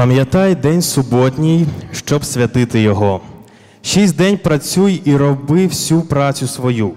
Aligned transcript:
Пам'ятай 0.00 0.54
день 0.54 0.82
суботній, 0.82 1.66
щоб 1.92 2.24
святити 2.24 2.80
його. 2.80 3.20
Шість 3.82 4.16
день 4.16 4.38
працюй 4.38 5.02
і 5.04 5.16
роби 5.16 5.66
всю 5.66 6.02
працю 6.02 6.46
свою, 6.46 6.92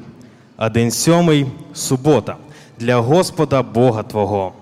а 0.57 0.69
день 0.69 0.91
сьомий 0.91 1.45
субота 1.73 2.35
для 2.79 2.97
Господа 2.97 3.63
Бога 3.63 4.03
Твого. 4.03 4.53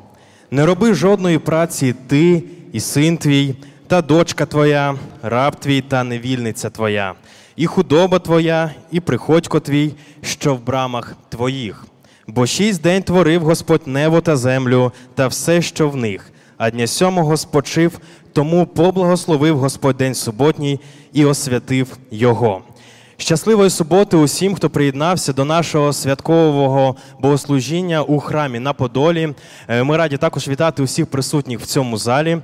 Не 0.52 0.66
роби 0.66 0.94
жодної 0.94 1.38
праці 1.38 1.96
ти 2.08 2.44
і 2.74 2.80
син 2.80 3.18
твій, 3.18 3.56
та 3.88 4.02
дочка 4.02 4.46
твоя, 4.46 4.96
раб 5.22 5.56
твій 5.56 5.82
та 5.82 6.04
невільниця 6.04 6.70
твоя, 6.70 7.14
і 7.56 7.66
худоба 7.66 8.20
твоя, 8.20 8.72
і 8.92 9.00
приходько 9.00 9.60
твій, 9.60 9.94
що 10.22 10.56
в 10.56 10.64
брамах 10.64 11.16
твоїх. 11.30 11.86
Бо 12.28 12.46
шість 12.46 12.82
день 12.82 13.04
творив 13.04 13.44
Господь 13.44 13.88
небо 13.88 14.22
та 14.22 14.36
землю 14.36 14.92
та 15.16 15.28
все, 15.28 15.62
що 15.62 15.90
в 15.90 15.96
них, 15.96 16.32
а 16.62 16.70
дня 16.70 16.88
сьомого 16.88 17.38
спочив, 17.38 18.00
тому 18.34 18.66
поблагословив 18.66 19.58
Господь 19.58 19.98
день 19.98 20.16
суботній 20.16 20.80
і 21.14 21.26
освятив 21.26 21.98
його. 22.12 22.62
Щасливої 23.18 23.70
суботи 23.70 24.18
усім, 24.18 24.56
хто 24.56 24.70
приєднався 24.70 25.34
до 25.34 25.46
нашого 25.46 25.94
святкового 25.94 26.96
богослужіння 27.20 28.02
у 28.02 28.20
храмі 28.20 28.60
на 28.60 28.74
Подолі. 28.74 29.34
Е, 29.68 29.84
Ми 29.84 29.98
раді 29.98 30.18
також 30.18 30.48
вітати 30.48 30.84
усіх 30.84 31.08
присутніх 31.08 31.60
в 31.60 31.66
цьому 31.66 31.98
залі. 31.98 32.38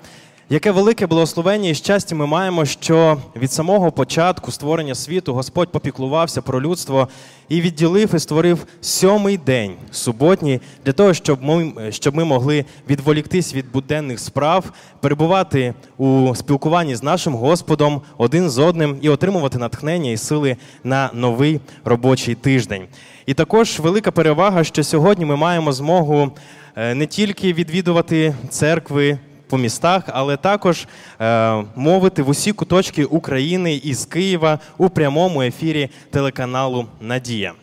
Яке 0.50 0.72
велике 0.72 1.08
благословення 1.08 1.70
і 1.70 1.76
щастя 1.76 2.16
ми 2.16 2.26
маємо, 2.26 2.66
що 2.66 3.18
від 3.36 3.52
самого 3.52 3.92
початку 3.92 4.52
створення 4.52 4.96
світу 4.96 5.34
Господь 5.34 5.72
попіклувався 5.72 6.42
про 6.42 6.62
людство 6.62 7.08
і 7.50 7.62
відділив 7.62 8.16
і 8.16 8.20
створив 8.20 8.66
сьомий 8.82 9.38
день 9.38 9.74
суботній 9.92 10.60
для 10.86 10.94
того, 10.94 11.14
щоб 11.14 11.44
ми, 11.44 11.74
щоб 11.90 12.16
ми 12.16 12.24
могли 12.24 12.66
відволіктись 12.90 13.54
від 13.54 13.72
буденних 13.72 14.20
справ, 14.20 14.72
перебувати 15.00 15.74
у 15.98 16.36
спілкуванні 16.36 16.96
з 16.96 17.04
нашим 17.04 17.34
Господом 17.36 18.02
один 18.18 18.50
з 18.50 18.58
одним 18.58 18.98
і 19.02 19.10
отримувати 19.10 19.58
натхнення 19.58 20.12
і 20.12 20.18
сили 20.18 20.58
на 20.84 21.10
новий 21.14 21.60
робочий 21.86 22.36
тиждень. 22.36 22.88
І 23.26 23.34
також 23.34 23.80
велика 23.80 24.12
перевага, 24.12 24.64
що 24.64 24.84
сьогодні 24.84 25.26
ми 25.26 25.36
маємо 25.36 25.72
змогу 25.72 26.32
е, 26.76 26.96
не 26.96 27.06
тільки 27.06 27.54
відвідувати 27.54 28.36
церкви 28.50 29.18
по 29.50 29.58
містах, 29.58 30.04
але 30.08 30.38
також 30.38 30.88
е, 31.22 31.64
мовити 31.76 32.24
в 32.24 32.30
усі 32.30 32.52
куточки 32.54 33.06
України 33.06 33.76
із 33.76 34.06
Києва 34.06 34.60
у 34.78 34.90
прямому 34.90 35.42
ефірі 35.42 35.90
телеканалу 36.12 36.86
Надія. 37.02 37.54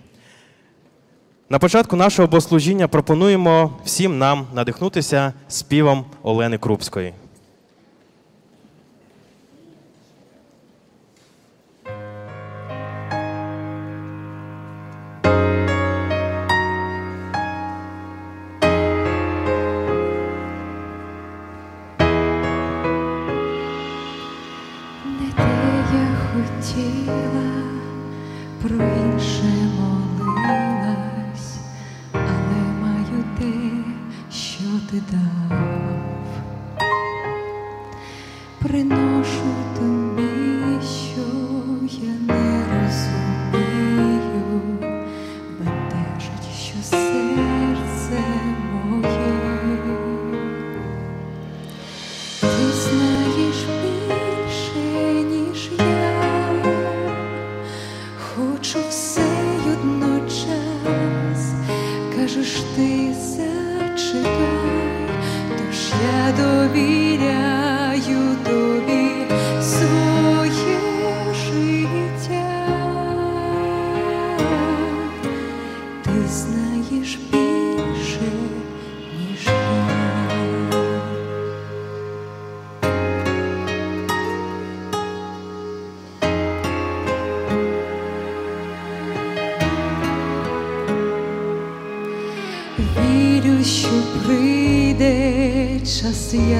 На 1.50 1.58
початку 1.58 1.96
нашого 1.96 2.28
богослужіння 2.28 2.88
пропонуємо 2.88 3.72
всім 3.84 4.18
нам 4.18 4.46
надихнутися 4.54 5.32
співом 5.48 6.04
Олени 6.22 6.58
Крупської. 6.58 7.12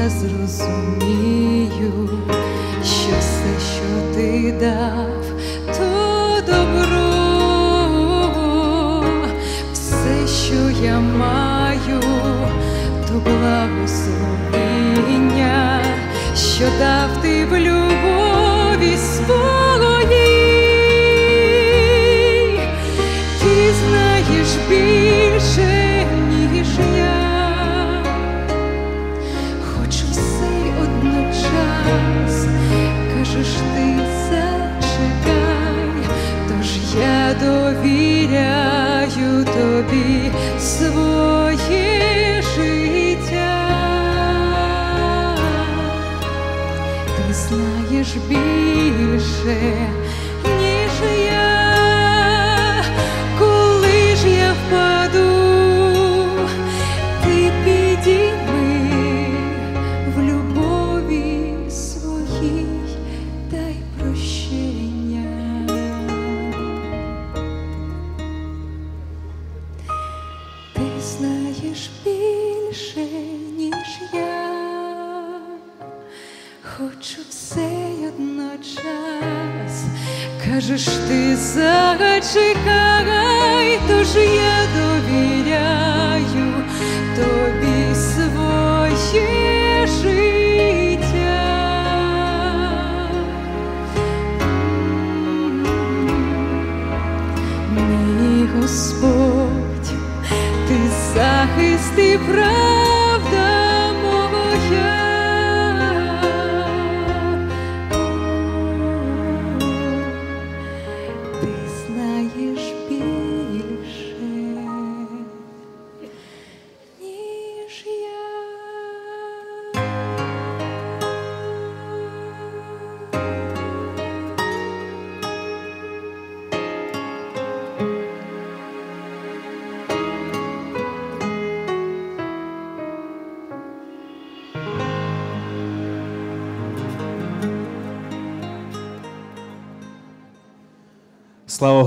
Час, 0.04 0.24
я 1.00 1.13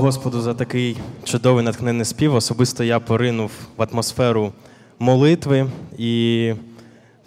Господу 0.08 0.42
за 0.42 0.54
такий 0.54 0.98
чудовий 1.24 1.66
натхненний 1.66 2.06
спів. 2.06 2.36
Особисто 2.36 2.84
я 2.84 3.00
поринув 3.00 3.52
в 3.78 3.84
атмосферу 3.84 4.52
молитви 5.00 5.70
і 5.98 6.54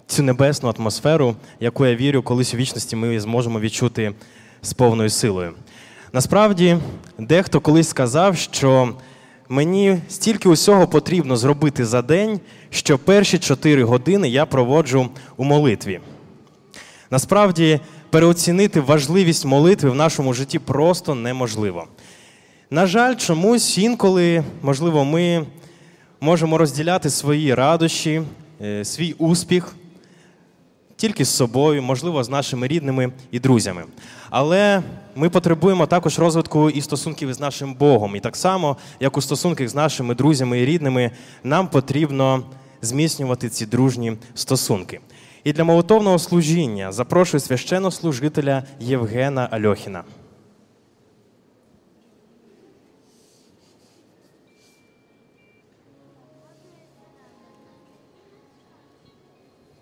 цю 0.06 0.22
небесну 0.22 0.74
атмосферу, 0.78 1.36
яку 1.60 1.86
я 1.86 1.94
вірю, 1.94 2.22
колись 2.22 2.54
у 2.54 2.56
вічності 2.56 2.96
ми 2.96 3.20
зможемо 3.20 3.60
відчути 3.60 4.12
з 4.62 4.72
повною 4.72 5.10
силою. 5.10 5.52
Насправді, 6.12 6.76
дехто 7.18 7.60
колись 7.60 7.88
сказав, 7.88 8.36
що 8.36 8.94
мені 9.48 9.98
стільки 10.08 10.48
усього 10.48 10.88
потрібно 10.88 11.36
зробити 11.36 11.84
за 11.84 12.02
день, 12.02 12.40
що 12.70 12.98
перші 12.98 13.38
чотири 13.38 13.84
години 13.84 14.28
я 14.28 14.46
проводжу 14.46 15.08
у 15.36 15.44
молитві. 15.44 16.00
Насправді, 17.10 17.80
переоцінити 18.10 18.80
важливість 18.80 19.44
молитви 19.44 19.90
в 19.90 19.94
нашому 19.94 20.34
житті 20.34 20.58
просто 20.58 21.14
неможливо. 21.14 21.86
На 22.72 22.86
жаль, 22.86 23.14
чомусь 23.14 23.78
інколи, 23.78 24.44
можливо, 24.62 25.04
ми 25.04 25.46
можемо 26.20 26.58
розділяти 26.58 27.10
свої 27.10 27.54
радощі, 27.54 28.22
е, 28.62 28.84
свій 28.84 29.12
успіх 29.12 29.76
тільки 30.96 31.24
з 31.24 31.28
собою, 31.28 31.82
можливо, 31.82 32.24
з 32.24 32.28
нашими 32.28 32.68
рідними 32.68 33.12
і 33.30 33.40
друзями. 33.40 33.84
Але 34.30 34.82
ми 35.16 35.30
потребуємо 35.30 35.86
також 35.86 36.18
розвитку 36.18 36.70
і 36.70 36.80
стосунків 36.80 37.34
з 37.34 37.40
нашим 37.40 37.74
Богом. 37.74 38.16
І 38.16 38.20
так 38.20 38.36
само, 38.36 38.76
як 39.00 39.16
у 39.16 39.20
стосунках 39.20 39.68
з 39.68 39.74
нашими 39.74 40.14
друзями 40.14 40.60
і 40.60 40.64
рідними, 40.64 41.10
нам 41.44 41.68
потрібно 41.68 42.42
зміцнювати 42.82 43.48
ці 43.48 43.66
дружні 43.66 44.16
стосунки. 44.34 45.00
І 45.44 45.52
для 45.52 45.64
молитовного 45.64 46.18
служіння 46.18 46.92
запрошую 46.92 47.40
священнослужителя 47.40 48.62
Євгена 48.80 49.48
Альохіна. 49.50 50.02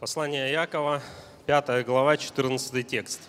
Послание 0.08 0.50
Якова, 0.52 1.02
5 1.44 1.84
глава, 1.84 2.16
14 2.16 2.86
текст. 2.86 3.20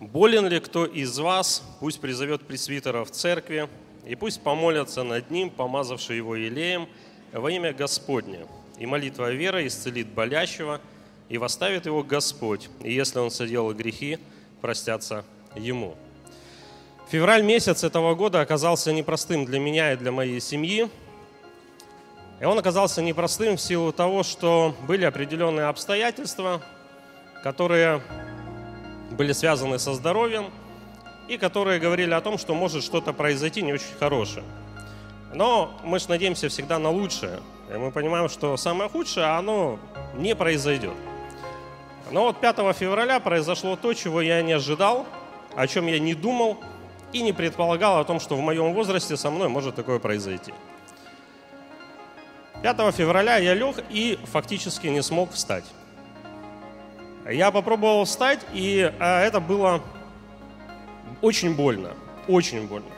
«Болен 0.00 0.48
ли 0.48 0.58
кто 0.58 0.86
из 0.86 1.16
вас, 1.20 1.62
пусть 1.78 2.00
призовет 2.00 2.44
пресвитера 2.44 3.04
в 3.04 3.12
церкви, 3.12 3.68
и 4.04 4.16
пусть 4.16 4.42
помолятся 4.42 5.04
над 5.04 5.30
ним, 5.30 5.50
помазавший 5.50 6.16
его 6.16 6.34
елеем, 6.34 6.88
во 7.32 7.48
имя 7.48 7.72
Господне, 7.72 8.48
и 8.80 8.86
молитва 8.86 9.30
веры 9.30 9.68
исцелит 9.68 10.08
болящего, 10.08 10.80
и 11.28 11.38
восставит 11.38 11.86
его 11.86 12.02
Господь, 12.02 12.68
и 12.82 12.92
если 12.92 13.20
он 13.20 13.30
соделал 13.30 13.72
грехи, 13.72 14.18
простятся 14.60 15.24
ему». 15.54 15.94
Февраль 17.08 17.44
месяц 17.44 17.84
этого 17.84 18.16
года 18.16 18.40
оказался 18.40 18.92
непростым 18.92 19.44
для 19.44 19.60
меня 19.60 19.92
и 19.92 19.96
для 19.96 20.10
моей 20.10 20.40
семьи– 20.40 20.88
и 22.44 22.46
он 22.46 22.58
оказался 22.58 23.00
непростым 23.00 23.56
в 23.56 23.60
силу 23.62 23.90
того, 23.90 24.22
что 24.22 24.74
были 24.86 25.06
определенные 25.06 25.64
обстоятельства, 25.64 26.60
которые 27.42 28.02
были 29.12 29.32
связаны 29.32 29.78
со 29.78 29.94
здоровьем 29.94 30.50
и 31.26 31.38
которые 31.38 31.80
говорили 31.80 32.12
о 32.12 32.20
том, 32.20 32.36
что 32.36 32.54
может 32.54 32.84
что-то 32.84 33.14
произойти 33.14 33.62
не 33.62 33.72
очень 33.72 33.94
хорошее. 33.98 34.44
Но 35.32 35.72
мы 35.84 35.98
же 35.98 36.10
надеемся 36.10 36.50
всегда 36.50 36.78
на 36.78 36.90
лучшее. 36.90 37.40
И 37.74 37.78
мы 37.78 37.90
понимаем, 37.90 38.28
что 38.28 38.58
самое 38.58 38.90
худшее, 38.90 39.24
оно 39.24 39.78
не 40.14 40.36
произойдет. 40.36 40.92
Но 42.10 42.24
вот 42.24 42.42
5 42.42 42.76
февраля 42.76 43.20
произошло 43.20 43.74
то, 43.74 43.94
чего 43.94 44.20
я 44.20 44.42
не 44.42 44.52
ожидал, 44.52 45.06
о 45.56 45.66
чем 45.66 45.86
я 45.86 45.98
не 45.98 46.12
думал 46.12 46.58
и 47.10 47.22
не 47.22 47.32
предполагал 47.32 48.00
о 48.00 48.04
том, 48.04 48.20
что 48.20 48.36
в 48.36 48.40
моем 48.40 48.74
возрасте 48.74 49.16
со 49.16 49.30
мной 49.30 49.48
может 49.48 49.76
такое 49.76 49.98
произойти. 49.98 50.52
5 52.64 52.94
февраля 52.94 53.36
я 53.36 53.52
лег 53.52 53.76
и 53.90 54.18
фактически 54.32 54.86
не 54.86 55.02
смог 55.02 55.32
встать. 55.32 55.66
Я 57.30 57.50
попробовал 57.50 58.06
встать, 58.06 58.40
и 58.54 58.90
а, 59.00 59.20
это 59.22 59.38
было 59.38 59.82
очень 61.20 61.54
больно, 61.54 61.90
очень 62.26 62.66
больно. 62.66 62.88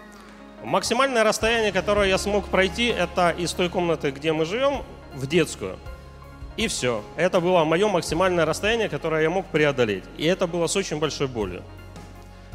Максимальное 0.62 1.24
расстояние, 1.24 1.72
которое 1.72 2.08
я 2.08 2.16
смог 2.16 2.46
пройти, 2.46 2.86
это 2.86 3.30
из 3.30 3.52
той 3.54 3.68
комнаты, 3.68 4.12
где 4.12 4.32
мы 4.32 4.44
живем, 4.44 4.84
в 5.16 5.26
детскую. 5.26 5.80
И 6.56 6.68
все. 6.68 7.02
Это 7.16 7.40
было 7.40 7.64
мое 7.64 7.88
максимальное 7.88 8.44
расстояние, 8.44 8.88
которое 8.88 9.22
я 9.22 9.30
мог 9.30 9.46
преодолеть. 9.46 10.04
И 10.16 10.26
это 10.26 10.46
было 10.46 10.68
с 10.68 10.76
очень 10.76 11.00
большой 11.00 11.26
болью. 11.26 11.64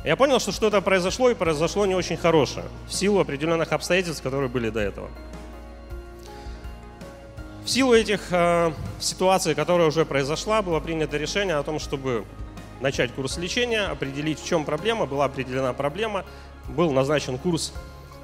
Я 0.05 0.15
понял, 0.15 0.39
что 0.39 0.53
что-то 0.53 0.79
произошло, 0.79 1.29
и 1.29 1.35
произошло 1.35 1.85
не 1.85 1.93
очень 1.93 2.15
хорошее, 2.15 2.67
в 2.87 2.93
силу 2.93 3.19
определенных 3.19 3.73
обстоятельств, 3.73 4.23
которые 4.23 4.47
были 4.47 4.69
до 4.69 4.79
этого. 4.79 5.09
В 7.63 7.69
силу 7.69 7.93
этих 7.93 8.21
э, 8.31 8.71
ситуаций, 8.99 9.53
которая 9.53 9.87
уже 9.87 10.03
произошла, 10.03 10.63
было 10.63 10.79
принято 10.79 11.17
решение 11.17 11.55
о 11.55 11.63
том, 11.63 11.79
чтобы 11.79 12.25
начать 12.81 13.11
курс 13.11 13.37
лечения, 13.37 13.81
определить, 13.81 14.39
в 14.39 14.45
чем 14.45 14.65
проблема. 14.65 15.05
Была 15.05 15.25
определена 15.25 15.71
проблема, 15.71 16.25
был 16.69 16.91
назначен 16.91 17.37
курс 17.37 17.71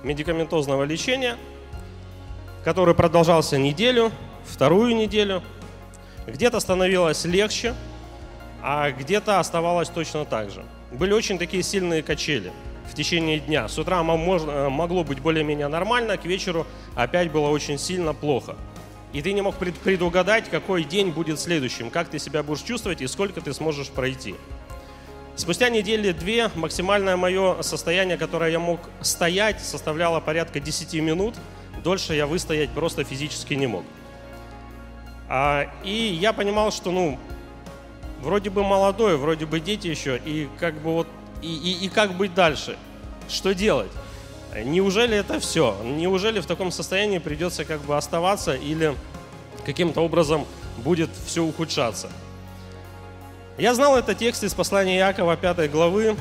медикаментозного 0.03 0.83
лечения, 0.83 1.37
который 2.63 2.95
продолжался 2.95 3.59
неделю, 3.59 4.11
вторую 4.43 4.95
неделю. 4.95 5.43
Где-то 6.25 6.59
становилось 6.59 7.23
легче, 7.23 7.75
а 8.63 8.89
где-то 8.89 9.39
оставалось 9.39 9.89
точно 9.89 10.25
так 10.25 10.49
же. 10.49 10.65
Были 10.91 11.13
очень 11.13 11.37
такие 11.37 11.61
сильные 11.61 12.01
качели 12.01 12.51
в 12.89 12.95
течение 12.95 13.39
дня. 13.39 13.67
С 13.67 13.77
утра 13.77 13.99
э, 13.99 14.69
могло 14.69 15.03
быть 15.03 15.19
более-менее 15.19 15.67
нормально, 15.67 16.17
к 16.17 16.25
вечеру 16.25 16.65
опять 16.95 17.31
было 17.31 17.49
очень 17.49 17.77
сильно 17.77 18.15
плохо. 18.15 18.55
И 19.17 19.21
ты 19.23 19.33
не 19.33 19.41
мог 19.41 19.55
предугадать, 19.55 20.47
какой 20.47 20.83
день 20.83 21.09
будет 21.09 21.39
следующим, 21.39 21.89
как 21.89 22.07
ты 22.07 22.19
себя 22.19 22.43
будешь 22.43 22.61
чувствовать 22.61 23.01
и 23.01 23.07
сколько 23.07 23.41
ты 23.41 23.51
сможешь 23.51 23.89
пройти. 23.89 24.35
Спустя 25.35 25.69
недели 25.69 26.11
две 26.11 26.51
максимальное 26.53 27.17
мое 27.17 27.63
состояние, 27.63 28.17
которое 28.17 28.51
я 28.51 28.59
мог 28.59 28.79
стоять, 29.01 29.59
составляло 29.59 30.19
порядка 30.19 30.59
10 30.59 30.93
минут. 31.01 31.33
Дольше 31.83 32.13
я 32.13 32.27
выстоять 32.27 32.69
просто 32.69 33.03
физически 33.03 33.55
не 33.55 33.65
мог. 33.65 33.85
А, 35.27 35.65
и 35.83 36.15
я 36.21 36.31
понимал, 36.31 36.71
что, 36.71 36.91
ну, 36.91 37.17
вроде 38.21 38.51
бы 38.51 38.63
молодой, 38.63 39.17
вроде 39.17 39.47
бы 39.47 39.59
дети 39.59 39.87
еще, 39.87 40.21
и 40.23 40.47
как 40.59 40.75
бы 40.75 40.93
вот, 40.93 41.07
и, 41.41 41.47
и, 41.47 41.85
и 41.85 41.89
как 41.89 42.13
быть 42.13 42.35
дальше? 42.35 42.77
Что 43.27 43.55
делать? 43.55 43.91
Неужели 44.63 45.17
это 45.17 45.39
все? 45.39 45.77
Неужели 45.83 46.39
в 46.39 46.45
таком 46.45 46.71
состоянии 46.71 47.19
придется 47.19 47.65
как 47.65 47.81
бы 47.81 47.95
оставаться 47.95 48.55
или 48.55 48.95
каким-то 49.65 50.01
образом 50.01 50.45
будет 50.77 51.09
все 51.25 51.43
ухудшаться? 51.43 52.09
Я 53.57 53.73
знал 53.73 53.97
этот 53.97 54.17
текст 54.17 54.43
из 54.43 54.53
послания 54.53 54.97
Иакова 54.97 55.35
5 55.35 55.71
главы, 55.71 56.15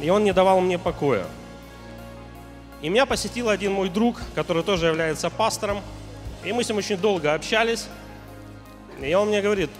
и 0.00 0.10
он 0.10 0.24
не 0.24 0.32
давал 0.32 0.60
мне 0.60 0.78
покоя. 0.78 1.26
И 2.82 2.88
меня 2.88 3.06
посетил 3.06 3.48
один 3.48 3.72
мой 3.72 3.88
друг, 3.88 4.20
который 4.34 4.62
тоже 4.62 4.86
является 4.86 5.30
пастором, 5.30 5.80
и 6.44 6.52
мы 6.52 6.62
с 6.62 6.68
ним 6.68 6.78
очень 6.78 6.96
долго 6.96 7.34
общались. 7.34 7.86
И 9.00 9.12
он 9.14 9.28
мне 9.28 9.42
говорит, 9.42 9.70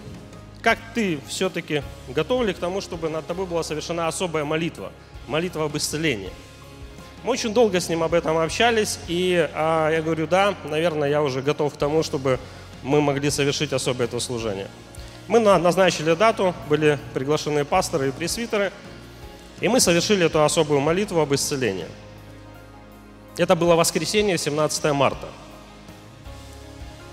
как 0.61 0.78
ты 0.95 1.21
все-таки 1.28 1.83
готов 2.09 2.45
ли 2.45 2.52
к 2.52 2.59
тому, 2.59 2.81
чтобы 2.81 3.09
над 3.09 3.26
тобой 3.26 3.47
была 3.47 3.62
совершена 3.62 4.09
особая 4.09 4.45
молитва, 4.45 4.93
молитва 5.26 5.64
об 5.64 5.76
исцелении– 5.76 6.31
мы 7.22 7.32
очень 7.32 7.52
долго 7.52 7.80
с 7.80 7.88
ним 7.88 8.02
об 8.02 8.14
этом 8.14 8.38
общались, 8.38 8.98
и 9.08 9.48
а, 9.54 9.90
я 9.90 10.02
говорю, 10.02 10.26
да, 10.26 10.54
наверное, 10.64 11.08
я 11.08 11.22
уже 11.22 11.42
готов 11.42 11.75
к 11.75 11.76
тому, 11.76 12.02
чтобы 12.02 12.38
мы 12.82 13.00
могли 13.00 13.30
совершить 13.30 13.72
особое 13.72 14.06
это 14.06 14.20
служение. 14.20 14.68
Мы 15.26 15.40
назначили 15.40 16.14
дату, 16.14 16.54
были 16.68 16.98
приглашены 17.12 17.64
пасторы 17.64 18.08
и 18.08 18.12
пресвитеры, 18.12 18.72
и 19.60 19.68
мы 19.68 19.80
совершили 19.80 20.26
эту 20.26 20.42
особую 20.44 20.80
молитву 20.80 21.20
об 21.20 21.34
исцелении. 21.34 21.87
Это 23.37 23.54
было 23.54 23.75
воскресенье, 23.75 24.38
17 24.38 24.92
марта. 24.92 25.28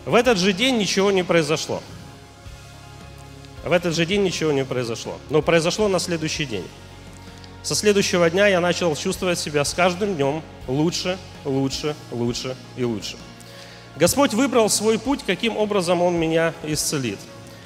В 0.06 0.14
этот 0.14 0.38
же 0.38 0.54
день 0.54 0.78
ничего 0.78 1.12
не 1.12 1.24
произошло. 1.24 1.82
В 3.64 3.72
этот 3.72 3.96
же 3.96 4.06
день 4.06 4.22
ничего 4.24 4.52
не 4.52 4.64
произошло. 4.64 5.18
Но 5.30 5.42
произошло 5.42 5.88
на 5.88 6.00
следующий 6.00 6.46
день. 6.46 6.66
Со 7.66 7.74
следующего 7.74 8.30
дня 8.30 8.46
я 8.46 8.60
начал 8.60 8.96
чувствовать 8.96 9.40
себя 9.40 9.66
с 9.66 9.74
каждым 9.74 10.14
днем 10.14 10.44
лучше, 10.68 11.18
лучше, 11.46 11.96
лучше 12.12 12.56
и 12.78 12.84
лучше. 12.84 13.18
Господь 13.96 14.36
выбрал 14.36 14.70
свой 14.70 15.00
путь, 15.00 15.22
каким 15.26 15.58
образом 15.58 16.04
Он 16.04 16.14
меня 16.14 16.54
исцелит. 16.62 17.18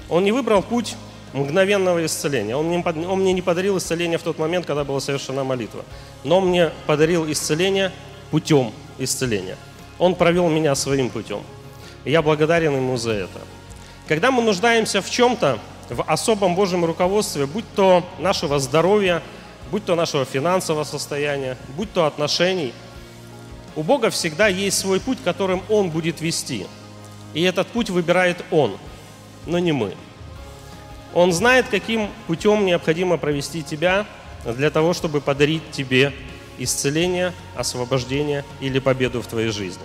Он 0.07 0.23
не 0.23 0.31
выбрал 0.31 0.63
путь 0.63 0.95
мгновенного 1.33 2.05
исцеления. 2.05 2.55
Он, 2.55 2.69
не, 2.69 2.81
он 2.81 3.19
мне 3.19 3.33
не 3.33 3.41
подарил 3.41 3.77
исцеление 3.77 4.17
в 4.17 4.23
тот 4.23 4.39
момент, 4.39 4.65
когда 4.65 4.85
была 4.85 5.01
совершена 5.01 5.43
молитва. 5.43 5.83
Но 6.23 6.37
Он 6.37 6.47
мне 6.47 6.71
подарил 6.87 7.29
исцеление 7.29 7.91
путем 8.31 8.71
исцеления. 8.99 9.57
Он 9.97 10.15
провел 10.15 10.47
меня 10.47 10.75
своим 10.75 11.09
путем. 11.09 11.41
Я 12.05 12.21
благодарен 12.21 12.73
Ему 12.73 12.95
за 12.95 13.11
это. 13.11 13.41
Когда 14.07 14.31
мы 14.31 14.43
нуждаемся 14.43 15.01
в 15.01 15.09
чем-то, 15.09 15.59
в 15.89 16.03
особом 16.03 16.55
Божьем 16.55 16.85
руководстве, 16.85 17.45
будь 17.47 17.65
то 17.75 18.05
нашего 18.17 18.59
здоровья, 18.59 19.21
будь 19.71 19.85
то 19.85 19.95
нашего 19.95 20.25
финансового 20.25 20.83
состояния, 20.83 21.57
будь 21.75 21.91
то 21.93 22.05
отношений. 22.05 22.73
У 23.75 23.83
Бога 23.83 24.09
всегда 24.09 24.47
есть 24.47 24.79
свой 24.79 24.99
путь, 24.99 25.19
которым 25.23 25.61
Он 25.69 25.89
будет 25.89 26.21
вести. 26.21 26.67
И 27.33 27.43
этот 27.43 27.67
путь 27.67 27.89
выбирает 27.89 28.43
Он, 28.51 28.77
но 29.45 29.59
не 29.59 29.71
мы. 29.71 29.95
Он 31.13 31.31
знает, 31.33 31.67
каким 31.69 32.09
путем 32.27 32.65
необходимо 32.65 33.17
провести 33.17 33.63
тебя 33.63 34.05
для 34.45 34.69
того, 34.69 34.93
чтобы 34.93 35.21
подарить 35.21 35.71
тебе 35.71 36.13
исцеление, 36.57 37.33
освобождение 37.55 38.45
или 38.59 38.79
победу 38.79 39.21
в 39.21 39.27
твоей 39.27 39.49
жизни. 39.49 39.83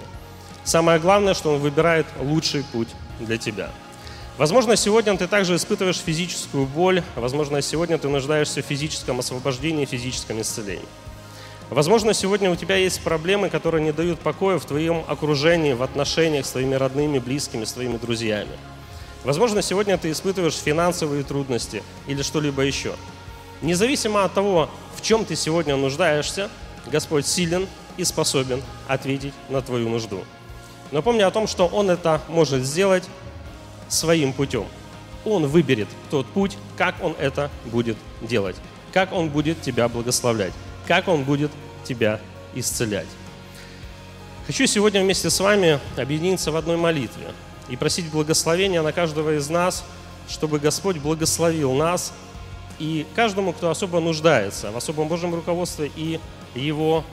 Самое 0.64 0.98
главное, 0.98 1.34
что 1.34 1.52
Он 1.52 1.60
выбирает 1.60 2.06
лучший 2.20 2.64
путь 2.64 2.88
для 3.20 3.38
тебя. 3.38 3.70
Возможно, 4.36 4.74
сегодня 4.74 5.16
ты 5.16 5.28
также 5.28 5.54
испытываешь 5.54 5.98
физическую 5.98 6.66
боль, 6.66 7.04
возможно, 7.14 7.62
сегодня 7.62 7.98
ты 7.98 8.08
нуждаешься 8.08 8.62
в 8.62 8.66
физическом 8.66 9.20
освобождении, 9.20 9.84
физическом 9.84 10.40
исцелении. 10.40 10.84
Возможно, 11.70 12.12
сегодня 12.14 12.50
у 12.50 12.56
тебя 12.56 12.74
есть 12.74 13.00
проблемы, 13.02 13.48
которые 13.48 13.84
не 13.84 13.92
дают 13.92 14.18
покоя 14.18 14.58
в 14.58 14.64
твоем 14.64 15.04
окружении, 15.06 15.72
в 15.72 15.84
отношениях 15.84 16.46
с 16.46 16.50
твоими 16.50 16.74
родными, 16.74 17.20
близкими, 17.20 17.64
с 17.64 17.72
твоими 17.72 17.96
друзьями. 17.96 18.50
Возможно, 19.22 19.62
сегодня 19.62 19.96
ты 19.98 20.10
испытываешь 20.10 20.56
финансовые 20.56 21.22
трудности 21.22 21.84
или 22.08 22.22
что-либо 22.22 22.62
еще. 22.62 22.94
Независимо 23.62 24.24
от 24.24 24.34
того, 24.34 24.68
в 24.96 25.00
чем 25.00 25.24
ты 25.24 25.36
сегодня 25.36 25.76
нуждаешься, 25.76 26.50
Господь 26.86 27.24
силен 27.24 27.68
и 27.96 28.02
способен 28.02 28.62
ответить 28.88 29.32
на 29.48 29.62
твою 29.62 29.88
нужду. 29.88 30.24
Но 30.90 31.02
помни 31.02 31.22
о 31.22 31.30
том, 31.30 31.46
что 31.46 31.66
Он 31.68 31.88
это 31.88 32.20
может 32.28 32.64
сделать 32.64 33.04
своим 33.88 34.32
путем. 34.32 34.66
Он 35.24 35.46
выберет 35.46 35.88
тот 36.10 36.26
путь, 36.26 36.56
как 36.76 36.94
Он 37.02 37.14
это 37.18 37.50
будет 37.66 37.96
делать, 38.20 38.56
как 38.92 39.12
Он 39.12 39.28
будет 39.30 39.62
тебя 39.62 39.88
благословлять, 39.88 40.52
как 40.86 41.08
Он 41.08 41.24
будет 41.24 41.50
тебя 41.84 42.20
исцелять. 42.54 43.08
Хочу 44.46 44.66
сегодня 44.66 45.00
вместе 45.02 45.30
с 45.30 45.40
вами 45.40 45.80
объединиться 45.96 46.52
в 46.52 46.56
одной 46.56 46.76
молитве 46.76 47.28
и 47.70 47.76
просить 47.76 48.10
благословения 48.10 48.82
на 48.82 48.92
каждого 48.92 49.36
из 49.38 49.48
нас, 49.48 49.84
чтобы 50.28 50.58
Господь 50.58 50.98
благословил 50.98 51.72
нас 51.72 52.12
и 52.78 53.06
каждому, 53.14 53.52
кто 53.52 53.70
особо 53.70 54.00
нуждается 54.00 54.70
в 54.70 54.76
особом 54.76 55.08
Божьем 55.08 55.34
руководстве 55.34 55.90
и 55.96 56.20
Его 56.54 57.04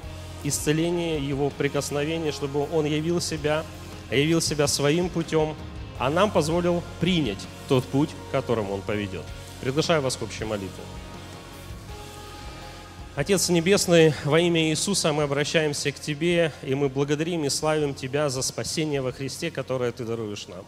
исцелении, 0.44 1.22
Его 1.22 1.50
прикосновении, 1.52 2.32
чтобы 2.32 2.68
Он 2.72 2.86
явил 2.86 3.22
себя, 3.22 3.64
явил 4.10 4.42
себя 4.42 4.68
своим 4.68 5.08
путем, 5.08 5.56
а 6.02 6.10
нам 6.10 6.32
позволил 6.32 6.82
принять 7.00 7.38
тот 7.70 7.84
путь, 7.84 8.10
которым 8.32 8.72
Он 8.72 8.82
поведет. 8.82 9.22
Приглашаю 9.62 10.02
вас 10.02 10.18
к 10.18 10.24
общей 10.24 10.46
молитве. 10.46 10.84
Отец 13.16 13.50
Небесный, 13.50 14.12
во 14.24 14.40
имя 14.40 14.72
Иисуса 14.72 15.14
мы 15.14 15.22
обращаемся 15.22 15.92
к 15.92 16.00
Тебе, 16.00 16.54
и 16.64 16.74
мы 16.74 16.90
благодарим 16.90 17.46
и 17.46 17.50
славим 17.50 17.94
Тебя 17.94 18.30
за 18.30 18.42
спасение 18.42 19.00
во 19.04 19.12
Христе, 19.12 19.52
которое 19.52 19.92
Ты 19.92 20.04
даруешь 20.04 20.48
нам. 20.48 20.66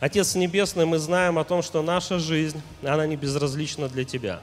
Отец 0.00 0.34
Небесный, 0.34 0.86
мы 0.86 0.98
знаем 0.98 1.38
о 1.38 1.44
том, 1.44 1.62
что 1.62 1.80
наша 1.80 2.18
жизнь, 2.18 2.60
она 2.82 3.06
не 3.06 3.14
безразлична 3.14 3.88
для 3.88 4.02
Тебя. 4.02 4.40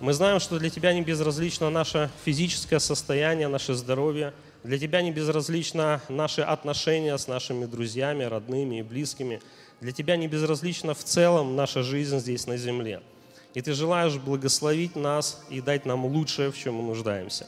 Мы 0.00 0.14
знаем, 0.14 0.40
что 0.40 0.58
для 0.58 0.70
Тебя 0.70 0.94
не 0.94 1.02
безразлично 1.02 1.68
наше 1.68 2.08
физическое 2.24 2.78
состояние, 2.78 3.48
наше 3.48 3.74
здоровье, 3.74 4.32
для 4.62 4.78
Тебя 4.78 5.02
не 5.02 5.10
безразлично 5.10 6.00
наши 6.08 6.42
отношения 6.42 7.16
с 7.16 7.28
нашими 7.28 7.66
друзьями, 7.66 8.24
родными 8.24 8.80
и 8.80 8.82
близкими. 8.82 9.40
Для 9.80 9.92
Тебя 9.92 10.16
не 10.16 10.28
безразлична 10.28 10.94
в 10.94 11.02
целом 11.02 11.56
наша 11.56 11.82
жизнь 11.82 12.18
здесь 12.18 12.46
на 12.46 12.56
земле– 12.56 13.02
и 13.54 13.62
Ты 13.62 13.72
желаешь 13.72 14.16
благословить 14.16 14.96
нас 14.96 15.42
и 15.50 15.60
дать 15.60 15.84
нам 15.84 16.04
лучшее, 16.04 16.50
в 16.50 16.58
чем 16.58 16.74
мы 16.74 16.82
нуждаемся. 16.82 17.46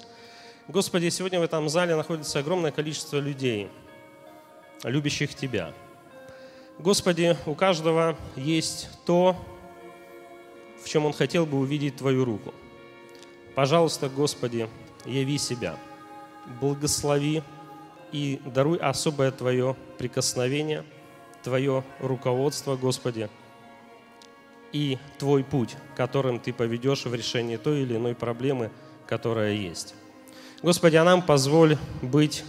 Господи, 0.69 1.09
сегодня 1.11 1.41
в 1.41 1.43
этом 1.43 1.69
зале 1.69 1.95
находится 1.95 2.39
огромное 2.39 2.73
количество 2.73 3.19
людей, 3.19 3.69
любящих 4.83 5.35
Тебя. 5.35 5.73
Господи, 6.79 7.37
у 7.47 7.55
каждого 7.55 8.17
есть 8.37 8.89
то, 9.07 9.37
в 10.83 10.89
чем 10.89 11.07
он 11.07 11.13
хотел 11.13 11.47
бы 11.47 11.59
увидеть 11.59 11.97
Твою 11.97 12.25
руку. 12.25 12.53
Пожалуйста, 13.55 14.09
Господи, 14.09 14.69
яви 15.05 15.39
себя, 15.39 15.77
благослови 16.61 17.43
и 18.13 18.41
даруй 18.45 18.79
особое 18.79 19.31
Твое 19.31 19.77
прикосновение, 19.99 20.85
Твое 21.43 21.85
руководство, 22.01 22.77
Господи– 22.77 23.29
и 24.73 24.99
твой 25.19 25.45
путь, 25.45 25.77
которым 25.97 26.41
ты 26.41 26.53
поведешь 26.53 27.05
в 27.05 27.15
решении 27.15 27.57
той 27.57 27.83
или 27.83 27.97
иной 27.97 28.15
проблемы, 28.15 28.71
которая 29.07 29.53
есть. 29.53 29.95
Господи, 30.63 30.97
а 30.97 31.05
нам 31.05 31.23
позволь 31.23 31.77
быть 32.01 32.45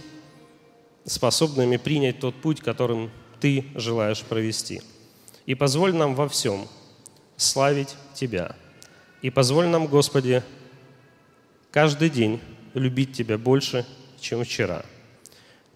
способными 1.04 1.76
принять 1.76 2.20
тот 2.20 2.34
путь, 2.34 2.60
которым 2.60 3.10
Ты 3.40 3.66
желаешь 3.74 4.22
провести. 4.22 4.82
И 5.44 5.54
позволь 5.54 5.94
нам 5.94 6.14
во 6.14 6.28
всем 6.28 6.66
славить 7.36 7.94
Тебя. 8.14 8.56
И 9.20 9.30
позволь 9.30 9.66
нам, 9.66 9.86
Господи, 9.86 10.42
каждый 11.70 12.08
день 12.08 12.40
любить 12.74 13.12
Тебя 13.12 13.38
больше, 13.38 13.86
чем 14.20 14.44
вчера. 14.44 14.84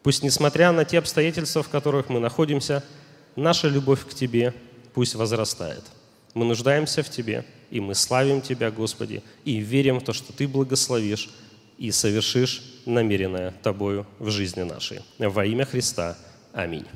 Пусть, 0.02 0.22
несмотря 0.22 0.72
на 0.72 0.84
те 0.84 0.98
обстоятельства, 0.98 1.62
в 1.62 1.68
которых 1.68 2.08
мы 2.08 2.20
находимся, 2.20 2.84
наша 3.36 3.68
любовь 3.68 4.04
к 4.04 4.14
Тебе 4.14 4.54
пусть 4.94 5.14
возрастает– 5.14 5.84
мы 6.34 6.44
нуждаемся 6.44 7.02
в 7.02 7.10
Тебе, 7.10 7.44
и 7.70 7.80
мы 7.80 7.94
славим 7.94 8.40
Тебя, 8.40 8.70
Господи, 8.70 9.22
и 9.44 9.56
верим 9.56 9.98
в 9.98 10.04
то, 10.04 10.12
что 10.12 10.32
Ты 10.32 10.46
благословишь 10.46 11.30
и 11.78 11.90
совершишь 11.90 12.62
намеренное 12.86 13.52
Тобою 13.62 14.06
в 14.18 14.30
жизни 14.30 14.62
нашей. 14.62 15.00
Во 15.18 15.44
имя 15.44 15.64
Христа. 15.64 16.16
Аминь. 16.52 16.86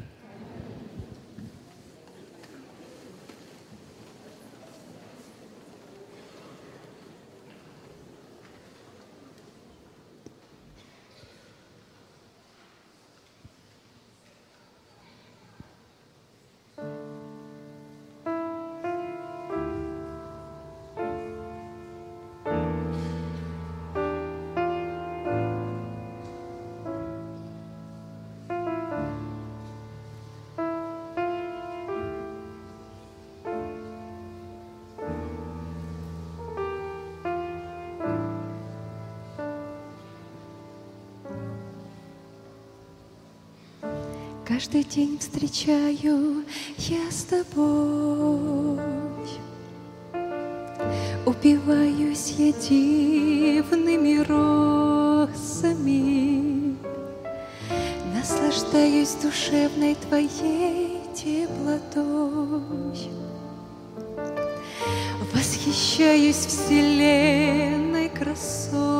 Каждый 44.62 44.85
день 44.85 45.19
встречаю 45.19 46.45
я 46.78 47.11
с 47.11 47.25
тобой. 47.25 48.78
Упиваюсь 51.26 52.35
я 52.38 52.52
дивными 52.52 54.19
розами, 54.23 55.57
Наслаждаюсь 58.14 59.16
душевной 59.21 59.97
твоей 59.97 61.00
теплотой. 61.12 63.11
Восхищаюсь 65.35 66.47
вселенной 66.47 68.09
красотами 68.11 68.91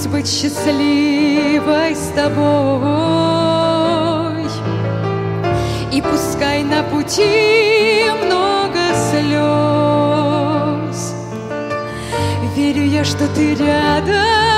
Научись 0.00 0.06
быть 0.06 0.28
счастливой 0.28 1.94
с 1.94 2.08
тобой. 2.14 2.40
И 5.92 6.00
пускай 6.00 6.62
на 6.62 6.82
пути 6.84 8.06
много 8.24 8.78
слез, 9.10 11.14
Верю 12.56 12.84
я, 12.84 13.04
что 13.04 13.28
ты 13.34 13.54
рядом. 13.54 14.49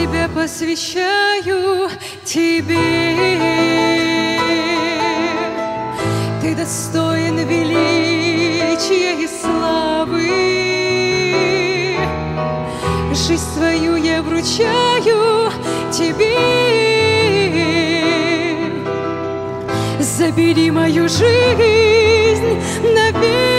Себя 0.00 0.28
посвящаю 0.34 1.90
тебе. 2.24 3.38
Ты 6.40 6.54
достоин 6.54 7.36
величия 7.46 9.22
и 9.22 9.28
славы. 9.28 10.30
Жизнь 13.12 13.44
свою 13.54 13.96
я 13.96 14.22
вручаю 14.22 15.52
тебе. 15.92 16.34
Забери 20.00 20.70
мою 20.70 21.10
жизнь 21.10 22.58
навеки 22.94 23.50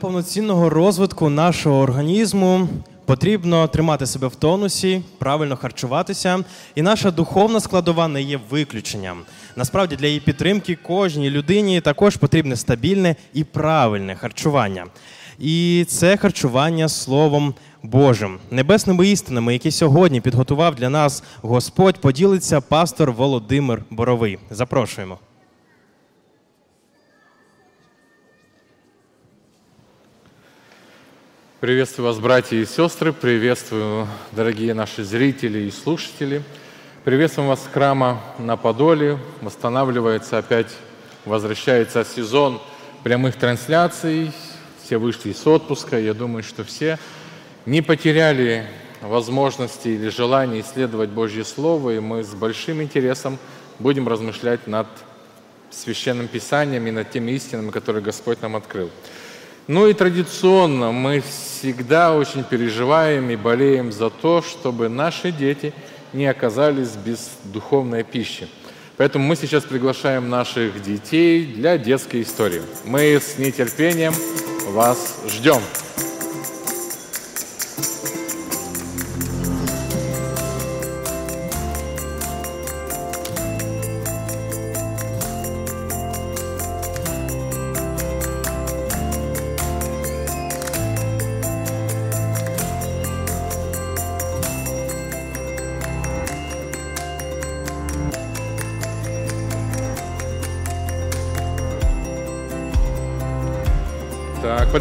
повноцінного 0.00 0.70
розвитку 0.70 1.28
нашого 1.28 1.78
організму 1.78 2.68
потрібно 3.04 3.68
тримати 3.68 4.06
себе 4.06 4.26
в 4.26 4.34
тонусі, 4.34 5.02
правильно 5.18 5.56
харчуватися. 5.56 6.44
І 6.74 6.82
наша 6.82 7.10
духовна 7.10 7.60
складова 7.60 8.08
не 8.08 8.22
є 8.22 8.40
виключенням. 8.50 9.18
Насправді 9.56 9.96
для 9.96 10.06
її 10.06 10.20
підтримки 10.20 10.78
кожній 10.82 11.30
людині 11.30 11.80
також 11.80 12.16
потрібне 12.16 12.56
стабільне 12.56 13.16
і 13.34 13.44
правильне 13.44 14.16
харчування. 14.16 14.86
І 15.38 15.84
це 15.88 16.16
харчування 16.16 16.88
Словом 16.88 17.54
Божим, 17.82 18.38
небесними 18.50 19.08
істинами, 19.08 19.52
які 19.52 19.70
сьогодні 19.70 20.20
підготував 20.20 20.74
для 20.74 20.90
нас 20.90 21.22
Господь, 21.42 21.98
поділиться 22.00 22.60
пастор 22.60 23.12
Володимир 23.12 23.82
Боровий. 23.90 24.38
Запрошуємо. 24.50 25.18
Приветствую 31.60 32.06
вас, 32.06 32.18
братья 32.18 32.56
и 32.56 32.64
сестры, 32.64 33.12
приветствую, 33.12 34.08
дорогие 34.32 34.72
наши 34.72 35.04
зрители 35.04 35.58
и 35.58 35.70
слушатели. 35.70 36.42
Приветствуем 37.04 37.50
вас 37.50 37.62
с 37.62 37.66
храма 37.66 38.22
на 38.38 38.56
Подоле. 38.56 39.18
Восстанавливается 39.42 40.38
опять, 40.38 40.74
возвращается 41.26 42.02
сезон 42.02 42.62
прямых 43.04 43.36
трансляций. 43.36 44.32
Все 44.82 44.96
вышли 44.96 45.34
с 45.34 45.46
отпуска. 45.46 45.98
Я 45.98 46.14
думаю, 46.14 46.42
что 46.44 46.64
все 46.64 46.98
не 47.66 47.82
потеряли 47.82 48.66
возможности 49.02 49.88
или 49.88 50.08
желания 50.08 50.62
исследовать 50.62 51.10
Божье 51.10 51.44
Слово, 51.44 51.90
и 51.90 52.00
мы 52.00 52.24
с 52.24 52.32
большим 52.32 52.80
интересом 52.80 53.38
будем 53.78 54.08
размышлять 54.08 54.66
над 54.66 54.86
Священным 55.70 56.26
Писанием 56.26 56.86
и 56.86 56.90
над 56.90 57.10
теми 57.10 57.32
истинами, 57.32 57.70
которые 57.70 58.02
Господь 58.02 58.40
нам 58.40 58.56
открыл. 58.56 58.88
Ну 59.70 59.86
и 59.86 59.92
традиционно 59.92 60.90
мы 60.90 61.20
всегда 61.20 62.16
очень 62.16 62.42
переживаем 62.42 63.30
и 63.30 63.36
болеем 63.36 63.92
за 63.92 64.10
то, 64.10 64.42
чтобы 64.42 64.88
наши 64.88 65.30
дети 65.30 65.72
не 66.12 66.26
оказались 66.26 66.96
без 66.96 67.30
духовной 67.44 68.02
пищи. 68.02 68.48
Поэтому 68.96 69.24
мы 69.24 69.36
сейчас 69.36 69.62
приглашаем 69.62 70.28
наших 70.28 70.82
детей 70.82 71.46
для 71.46 71.78
детской 71.78 72.22
истории. 72.22 72.62
Мы 72.84 73.20
с 73.20 73.38
нетерпением 73.38 74.12
вас 74.72 75.20
ждем. 75.28 75.60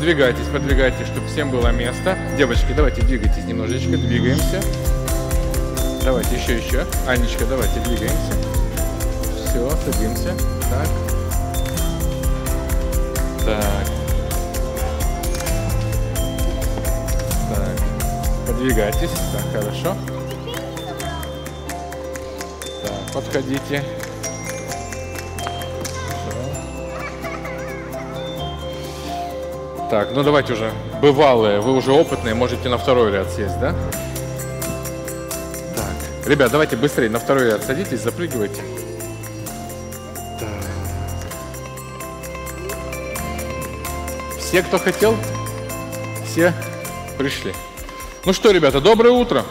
Подвигайтесь, 0.09 0.47
подвигайтесь, 0.47 1.05
чтобы 1.05 1.27
всем 1.27 1.51
было 1.51 1.67
место. 1.67 2.17
Девочки, 2.35 2.73
давайте 2.75 3.03
двигайтесь 3.03 3.45
немножечко, 3.45 3.91
двигаемся. 3.91 4.59
Давайте 6.03 6.35
еще, 6.35 6.57
еще. 6.57 6.83
Анечка, 7.07 7.45
давайте 7.45 7.79
двигаемся. 7.81 8.33
Все, 9.45 9.69
садимся. 9.85 10.33
Так. 10.71 10.87
Так. 13.45 13.85
Так. 17.53 18.47
Подвигайтесь. 18.47 19.11
Так, 19.11 19.61
хорошо. 19.61 19.95
Так. 22.81 23.13
подходите. 23.13 23.83
Так, 29.89 30.09
ну 30.13 30.21
давайте 30.21 30.53
уже. 30.53 30.71
Бывалые, 31.01 31.61
вы 31.61 31.73
уже 31.73 31.91
опытные, 31.91 32.35
можете 32.35 32.69
на 32.69 32.77
второй 32.77 33.11
ряд 33.11 33.31
сесть, 33.31 33.59
да? 33.59 33.73
Так. 35.75 36.27
Ребят, 36.27 36.51
давайте 36.51 36.75
быстрее 36.75 37.09
на 37.09 37.17
второй 37.17 37.45
ряд 37.45 37.63
садитесь, 37.63 38.01
запрыгивайте. 38.01 38.61
Все, 44.37 44.61
кто 44.61 44.77
хотел? 44.77 45.17
Все 46.25 46.53
пришли. 47.17 47.53
Ну 48.25 48.33
что, 48.33 48.51
ребята, 48.51 48.81
доброе 48.81 49.11
утро. 49.11 49.43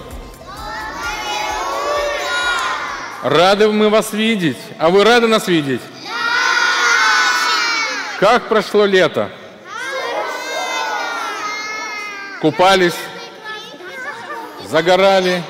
Рады 3.25 3.69
мы 3.69 3.89
вас 3.91 4.13
видеть. 4.13 4.59
А 4.79 4.89
вы 4.91 5.03
рады 5.03 5.27
нас 5.27 5.49
видеть? 5.49 5.81
Как 8.21 8.49
прошло 8.49 8.85
лето? 8.85 9.31
Купались, 12.41 12.95
загорали, 14.69 15.43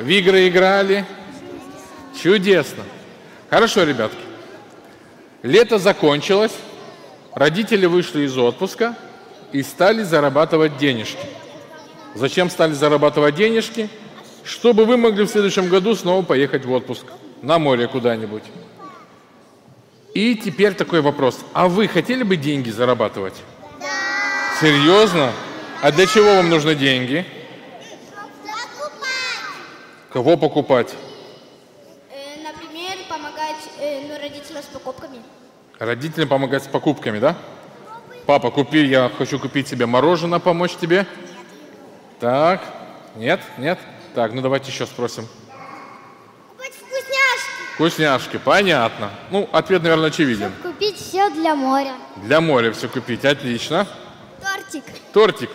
в 0.00 0.08
игры 0.08 0.48
играли. 0.48 1.04
Чудесно. 2.20 2.82
Хорошо, 3.48 3.84
ребятки. 3.84 4.18
Лето 5.44 5.78
закончилось, 5.78 6.54
родители 7.32 7.86
вышли 7.86 8.22
из 8.22 8.36
отпуска 8.36 8.96
и 9.52 9.62
стали 9.62 10.02
зарабатывать 10.02 10.78
денежки. 10.78 11.26
Зачем 12.14 12.50
стали 12.50 12.72
зарабатывать 12.72 13.36
денежки? 13.36 13.88
Чтобы 14.42 14.86
вы 14.86 14.96
могли 14.96 15.24
в 15.24 15.28
следующем 15.28 15.68
году 15.68 15.94
снова 15.94 16.24
поехать 16.24 16.64
в 16.64 16.72
отпуск 16.72 17.04
на 17.40 17.60
море 17.60 17.86
куда-нибудь. 17.86 18.42
И 20.12 20.34
теперь 20.34 20.74
такой 20.74 21.02
вопрос. 21.02 21.38
А 21.52 21.68
вы 21.68 21.86
хотели 21.86 22.24
бы 22.24 22.36
деньги 22.36 22.70
зарабатывать? 22.70 23.34
Да. 23.80 23.86
Серьезно? 24.60 25.32
А 25.84 25.92
для 25.92 26.06
чего 26.06 26.36
вам 26.36 26.48
нужны 26.48 26.74
деньги? 26.74 27.26
Кого 30.10 30.38
покупать? 30.38 30.94
Э, 32.10 32.42
Например, 32.42 32.96
помогать 33.06 33.68
э, 33.78 34.00
ну, 34.08 34.18
родителям 34.18 34.62
с 34.62 34.66
покупками. 34.68 35.18
Родителям 35.78 36.30
помогать 36.30 36.64
с 36.64 36.68
покупками, 36.68 37.18
да? 37.18 37.36
Папа, 38.24 38.50
купи, 38.50 38.82
я 38.82 39.10
хочу 39.18 39.38
купить 39.38 39.68
себе 39.68 39.84
мороженое, 39.84 40.38
помочь 40.38 40.74
тебе. 40.74 41.06
Так, 42.18 42.62
нет, 43.16 43.42
нет. 43.58 43.78
Так, 44.14 44.32
ну 44.32 44.40
давайте 44.40 44.70
еще 44.70 44.86
спросим. 44.86 45.28
Купить 46.56 46.72
вкусняшки. 46.76 47.74
Вкусняшки, 47.74 48.38
понятно. 48.38 49.10
Ну, 49.30 49.50
ответ, 49.52 49.82
наверное, 49.82 50.08
очевиден. 50.08 50.50
Купить 50.62 50.96
все 50.96 51.28
для 51.28 51.54
моря. 51.54 51.92
Для 52.22 52.40
моря 52.40 52.72
все 52.72 52.88
купить, 52.88 53.26
отлично. 53.26 53.86
Тортик. 54.40 54.84
Тортик 55.12 55.50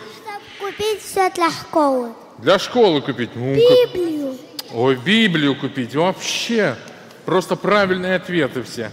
купить 0.70 1.02
все 1.02 1.30
для 1.30 1.50
школы. 1.50 2.10
для 2.38 2.58
школы 2.58 3.00
купить. 3.02 3.30
Ну, 3.34 3.54
как- 3.54 3.92
Библию. 3.94 4.36
Ой, 4.72 4.96
Библию 4.96 5.56
купить. 5.56 5.94
Вообще, 5.94 6.76
просто 7.24 7.56
правильные 7.56 8.16
ответы 8.16 8.62
все. 8.62 8.90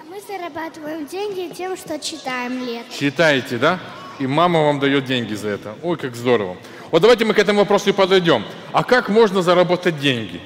А 0.00 0.04
мы 0.10 0.20
зарабатываем 0.26 1.06
деньги 1.06 1.52
тем, 1.54 1.76
что 1.76 1.98
читаем 1.98 2.64
лет. 2.64 2.84
Читаете, 2.90 3.58
да? 3.58 3.78
И 4.18 4.26
мама 4.26 4.62
вам 4.64 4.80
дает 4.80 5.04
деньги 5.04 5.34
за 5.34 5.48
это. 5.48 5.74
Ой, 5.82 5.96
как 5.98 6.16
здорово. 6.16 6.56
Вот 6.90 7.02
давайте 7.02 7.24
мы 7.24 7.34
к 7.34 7.38
этому 7.38 7.60
вопросу 7.60 7.90
и 7.90 7.92
подойдем. 7.92 8.44
А 8.72 8.82
как 8.84 9.08
можно 9.10 9.42
заработать 9.42 9.98
деньги? 10.00 10.40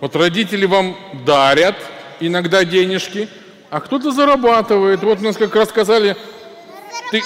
Вот 0.00 0.14
родители 0.16 0.66
вам 0.66 0.96
дарят 1.24 1.76
иногда 2.20 2.64
денежки, 2.64 3.28
а 3.70 3.80
кто-то 3.80 4.10
зарабатывает. 4.10 5.02
Вот 5.02 5.22
нас 5.22 5.36
как 5.36 5.54
раз 5.56 5.70
сказали, 5.70 6.16
ты 7.10 7.22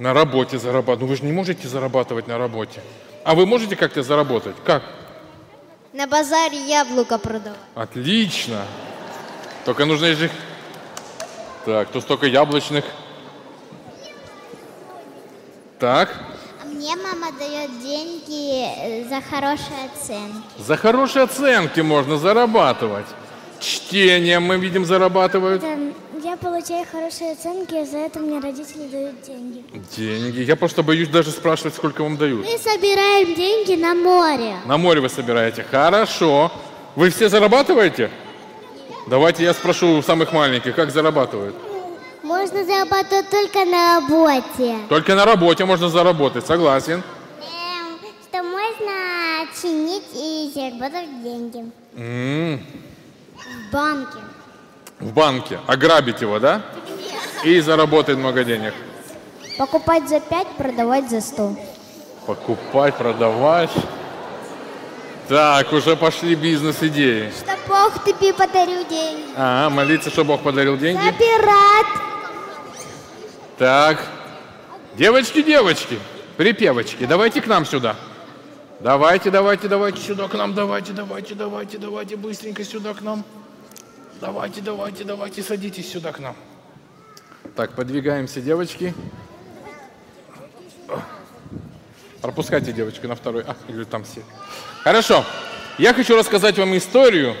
на 0.00 0.14
работе 0.14 0.58
зарабатывать. 0.58 1.00
Ну 1.02 1.06
вы 1.06 1.16
же 1.16 1.24
не 1.24 1.32
можете 1.32 1.68
зарабатывать 1.68 2.26
на 2.26 2.38
работе. 2.38 2.80
А 3.22 3.34
вы 3.34 3.44
можете 3.46 3.76
как-то 3.76 4.02
заработать? 4.02 4.56
Как? 4.64 4.82
На 5.92 6.06
базаре 6.06 6.58
яблоко 6.66 7.18
продавать. 7.18 7.58
Отлично. 7.74 8.62
Только 9.66 9.84
нужно 9.84 10.06
их... 10.06 10.30
Так, 11.66 11.90
тут 11.90 12.02
столько 12.02 12.26
яблочных. 12.26 12.84
Так, 15.78 16.10
А 16.62 16.66
мне 16.66 16.94
мама 16.96 17.32
дает 17.38 17.70
деньги 17.82 18.64
э, 19.04 19.08
за 19.08 19.20
хорошие 19.20 19.90
оценки. 19.92 20.42
за 20.58 20.76
хорошие 20.76 21.24
оценки 21.24 21.80
можно 21.80 22.16
зарабатывать. 22.18 23.06
Чтение 23.60 24.40
мы 24.40 24.56
видим 24.58 24.84
зарабатывают. 24.86 25.62
Я 26.30 26.36
получаю 26.36 26.86
хорошие 26.88 27.32
оценки, 27.32 27.74
и 27.74 27.84
за 27.84 27.98
это 27.98 28.20
мне 28.20 28.38
родители 28.38 28.86
дают 28.86 29.20
деньги. 29.22 29.64
Деньги. 29.96 30.42
Я 30.42 30.54
просто 30.54 30.84
боюсь 30.84 31.08
даже 31.08 31.32
спрашивать, 31.32 31.74
сколько 31.74 32.04
вам 32.04 32.16
дают. 32.16 32.46
Мы 32.46 32.56
собираем 32.56 33.34
деньги 33.34 33.74
на 33.74 33.94
море. 33.96 34.54
На 34.64 34.78
море 34.78 35.00
вы 35.00 35.08
собираете. 35.08 35.64
Хорошо. 35.68 36.52
Вы 36.94 37.10
все 37.10 37.28
зарабатываете? 37.28 38.12
Давайте 39.08 39.42
я 39.42 39.52
спрошу 39.52 39.96
у 39.98 40.02
самых 40.02 40.32
маленьких, 40.32 40.76
как 40.76 40.92
зарабатывают. 40.92 41.56
Можно 42.22 42.64
зарабатывать 42.64 43.28
только 43.28 43.64
на 43.64 43.96
работе. 43.96 44.76
Только 44.88 45.16
на 45.16 45.24
работе 45.24 45.64
можно 45.64 45.88
заработать, 45.88 46.46
согласен. 46.46 47.02
Эм, 47.40 47.98
что 48.28 48.40
можно 48.44 49.48
чинить 49.60 50.04
и 50.14 50.52
заработать 50.54 51.24
деньги. 51.24 51.72
М, 51.96 52.60
В 53.34 53.72
банке. 53.72 54.18
В 55.00 55.12
банке. 55.12 55.58
Ограбить 55.66 56.20
его, 56.20 56.38
да? 56.38 56.62
И 57.44 57.58
заработать 57.60 58.16
много 58.18 58.44
денег. 58.44 58.74
Покупать 59.58 60.08
за 60.08 60.20
5, 60.20 60.48
продавать 60.56 61.10
за 61.10 61.20
100. 61.20 61.56
Покупать, 62.26 62.94
продавать. 62.96 63.70
Так, 65.28 65.72
уже 65.72 65.96
пошли 65.96 66.34
бизнес-идеи. 66.34 67.30
Что 67.30 67.56
Бог 67.68 68.04
тебе 68.04 68.34
подарил 68.34 68.86
деньги. 68.88 69.24
А, 69.36 69.70
молиться, 69.70 70.10
чтобы 70.10 70.28
Бог 70.28 70.42
подарил 70.42 70.76
деньги. 70.76 71.00
Забирать. 71.00 71.86
Так. 73.56 73.98
Девочки, 74.94 75.42
девочки, 75.42 75.98
припевочки, 76.36 77.06
давайте 77.06 77.40
к 77.40 77.46
нам 77.46 77.64
сюда. 77.64 77.94
Давайте, 78.80 79.30
давайте, 79.30 79.68
давайте 79.68 80.00
сюда 80.00 80.26
к 80.26 80.34
нам, 80.34 80.52
давайте, 80.52 80.92
давайте, 80.92 81.34
давайте, 81.34 81.78
давайте, 81.78 82.16
быстренько 82.16 82.64
сюда 82.64 82.92
к 82.92 83.00
нам. 83.00 83.24
Давайте, 84.20 84.60
давайте, 84.60 85.04
давайте, 85.04 85.42
садитесь 85.42 85.90
сюда 85.90 86.12
к 86.12 86.18
нам. 86.18 86.36
Так, 87.56 87.72
подвигаемся, 87.72 88.42
девочки. 88.42 88.94
Пропускайте 92.20 92.72
девочку 92.72 93.08
на 93.08 93.14
второй. 93.14 93.44
А, 93.46 93.56
или 93.68 93.84
там 93.84 94.04
все. 94.04 94.22
Хорошо. 94.82 95.24
Я 95.78 95.94
хочу 95.94 96.16
рассказать 96.16 96.58
вам 96.58 96.76
историю. 96.76 97.34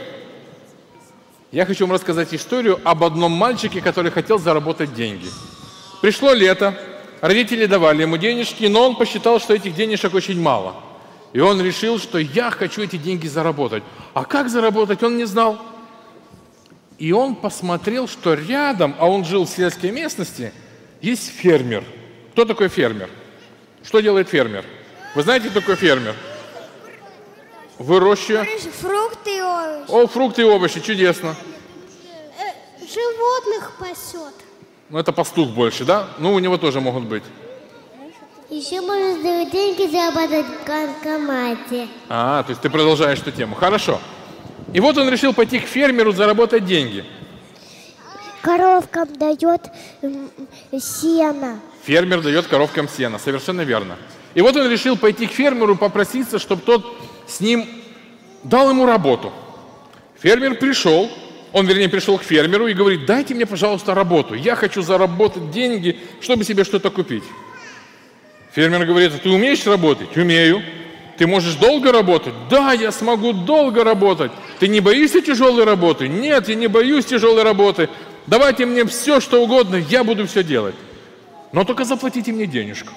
Я 1.52 1.66
хочу 1.66 1.86
вам 1.86 1.92
рассказать 1.92 2.32
историю 2.32 2.80
об 2.82 3.04
одном 3.04 3.32
мальчике, 3.32 3.82
который 3.82 4.10
хотел 4.10 4.38
заработать 4.38 4.94
деньги. 4.94 5.28
Пришло 6.00 6.32
лето, 6.32 6.74
родители 7.20 7.66
давали 7.66 8.02
ему 8.02 8.16
денежки, 8.16 8.64
но 8.64 8.88
он 8.88 8.96
посчитал, 8.96 9.38
что 9.38 9.52
этих 9.52 9.74
денежек 9.74 10.14
очень 10.14 10.40
мало. 10.40 10.76
И 11.34 11.40
он 11.40 11.60
решил, 11.60 11.98
что 11.98 12.16
я 12.16 12.50
хочу 12.50 12.80
эти 12.80 12.96
деньги 12.96 13.26
заработать. 13.26 13.82
А 14.14 14.24
как 14.24 14.48
заработать, 14.48 15.02
он 15.02 15.18
не 15.18 15.26
знал. 15.26 15.58
И 17.00 17.12
он 17.12 17.34
посмотрел, 17.34 18.06
что 18.06 18.34
рядом, 18.34 18.94
а 18.98 19.08
он 19.08 19.24
жил 19.24 19.46
в 19.46 19.48
сельской 19.48 19.90
местности, 19.90 20.52
есть 21.00 21.30
фермер. 21.30 21.82
Кто 22.32 22.44
такой 22.44 22.68
фермер? 22.68 23.08
Что 23.82 24.00
делает 24.00 24.28
фермер? 24.28 24.66
Вы 25.14 25.22
знаете, 25.22 25.48
кто 25.48 25.60
такой 25.60 25.76
фермер? 25.76 26.14
Выращивает. 27.78 28.46
Фрукты 28.50 29.38
и 29.38 29.40
овощи. 29.40 29.90
О, 29.90 30.06
фрукты 30.06 30.42
и 30.42 30.44
овощи, 30.44 30.80
чудесно. 30.80 31.34
Животных 32.80 33.72
пасет. 33.78 34.34
Ну, 34.90 34.98
это 34.98 35.12
пастух 35.12 35.48
больше, 35.48 35.86
да? 35.86 36.10
Ну, 36.18 36.34
у 36.34 36.38
него 36.38 36.58
тоже 36.58 36.82
могут 36.82 37.04
быть. 37.04 37.22
Еще 38.50 38.82
можно 38.82 39.50
деньги 39.50 39.90
зарабатывать 39.90 40.44
в 40.44 40.66
банкомате. 40.66 41.88
А, 42.10 42.42
то 42.42 42.50
есть 42.50 42.60
ты 42.60 42.68
продолжаешь 42.68 43.20
эту 43.20 43.32
тему. 43.32 43.54
Хорошо. 43.54 43.98
И 44.72 44.80
вот 44.80 44.96
он 44.98 45.08
решил 45.08 45.34
пойти 45.34 45.58
к 45.58 45.66
фермеру 45.66 46.12
заработать 46.12 46.64
деньги. 46.64 47.04
Коровкам 48.42 49.08
дает 49.18 49.62
сено. 50.72 51.60
Фермер 51.84 52.22
дает 52.22 52.46
коровкам 52.46 52.88
сено, 52.88 53.18
совершенно 53.18 53.62
верно. 53.62 53.96
И 54.34 54.42
вот 54.42 54.56
он 54.56 54.70
решил 54.70 54.96
пойти 54.96 55.26
к 55.26 55.32
фермеру 55.32 55.76
попроситься, 55.76 56.38
чтобы 56.38 56.62
тот 56.62 56.96
с 57.26 57.40
ним 57.40 57.66
дал 58.44 58.70
ему 58.70 58.86
работу. 58.86 59.32
Фермер 60.20 60.56
пришел, 60.56 61.10
он, 61.52 61.66
вернее, 61.66 61.88
пришел 61.88 62.18
к 62.18 62.22
фермеру 62.22 62.66
и 62.66 62.74
говорит, 62.74 63.06
дайте 63.06 63.34
мне, 63.34 63.46
пожалуйста, 63.46 63.94
работу. 63.94 64.34
Я 64.34 64.54
хочу 64.54 64.82
заработать 64.82 65.50
деньги, 65.50 65.98
чтобы 66.20 66.44
себе 66.44 66.64
что-то 66.64 66.90
купить. 66.90 67.24
Фермер 68.52 68.86
говорит, 68.86 69.12
а 69.14 69.18
ты 69.18 69.28
умеешь 69.30 69.66
работать? 69.66 70.16
Умею. 70.16 70.62
Ты 71.20 71.26
можешь 71.26 71.56
долго 71.56 71.92
работать? 71.92 72.32
Да, 72.48 72.72
я 72.72 72.90
смогу 72.90 73.34
долго 73.34 73.84
работать. 73.84 74.32
Ты 74.58 74.68
не 74.68 74.80
боишься 74.80 75.20
тяжелой 75.20 75.64
работы? 75.64 76.08
Нет, 76.08 76.48
я 76.48 76.54
не 76.54 76.66
боюсь 76.66 77.04
тяжелой 77.04 77.42
работы. 77.42 77.90
Давайте 78.26 78.64
мне 78.64 78.86
все, 78.86 79.20
что 79.20 79.42
угодно, 79.42 79.76
я 79.76 80.02
буду 80.02 80.26
все 80.26 80.42
делать. 80.42 80.74
Но 81.52 81.64
только 81.64 81.84
заплатите 81.84 82.32
мне 82.32 82.46
денежку. 82.46 82.94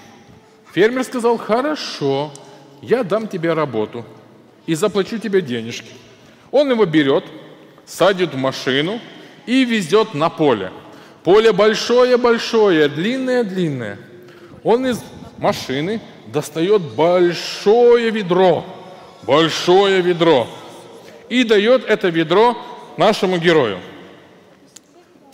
Фермер 0.73 1.03
сказал, 1.03 1.37
хорошо, 1.37 2.31
я 2.81 3.03
дам 3.03 3.27
тебе 3.27 3.51
работу 3.51 4.05
и 4.67 4.73
заплачу 4.73 5.17
тебе 5.17 5.41
денежки. 5.41 5.91
Он 6.49 6.71
его 6.71 6.85
берет, 6.85 7.25
садит 7.85 8.33
в 8.33 8.37
машину 8.37 9.01
и 9.45 9.65
везет 9.65 10.13
на 10.13 10.29
поле. 10.29 10.71
Поле 11.25 11.51
большое-большое, 11.51 12.87
длинное-длинное. 12.87 13.99
Он 14.63 14.87
из 14.87 15.03
машины 15.37 15.99
достает 16.33 16.81
большое 16.81 18.09
ведро, 18.09 18.65
большое 19.21 20.01
ведро, 20.01 20.49
и 21.29 21.43
дает 21.43 21.85
это 21.85 22.09
ведро 22.09 22.57
нашему 22.97 23.37
герою. 23.37 23.79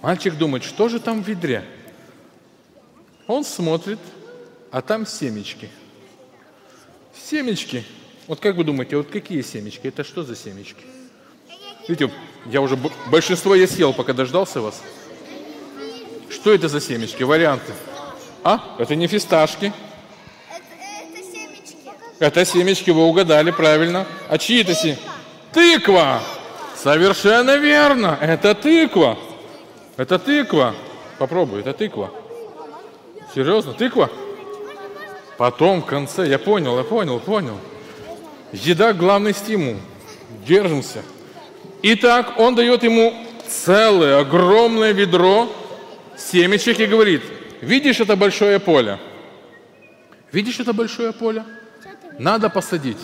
Мальчик 0.02 0.36
думает, 0.36 0.64
что 0.64 0.90
же 0.90 1.00
там 1.00 1.24
в 1.24 1.28
ведре? 1.28 1.64
Он 3.28 3.44
смотрит, 3.44 4.00
а 4.72 4.82
там 4.82 5.08
семечки. 5.08 5.70
Семечки. 7.14 7.84
Вот 8.28 8.40
как 8.40 8.56
вы 8.56 8.64
думаете, 8.64 8.98
вот 8.98 9.10
какие 9.10 9.42
семечки? 9.42 9.88
Это 9.88 10.04
что 10.04 10.24
за 10.24 10.36
семечки? 10.36 10.84
Видите, 11.88 12.14
я 12.46 12.62
уже 12.62 12.78
большинство 13.08 13.56
я 13.56 13.68
съел, 13.68 13.94
пока 13.94 14.14
дождался 14.14 14.62
вас. 14.62 14.82
Что 16.30 16.54
это 16.54 16.68
за 16.68 16.80
семечки? 16.80 17.24
Варианты. 17.24 17.74
А? 18.44 18.76
Это 18.78 18.96
не 18.96 19.08
фисташки. 19.08 19.74
Это, 22.20 22.46
семечки. 22.46 22.92
Вы 22.92 23.04
угадали 23.04 23.52
правильно. 23.52 24.06
А 24.28 24.38
чьи 24.38 24.62
это 24.62 24.76
семечки? 24.76 25.02
Тыква! 25.54 26.22
Совершенно 26.76 27.58
верно. 27.58 28.18
Это 28.22 28.54
тыква. 28.56 29.18
Это 29.98 30.20
тыква. 30.20 30.76
Попробуй, 31.18 31.62
это 31.62 31.74
тыква. 31.74 32.12
Серьезно, 33.34 33.74
тыква? 33.74 34.10
Потом 35.38 35.82
в 35.82 35.86
конце, 35.86 36.28
я 36.28 36.40
понял, 36.40 36.78
я 36.78 36.84
понял, 36.84 37.20
понял. 37.20 37.58
Еда– 38.52 38.94
главный 38.94 39.34
стимул. 39.34 39.76
Держимся. 40.46 41.02
Итак, 41.82 42.34
он 42.38 42.56
дает 42.56 42.84
ему 42.84 43.14
целое 43.48 44.20
огромное 44.20 44.92
ведро 44.92 45.50
семечек 46.18 46.80
и 46.80 46.86
говорит, 46.86 47.22
видишь 47.62 48.00
это 48.00 48.16
большое 48.16 48.60
поле? 48.60 49.00
Видишь 50.32 50.60
это 50.60 50.74
большое 50.74 51.14
поле? 51.14 51.44
Надо 52.20 52.50
посадить. 52.50 52.98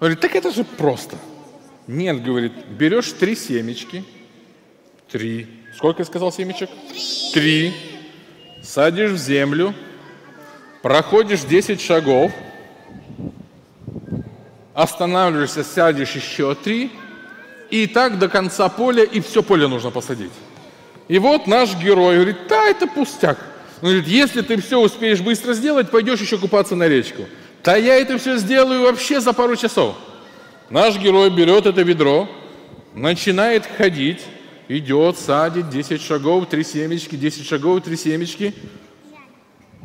Говорит, 0.00 0.20
так 0.20 0.34
это 0.34 0.50
же 0.50 0.64
просто. 0.64 1.16
Нет, 1.86 2.22
говорит, 2.24 2.52
берешь 2.70 3.12
три 3.12 3.36
семечки, 3.36 4.04
три. 5.10 5.46
Сколько 5.76 6.00
я 6.00 6.06
сказал 6.06 6.32
семечек? 6.32 6.70
Три. 7.34 7.74
Садишь 8.62 9.10
в 9.10 9.18
землю, 9.18 9.74
проходишь 10.82 11.40
10 11.42 11.80
шагов, 11.80 12.32
останавливаешься, 14.72 15.62
сядешь 15.62 16.14
еще 16.14 16.54
три, 16.54 16.90
и 17.70 17.86
так 17.86 18.18
до 18.18 18.28
конца 18.28 18.68
поля, 18.70 19.04
и 19.04 19.20
все 19.20 19.42
поле 19.42 19.66
нужно 19.66 19.90
посадить. 19.90 20.32
И 21.08 21.18
вот 21.18 21.46
наш 21.46 21.74
герой 21.76 22.16
говорит, 22.16 22.36
да, 22.48 22.64
это 22.66 22.86
пустяк. 22.86 23.38
Он 23.82 23.88
говорит, 23.88 24.06
если 24.06 24.40
ты 24.40 24.60
все 24.60 24.80
успеешь 24.80 25.20
быстро 25.20 25.52
сделать, 25.54 25.90
пойдешь 25.90 26.20
еще 26.20 26.38
купаться 26.38 26.76
на 26.76 26.88
речку. 26.88 27.26
Да 27.62 27.76
я 27.76 27.96
это 27.96 28.18
все 28.18 28.38
сделаю 28.38 28.82
вообще 28.82 29.20
за 29.20 29.32
пару 29.32 29.56
часов. 29.56 29.96
Наш 30.70 30.98
герой 30.98 31.30
берет 31.30 31.66
это 31.66 31.82
ведро, 31.82 32.28
начинает 32.94 33.66
ходить, 33.66 34.20
идет, 34.68 35.18
садит 35.18 35.68
10 35.68 36.00
шагов, 36.00 36.48
три 36.48 36.64
семечки, 36.64 37.16
10 37.16 37.46
шагов, 37.46 37.82
три 37.82 37.96
семечки. 37.96 38.54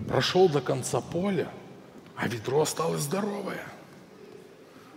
Прошел 0.08 0.48
до 0.48 0.62
конца 0.62 1.02
поля, 1.02 1.48
а 2.16 2.28
ведро 2.28 2.62
осталось 2.62 3.02
здоровое. 3.02 3.64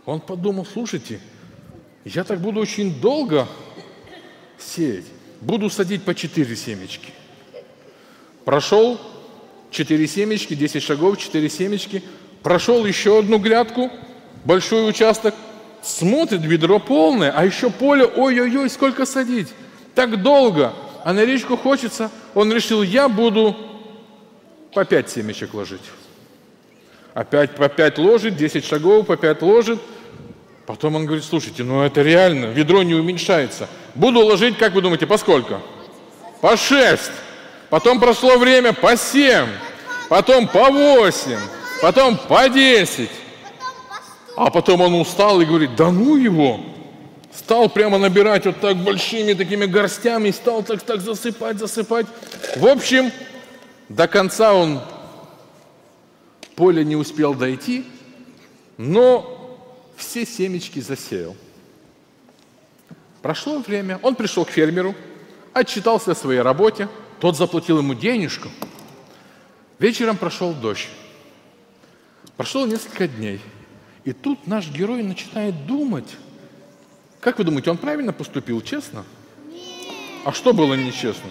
Он 0.04 0.20
подумал, 0.20 0.66
слушайте, 0.66 1.20
я 2.04 2.24
так 2.24 2.40
буду 2.40 2.60
очень 2.60 3.00
долго 3.00 3.48
сеять. 4.58 5.06
Буду 5.40 5.70
садить 5.70 6.02
по 6.02 6.14
4 6.14 6.56
семечки. 6.56 7.12
Прошел 8.44 9.00
4 9.70 10.06
семечки, 10.06 10.54
10 10.54 10.82
шагов, 10.82 11.18
4 11.18 11.48
семечки. 11.48 12.02
Прошел 12.42 12.84
еще 12.86 13.18
одну 13.18 13.38
грядку, 13.38 13.90
большой 14.44 14.88
участок. 14.88 15.34
Смотрит, 15.82 16.42
ведро 16.42 16.78
полное, 16.78 17.32
а 17.34 17.44
еще 17.44 17.70
поле, 17.70 18.04
ой-ой-ой, 18.04 18.68
сколько 18.68 19.06
садить. 19.06 19.48
Так 19.94 20.22
долго, 20.22 20.72
а 21.04 21.12
на 21.12 21.24
речку 21.24 21.56
хочется. 21.56 22.10
Он 22.34 22.52
решил, 22.52 22.82
я 22.82 23.08
буду 23.08 23.56
по 24.74 24.84
5 24.84 25.10
семечек 25.10 25.54
ложить. 25.54 25.82
Опять 27.14 27.54
по 27.54 27.68
5 27.68 27.98
ложит, 27.98 28.36
10 28.36 28.64
шагов, 28.64 29.06
по 29.06 29.16
5 29.16 29.42
ложит– 29.42 29.80
Потом 30.68 30.96
он 30.96 31.06
говорит, 31.06 31.24
слушайте, 31.24 31.64
ну 31.64 31.80
это 31.82 32.02
реально, 32.02 32.44
ведро 32.44 32.82
не 32.82 32.92
уменьшается. 32.92 33.68
Буду 33.94 34.20
ложить, 34.20 34.58
как 34.58 34.74
вы 34.74 34.82
думаете, 34.82 35.06
по 35.06 35.16
сколько? 35.16 35.62
По 36.42 36.58
шесть. 36.58 37.10
Потом 37.70 37.98
прошло 37.98 38.36
время 38.36 38.74
по 38.74 38.94
семь. 38.94 39.48
Потом 40.10 40.46
по 40.46 40.70
восемь. 40.70 41.38
Потом 41.80 42.16
по 42.16 42.48
десять. 42.48 43.10
А 44.36 44.50
потом 44.50 44.80
он 44.80 44.94
устал 44.94 45.40
и 45.40 45.44
говорит, 45.44 45.76
да 45.76 45.90
ну 45.90 46.16
его. 46.16 46.60
Стал 47.34 47.68
прямо 47.68 47.98
набирать 47.98 48.46
вот 48.46 48.60
так 48.60 48.76
большими 48.76 49.32
такими 49.32 49.66
горстями, 49.66 50.30
стал 50.30 50.62
так, 50.62 50.82
так 50.82 51.00
засыпать, 51.00 51.58
засыпать. 51.58 52.06
В 52.56 52.66
общем, 52.66 53.12
до 53.88 54.08
конца 54.08 54.54
он 54.54 54.80
поле 56.56 56.84
не 56.84 56.96
успел 56.96 57.34
дойти, 57.34 57.84
но 58.76 59.56
все 59.96 60.26
семечки 60.26 60.80
засеял. 60.80 61.36
Прошло 63.22 63.58
время, 63.58 64.00
он 64.02 64.14
пришел 64.14 64.44
к 64.44 64.50
фермеру, 64.50 64.94
отчитался 65.52 66.12
о 66.12 66.14
своей 66.14 66.40
работе, 66.40 66.88
тот 67.20 67.36
заплатил 67.36 67.78
ему 67.78 67.94
денежку. 67.94 68.48
Вечером 69.78 70.16
прошел 70.16 70.52
дождь. 70.52 70.88
Прошло 72.38 72.66
несколько 72.66 73.08
дней. 73.08 73.40
И 74.04 74.12
тут 74.12 74.46
наш 74.46 74.70
герой 74.70 75.02
начинает 75.02 75.66
думать. 75.66 76.06
Как 77.18 77.38
вы 77.38 77.44
думаете, 77.44 77.72
он 77.72 77.78
правильно 77.78 78.12
поступил, 78.12 78.60
честно? 78.60 79.04
Нет. 79.52 79.60
А 80.24 80.32
что 80.32 80.52
было 80.52 80.74
нечестно? 80.74 81.30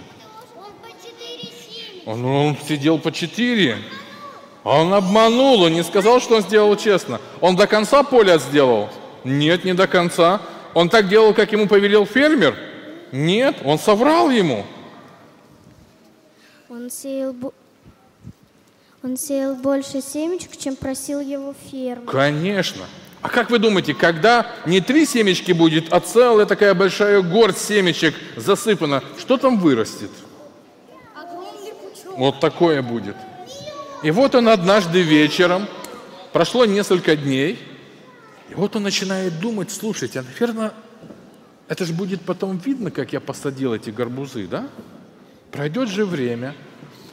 Он 0.58 0.66
по 0.84 0.90
четыре 0.90 1.50
семечки. 1.50 2.10
Он, 2.10 2.26
он 2.26 2.58
сидел 2.58 3.00
по 3.00 3.14
четыре. 3.14 3.78
Он 4.66 4.94
обманул, 4.94 5.62
он 5.62 5.72
не 5.76 5.84
сказал, 5.86 6.20
что 6.20 6.36
он 6.36 6.42
сделал 6.42 6.76
честно. 6.76 7.22
Он 7.40 7.56
до 7.56 7.68
конца 7.68 8.04
поля 8.04 8.38
сделал? 8.38 8.90
Нет, 9.24 9.64
не 9.64 9.74
до 9.74 9.88
конца. 9.88 10.42
Он 10.74 10.90
так 10.90 11.08
делал, 11.08 11.34
как 11.34 11.54
ему 11.54 11.70
повелел 11.70 12.06
фермер? 12.06 12.54
Нет, 13.14 13.56
он 13.64 13.80
соврал 13.80 14.30
ему. 14.30 14.66
Он 16.68 16.90
сеял, 16.92 17.34
он 19.08 19.16
сеял 19.16 19.56
больше 19.56 20.02
семечек, 20.02 20.58
чем 20.58 20.76
просил 20.76 21.22
его 21.22 21.56
фермер. 21.72 22.06
Конечно. 22.10 22.84
А 23.22 23.30
как 23.30 23.50
вы 23.50 23.58
думаете, 23.58 23.94
когда 23.94 24.52
не 24.66 24.82
три 24.82 25.06
семечки 25.06 25.54
будет, 25.54 25.94
а 25.94 26.02
целая 26.02 26.46
такая 26.46 26.74
большая 26.74 27.22
горсть 27.22 27.66
семечек 27.66 28.14
засыпана, 28.36 29.02
что 29.18 29.38
там 29.38 29.60
вырастет? 29.60 30.12
Вот 32.18 32.42
такое 32.42 32.82
будет. 32.82 33.16
И 34.04 34.12
вот 34.12 34.36
он 34.36 34.50
однажды 34.50 35.02
вечером, 35.02 35.68
прошло 36.34 36.66
несколько 36.66 37.16
дней, 37.16 37.58
и 38.50 38.56
вот 38.56 38.76
он 38.76 38.84
начинает 38.84 39.40
думать, 39.40 39.72
слушайте, 39.72 40.20
а, 40.20 40.24
наверное, 40.24 40.74
это 41.70 41.86
же 41.86 41.94
будет 41.94 42.22
потом 42.22 42.58
видно, 42.58 42.92
как 42.92 43.14
я 43.14 43.22
посадил 43.22 43.74
эти 43.74 43.90
горбузы, 43.90 44.48
да? 44.48 44.68
Пройдет 45.52 45.88
же 45.88 46.06
время, 46.06 46.56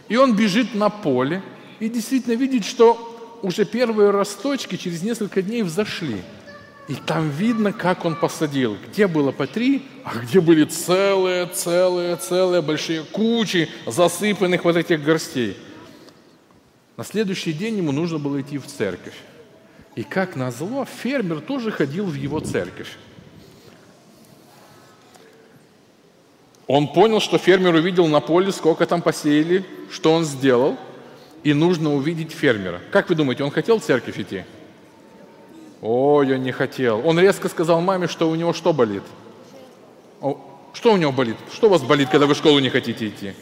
и 0.09 0.17
он 0.17 0.35
бежит 0.35 0.75
на 0.75 0.91
поле 0.91 1.41
и 1.81 1.89
действительно 1.89 2.35
видит, 2.35 2.65
что 2.65 3.39
уже 3.43 3.65
первые 3.65 4.11
росточки 4.11 4.77
через 4.77 5.03
несколько 5.03 5.43
дней 5.43 5.63
взошли. 5.63 6.23
И 6.89 6.95
там 6.95 7.31
видно, 7.31 7.73
как 7.73 8.05
он 8.05 8.15
посадил. 8.15 8.77
Где 8.89 9.07
было 9.07 9.33
по 9.33 9.47
три, 9.47 9.83
а 10.05 10.19
где 10.19 10.41
были 10.41 10.65
целые, 10.65 11.47
целые, 11.47 12.17
целые 12.17 12.63
большие 12.63 13.05
кучи 13.05 13.69
засыпанных 13.87 14.65
вот 14.65 14.77
этих 14.77 15.03
горстей. 15.03 15.57
На 16.97 17.05
следующий 17.05 17.53
день 17.53 17.79
ему 17.79 17.93
нужно 17.93 18.19
было 18.19 18.41
идти 18.41 18.59
в 18.59 18.67
церковь. 18.67 19.17
И 19.97 20.03
как 20.03 20.37
назло, 20.37 20.85
фермер 20.85 21.41
тоже 21.41 21.71
ходил 21.71 22.07
в 22.07 22.15
его 22.15 22.41
церковь. 22.41 22.99
Он 26.67 26.89
понял, 26.89 27.21
что 27.21 27.39
фермер 27.39 27.75
увидел 27.75 28.07
на 28.07 28.21
поле, 28.21 28.51
сколько 28.51 28.87
там 28.87 29.03
посеяли, 29.03 29.65
что 29.91 30.13
он 30.13 30.25
сделал, 30.25 30.79
и 31.45 31.53
нужно 31.53 31.95
увидеть 31.95 32.33
фермера. 32.33 32.81
Как 32.91 33.09
вы 33.11 33.15
думаете, 33.15 33.45
он 33.45 33.51
хотел 33.51 33.79
в 33.79 33.85
церковь 33.85 34.19
идти? 34.19 34.45
Ой, 35.83 36.35
он 36.35 36.43
не 36.43 36.53
хотел. 36.53 37.07
Он 37.07 37.19
резко 37.19 37.49
сказал 37.51 37.83
маме, 37.83 38.09
что 38.09 38.31
у 38.31 38.35
него 38.35 38.55
что 38.55 38.73
болит? 38.73 39.03
Что 40.73 40.93
у 40.93 40.97
него 40.97 41.13
болит? 41.13 41.37
Что 41.53 41.67
у 41.67 41.71
вас 41.71 41.83
болит, 41.83 42.09
когда 42.09 42.27
вы 42.27 42.35
в 42.35 42.39
школу 42.39 42.59
не 42.59 42.71
хотите 42.71 43.09
идти? 43.09 43.35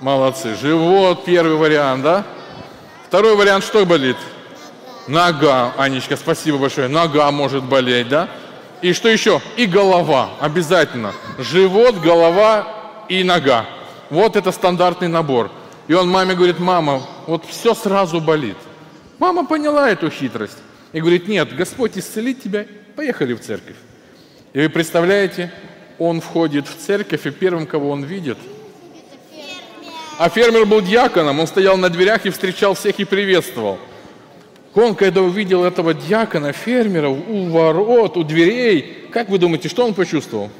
Молодцы. 0.00 0.54
Живот, 0.54 1.24
первый 1.24 1.56
вариант, 1.56 2.04
да? 2.04 2.24
Второй 3.08 3.34
вариант, 3.34 3.64
что 3.64 3.84
болит? 3.84 4.16
Нога, 5.08 5.72
Анечка, 5.76 6.16
спасибо 6.16 6.58
большое. 6.58 6.86
Нога 6.88 7.30
может 7.32 7.64
болеть, 7.64 8.08
да? 8.08 8.28
И 8.82 8.92
что 8.92 9.08
еще? 9.08 9.40
И 9.56 9.66
голова, 9.66 10.30
обязательно. 10.40 11.12
Живот, 11.38 11.96
голова 12.00 12.68
и 13.08 13.24
нога. 13.24 13.66
Вот 14.10 14.36
это 14.36 14.52
стандартный 14.52 15.08
набор. 15.08 15.50
И 15.88 15.94
он 15.94 16.08
маме 16.08 16.34
говорит, 16.34 16.58
мама, 16.58 17.02
вот 17.26 17.44
все 17.46 17.74
сразу 17.74 18.20
болит. 18.20 18.56
Мама 19.18 19.46
поняла 19.46 19.90
эту 19.90 20.10
хитрость. 20.10 20.58
И 20.92 21.00
говорит, 21.00 21.28
нет, 21.28 21.54
Господь 21.54 21.96
исцелит 21.96 22.42
тебя, 22.42 22.66
поехали 22.96 23.34
в 23.34 23.40
церковь. 23.40 23.76
И 24.52 24.60
вы 24.60 24.68
представляете, 24.68 25.52
он 25.98 26.20
входит 26.20 26.66
в 26.66 26.76
церковь, 26.76 27.26
и 27.26 27.30
первым, 27.30 27.66
кого 27.66 27.90
он 27.90 28.04
видит, 28.04 28.38
а 30.18 30.30
фермер 30.30 30.64
был 30.64 30.80
диаконом, 30.80 31.40
он 31.40 31.46
стоял 31.46 31.76
на 31.76 31.90
дверях 31.90 32.24
и 32.24 32.30
встречал 32.30 32.72
всех 32.74 32.98
и 32.98 33.04
приветствовал. 33.04 33.78
Он, 34.74 34.94
когда 34.94 35.20
увидел 35.20 35.64
этого 35.64 35.92
диакона, 35.92 36.52
фермера 36.52 37.08
у 37.08 37.50
ворот, 37.50 38.16
у 38.16 38.22
дверей, 38.22 39.08
как 39.12 39.28
вы 39.28 39.38
думаете, 39.38 39.68
что 39.68 39.86
он 39.86 39.94
почувствовал? 39.94 40.50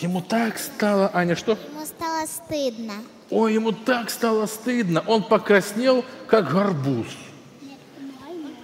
Ему 0.00 0.20
так 0.22 0.58
стало, 0.58 1.10
Аня, 1.12 1.36
что? 1.36 1.52
Ему 1.52 1.84
стало 1.84 2.26
стыдно. 2.26 2.94
Ой, 3.30 3.54
ему 3.54 3.72
так 3.72 4.10
стало 4.10 4.46
стыдно. 4.46 5.02
Он 5.06 5.22
покраснел, 5.22 6.04
как 6.26 6.50
горбуз. 6.50 7.06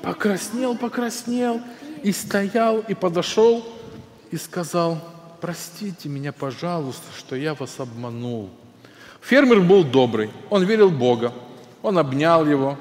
Покраснел, 0.03 0.77
покраснел, 0.77 1.61
и 2.03 2.13
стоял, 2.13 2.81
и 2.81 2.95
подошел, 2.95 3.67
и 4.31 4.37
сказал, 4.37 5.01
простите 5.41 6.09
меня, 6.09 6.33
пожалуйста, 6.33 7.05
что 7.17 7.37
я 7.37 7.55
вас 7.55 7.79
обманул. 7.79 8.51
Фермер 9.21 9.61
был 9.61 9.83
добрый, 9.83 10.31
он 10.51 10.65
верил 10.65 10.91
Бога. 10.91 11.33
Он 11.83 11.99
обнял 11.99 12.45
его, 12.47 12.77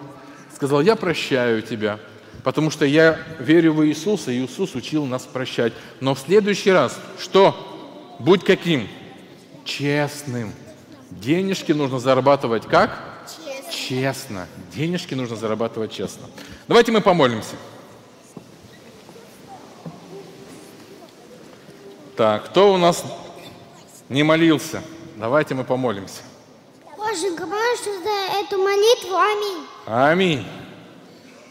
сказал, 0.54 0.82
я 0.82 0.96
прощаю 0.96 1.62
тебя, 1.62 2.00
потому 2.44 2.72
что 2.72 2.86
я 2.86 3.20
верю 3.40 3.74
в 3.74 3.86
Иисуса, 3.86 4.32
и 4.32 4.44
Иисус 4.44 4.74
учил 4.76 5.06
нас 5.06 5.24
прощать. 5.24 5.74
Но 6.00 6.16
в 6.16 6.20
следующий 6.20 6.72
раз, 6.72 7.00
что? 7.20 8.18
Будь 8.20 8.44
каким? 8.44 8.88
Честным. 9.64 10.54
Денежки 11.12 11.72
нужно 11.72 12.00
зарабатывать 12.00 12.66
как? 12.66 12.98
Честно. 13.28 13.72
честно. 13.72 14.48
Денежки 14.74 15.14
нужно 15.14 15.36
зарабатывать 15.36 15.92
честно. 15.92 16.28
Давайте 16.68 16.92
мы 16.92 17.02
помолимся. 17.02 17.56
Так, 22.16 22.46
кто 22.46 22.74
у 22.74 22.78
нас 22.78 23.04
не 24.10 24.24
молился? 24.24 24.82
Давайте 25.18 25.54
мы 25.54 25.64
помолимся. 25.64 26.22
Боженька, 26.98 27.44
помощь 27.44 27.84
за 27.84 28.40
эту 28.40 28.58
молитву. 28.58 29.16
Аминь. 29.16 29.66
Аминь. 29.86 30.48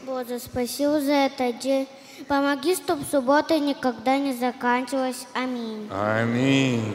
Боже, 0.04 0.38
спасибо 0.38 1.00
за 1.00 1.30
день. 1.60 1.88
Помоги, 2.28 2.74
чтобы 2.74 3.04
суббота 3.10 3.58
никогда 3.58 4.18
не 4.18 4.34
заканчивалась. 4.34 5.26
Аминь. 5.34 5.88
Аминь. 5.90 6.94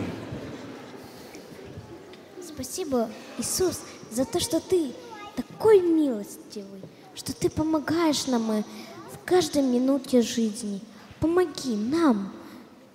Спасибо, 2.62 3.08
Иисус, 3.38 3.80
за 4.12 4.26
то, 4.26 4.42
что 4.42 4.60
ты 4.60 4.92
такой 5.38 5.80
милостивый, 5.80 6.82
что 7.16 7.34
ты 7.34 7.50
помогаешь 7.50 8.28
нам 8.28 8.66
в 9.14 9.24
каждой 9.24 9.62
минуте 9.62 10.22
жизни. 10.22 10.82
Помоги 11.22 11.78
нам 11.78 12.34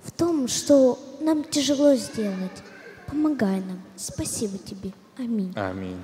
в 0.03 0.13
том, 0.13 0.49
что 0.49 0.99
нам 1.23 1.45
тяжело 1.45 1.95
сделать. 1.95 2.63
Помогай 3.07 3.61
нам. 3.61 3.81
Спасибо 3.97 4.59
тебе. 4.59 4.93
Аминь. 5.17 5.55
Аминь. 5.57 6.03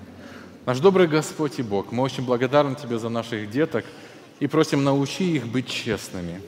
Наш 0.65 0.81
добрый 0.81 1.07
Господь 1.07 1.59
и 1.59 1.63
Бог, 1.63 1.93
мы 1.93 2.03
очень 2.03 2.25
благодарны 2.25 2.77
Тебе 2.77 2.99
за 2.99 3.11
наших 3.11 3.51
деток 3.51 3.85
и 4.39 4.47
просим, 4.47 4.85
научи 4.85 5.37
их 5.37 5.47
быть 5.47 5.69
честными. 5.69 6.41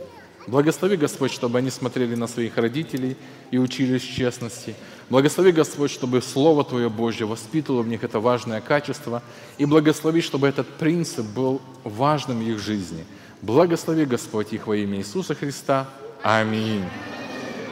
Благослови, 0.47 0.97
Господь, 0.97 1.33
чтобы 1.33 1.59
они 1.59 1.71
смотрели 1.71 2.15
на 2.15 2.27
своих 2.27 2.57
родителей 2.57 3.17
и 3.51 3.59
учились 3.59 4.03
честности. 4.03 4.75
Благослови, 5.09 5.53
Господь, 5.53 5.91
чтобы 5.91 6.21
Слово 6.21 6.65
Твое 6.65 6.89
Божье 6.89 7.27
воспитывало 7.27 7.83
в 7.83 7.89
них 7.89 8.03
это 8.03 8.19
важное 8.19 8.61
качество. 8.61 9.23
И 9.59 9.65
благослови, 9.65 10.21
чтобы 10.21 10.49
этот 10.49 10.67
принцип 10.67 11.27
был 11.27 11.61
важным 11.85 12.41
в 12.41 12.43
их 12.43 12.59
жизни. 12.59 13.05
Благослови, 13.41 14.05
Господь, 14.05 14.53
их 14.53 14.67
во 14.67 14.77
имя 14.77 14.99
Иисуса 14.99 15.35
Христа. 15.35 15.89
Аминь. 16.23 16.85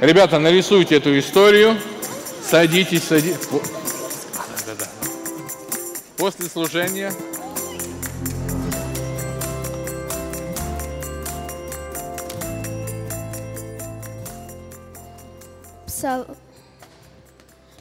Ребята, 0.01 0.39
нарисуйте 0.39 0.97
эту 0.97 1.19
историю. 1.19 1.77
Садитесь, 2.43 3.05
садитесь. 3.05 3.49
После 6.17 6.47
служения 6.47 7.13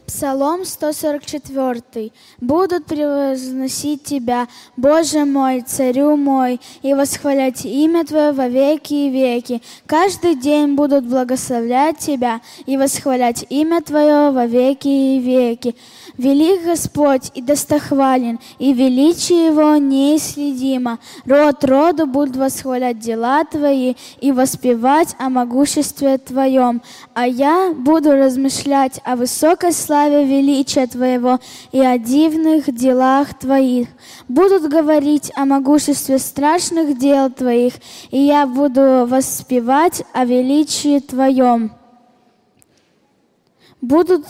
Псалом 0.10 0.66
144. 0.66 2.12
«Будут 2.42 2.86
превозносить 2.86 4.04
Тебя, 4.04 4.48
Боже 4.76 5.24
мой, 5.24 5.62
Царю 5.62 6.16
мой, 6.16 6.60
и 6.82 6.96
восхвалять 6.96 7.64
имя 7.64 8.04
Твое 8.04 8.32
во 8.32 8.48
веки 8.48 8.94
и 8.94 9.10
веки. 9.10 9.62
Каждый 9.86 10.36
день 10.36 10.74
будут 10.74 11.06
благословлять 11.06 12.00
Тебя 12.00 12.42
и 12.66 12.76
восхвалять 12.76 13.46
имя 13.50 13.82
Твое 13.82 14.32
во 14.32 14.48
веки 14.48 14.88
и 14.88 15.20
веки. 15.20 15.76
Велик 16.20 16.66
Господь 16.66 17.32
и 17.34 17.42
достохвален, 17.42 18.40
и 18.58 18.74
величие 18.74 19.46
Его 19.46 19.78
неисследимо. 19.78 21.00
Род 21.26 21.64
роду 21.64 22.08
будут 22.08 22.36
восхвалять 22.36 23.00
дела 23.00 23.46
Твои 23.46 23.94
и 24.20 24.34
воспевать 24.34 25.16
о 25.18 25.30
могуществе 25.30 26.18
Твоем. 26.18 26.82
А 27.14 27.26
я 27.26 27.74
буду 27.74 28.12
размышлять 28.12 29.00
о 29.06 29.16
высокой 29.16 29.72
славе 29.72 30.26
величия 30.26 30.88
Твоего 30.88 31.40
и 31.72 31.80
о 31.80 31.98
дивных 31.98 32.66
делах 32.76 33.40
Твоих. 33.40 33.88
Будут 34.28 34.70
говорить 34.70 35.32
о 35.38 35.46
могуществе 35.46 36.20
страшных 36.20 36.98
дел 36.98 37.30
Твоих, 37.30 37.76
и 38.12 38.20
я 38.20 38.46
буду 38.46 39.06
воспевать 39.08 40.04
о 40.12 40.26
величии 40.26 41.00
Твоем. 41.00 41.72
Будут 43.80 44.26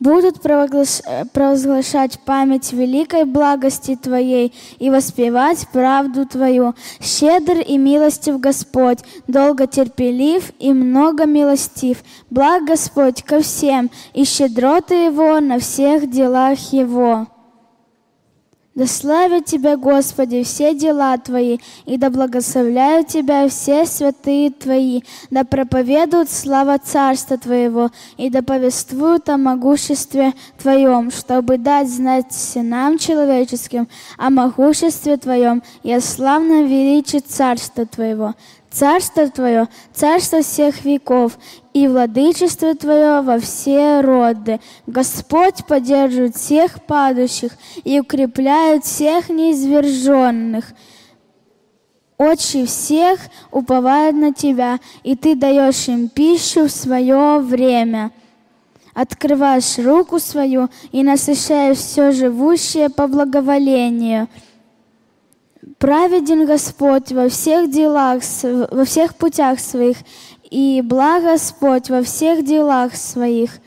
будут 0.00 0.36
провозглаш- 0.36 1.02
провозглашать 1.32 2.18
память 2.24 2.72
великой 2.72 3.24
благости 3.24 3.96
Твоей 3.96 4.52
и 4.78 4.90
воспевать 4.90 5.66
правду 5.72 6.26
Твою. 6.26 6.74
Щедр 7.00 7.58
и 7.58 7.78
милостив 7.78 8.38
Господь, 8.40 8.98
долго 9.26 9.66
терпелив 9.66 10.52
и 10.58 10.72
много 10.72 11.26
милостив. 11.26 12.02
Благ 12.30 12.64
Господь 12.64 13.22
ко 13.22 13.40
всем, 13.40 13.90
и 14.14 14.24
щедроты 14.24 15.06
Его 15.06 15.40
на 15.40 15.58
всех 15.58 16.10
делах 16.10 16.58
Его. 16.72 17.26
Да 18.76 18.86
славят 18.86 19.46
Тебя, 19.46 19.78
Господи, 19.78 20.42
все 20.42 20.74
дела 20.74 21.16
Твои, 21.16 21.56
и 21.86 21.96
да 21.96 22.10
благословляют 22.10 23.08
Тебя 23.08 23.48
все 23.48 23.86
святые 23.86 24.50
Твои, 24.50 25.00
да 25.30 25.44
проповедуют 25.44 26.28
слава 26.30 26.76
Царства 26.78 27.38
Твоего, 27.38 27.90
и 28.18 28.28
да 28.28 28.42
повествуют 28.42 29.30
о 29.30 29.38
могуществе 29.38 30.34
Твоем, 30.58 31.10
чтобы 31.10 31.56
дать 31.56 31.88
знать 31.88 32.34
сынам 32.34 32.98
человеческим 32.98 33.88
о 34.18 34.28
могуществе 34.28 35.16
Твоем 35.16 35.62
и 35.82 35.90
о 35.94 36.02
славном 36.02 36.66
величии 36.66 37.20
Царства 37.20 37.86
Твоего. 37.86 38.34
Царство 38.76 39.26
Твое, 39.30 39.68
царство 39.94 40.42
всех 40.42 40.84
веков, 40.84 41.38
и 41.72 41.88
владычество 41.88 42.74
Твое 42.74 43.22
во 43.22 43.38
все 43.38 44.02
роды. 44.02 44.60
Господь 44.86 45.64
поддерживает 45.66 46.36
всех 46.36 46.82
падающих 46.82 47.52
и 47.84 47.98
укрепляет 48.00 48.84
всех 48.84 49.30
неизверженных. 49.30 50.74
Очи 52.18 52.66
всех 52.66 53.18
уповают 53.50 54.14
на 54.14 54.34
Тебя, 54.34 54.78
и 55.02 55.16
Ты 55.16 55.36
даешь 55.36 55.88
им 55.88 56.10
пищу 56.10 56.66
в 56.66 56.70
свое 56.70 57.38
время. 57.38 58.10
Открываешь 58.92 59.78
руку 59.78 60.18
свою 60.18 60.68
и 60.92 61.02
насыщаешь 61.02 61.78
все 61.78 62.12
живущее 62.12 62.90
по 62.90 63.06
благоволению. 63.06 64.28
Праведен 65.78 66.46
Господь 66.46 67.10
во 67.10 67.28
всех 67.28 67.70
делах, 67.70 68.22
во 68.42 68.84
всех 68.84 69.16
путях 69.16 69.58
своих, 69.58 69.96
и 70.48 70.80
благ 70.82 71.24
Господь 71.24 71.90
во 71.90 72.02
всех 72.02 72.44
делах 72.44 72.94
своих. 72.94 73.58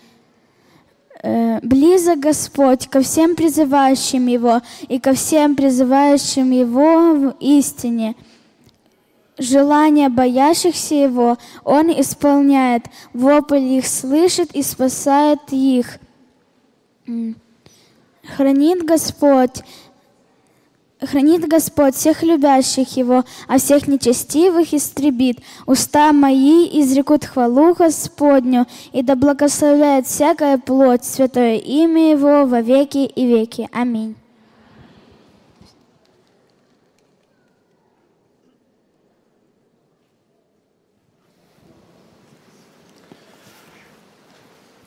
Э, 1.21 1.59
Близок 1.61 2.19
Господь 2.19 2.87
ко 2.87 3.01
всем 3.01 3.35
призывающим 3.35 4.27
Его 4.27 4.61
и 4.87 4.99
ко 4.99 5.13
всем 5.13 5.55
призывающим 5.55 6.51
Его 6.51 7.13
в 7.13 7.35
истине. 7.41 8.15
Желания 9.37 10.07
боящихся 10.07 10.95
Его 10.95 11.37
Он 11.65 11.91
исполняет, 11.91 12.85
вопль 13.13 13.57
их 13.57 13.85
слышит 13.85 14.55
и 14.55 14.63
спасает 14.63 15.39
их. 15.51 15.99
Хранит 18.35 18.85
Господь 18.85 19.63
Хранит 21.01 21.47
Господь 21.47 21.95
всех 21.95 22.23
любящих 22.23 22.97
Его, 22.97 23.23
а 23.47 23.57
всех 23.57 23.87
нечестивых 23.87 24.73
истребит. 24.73 25.39
Уста 25.65 26.11
мои 26.11 26.67
изрекут 26.81 27.23
хвалу 27.23 27.73
Господню, 27.73 28.67
и 28.91 29.01
да 29.01 29.15
благословляет 29.15 30.07
всякая 30.07 30.57
плоть 30.57 31.05
святое 31.05 31.55
имя 31.55 32.11
Его 32.11 32.45
во 32.45 32.59
веки 32.59 33.05
и 33.05 33.25
веки. 33.25 33.69
Аминь. 33.71 34.17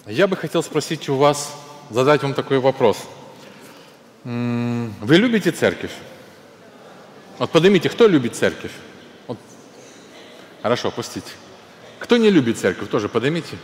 Я 0.07 0.27
бы 0.27 0.37
хотел 0.37 0.63
спросить 0.63 1.09
у 1.09 1.15
вас, 1.15 1.55
задать 1.89 2.23
вам 2.23 2.35
такой 2.35 2.59
вопрос. 2.59 2.99
Вы 4.25 5.17
любите 5.17 5.51
церковь? 5.51 5.93
Вот 7.39 7.51
поднимите, 7.51 7.89
кто 7.89 8.07
любит 8.07 8.37
церковь? 8.37 8.73
Вот. 9.27 9.39
Хорошо, 10.63 10.89
опустите. 10.89 11.33
Кто 11.99 12.17
не 12.17 12.31
любит 12.31 12.59
церковь, 12.59 12.89
тоже 12.89 13.09
поднимите. 13.09 13.57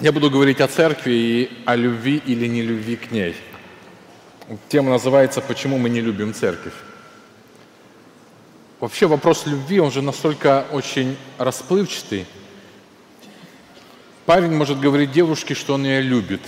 Я 0.00 0.12
буду 0.12 0.30
говорить 0.30 0.60
о 0.60 0.68
церкви 0.68 1.12
и 1.12 1.62
о 1.64 1.74
любви 1.74 2.22
или 2.24 2.46
не 2.46 2.62
любви 2.62 2.96
к 2.96 3.10
ней. 3.10 3.34
Тема 4.68 4.90
называется 4.90 5.40
«Почему 5.40 5.76
мы 5.76 5.88
не 5.88 6.00
любим 6.00 6.32
церковь?». 6.32 6.74
Вообще 8.78 9.06
вопрос 9.08 9.46
любви, 9.46 9.80
он 9.80 9.90
же 9.90 10.02
настолько 10.02 10.66
очень 10.70 11.16
расплывчатый. 11.36 12.26
Парень 14.28 14.52
может 14.52 14.78
говорить 14.78 15.10
девушке, 15.10 15.54
что 15.54 15.72
он 15.72 15.86
ее 15.86 16.02
любит. 16.02 16.42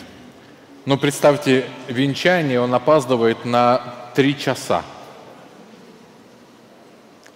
Но 0.85 0.99
представьте, 0.99 1.64
венчание 1.89 2.61
он 2.61 2.74
опаздывает 2.74 3.47
на 3.47 4.11
три 4.14 4.39
часа. 4.39 4.85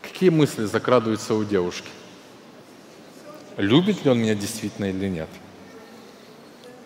Какие 0.02 0.28
мысли 0.28 0.66
закрадываются 0.66 1.32
у 1.32 1.44
девушки? 1.44 1.88
Любит 3.56 4.04
ли 4.04 4.10
он 4.10 4.18
меня 4.18 4.34
действительно 4.34 4.90
или 4.90 5.08
нет? 5.08 5.30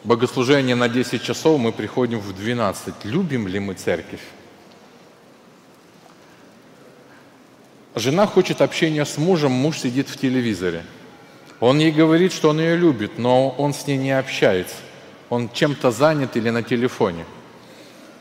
Богослужение 0.04 0.76
на 0.76 0.88
10 0.88 1.20
часов, 1.20 1.58
мы 1.58 1.72
приходим 1.72 2.20
в 2.20 2.32
12. 2.36 2.94
Любим 3.06 3.48
ли 3.48 3.58
мы 3.58 3.74
церковь? 3.74 4.22
Жена 7.96 8.24
хочет 8.28 8.60
общения 8.60 9.04
с 9.04 9.18
мужем, 9.18 9.50
муж 9.50 9.78
сидит 9.78 10.08
в 10.08 10.16
телевизоре. 10.16 10.84
Он 11.60 11.78
ей 11.78 11.90
говорит, 11.90 12.32
что 12.32 12.50
он 12.50 12.60
ее 12.60 12.76
любит, 12.76 13.18
но 13.18 13.50
он 13.50 13.74
с 13.74 13.86
ней 13.86 13.96
не 13.96 14.16
общается. 14.16 14.76
Он 15.28 15.50
чем-то 15.52 15.90
занят 15.90 16.36
или 16.36 16.50
на 16.50 16.62
телефоне. 16.62 17.24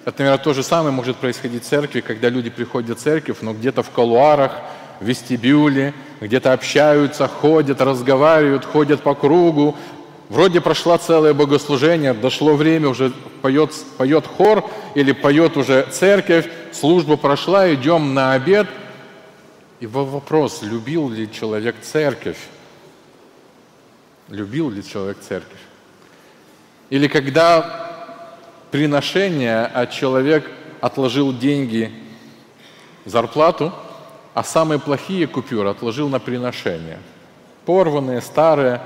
Это, 0.06 0.24
наверное, 0.24 0.44
то 0.44 0.54
же 0.54 0.64
самое 0.64 0.92
может 0.92 1.18
происходить 1.18 1.64
в 1.64 1.68
церкви, 1.68 2.02
когда 2.02 2.30
люди 2.30 2.50
приходят 2.50 2.98
в 2.98 3.02
церковь, 3.02 3.38
но 3.42 3.54
где-то 3.54 3.84
в 3.84 3.90
колуарах, 3.90 4.54
в 5.00 5.06
вестибюле, 5.06 5.94
где-то 6.22 6.54
общаются, 6.54 7.28
ходят, 7.28 7.82
разговаривают, 7.82 8.66
ходят 8.66 9.02
по 9.04 9.14
кругу. 9.14 9.76
Вроде 10.30 10.60
прошла 10.60 10.98
целое 10.98 11.34
богослужение, 11.34 12.14
дошло 12.14 12.56
время, 12.56 12.90
уже 12.90 13.12
поет, 13.42 13.72
поет 13.98 14.26
хор 14.26 14.70
или 14.96 15.12
поет 15.12 15.56
уже 15.56 15.88
церковь, 15.92 16.50
служба 16.74 17.16
прошла, 17.18 17.72
идем 17.74 18.14
на 18.14 18.34
обед. 18.34 18.68
И 19.80 19.88
во- 19.88 20.06
вопрос, 20.06 20.64
любил 20.64 21.10
ли 21.10 21.32
человек 21.32 21.76
церковь? 21.82 22.38
Любил 24.30 24.70
ли 24.70 24.84
человек 24.84 25.18
церковь? 25.22 25.60
Или 26.90 27.08
когда 27.08 27.88
приношение, 28.72 29.66
а 29.66 29.88
человек 29.88 30.50
отложил 30.82 31.38
деньги, 31.38 31.92
зарплату, 33.06 33.74
а 34.34 34.44
самые 34.44 34.80
плохие 34.80 35.28
купюры 35.28 35.70
отложил 35.70 36.10
на 36.10 36.20
приношение. 36.20 37.00
Порванные, 37.66 38.22
старые, 38.22 38.82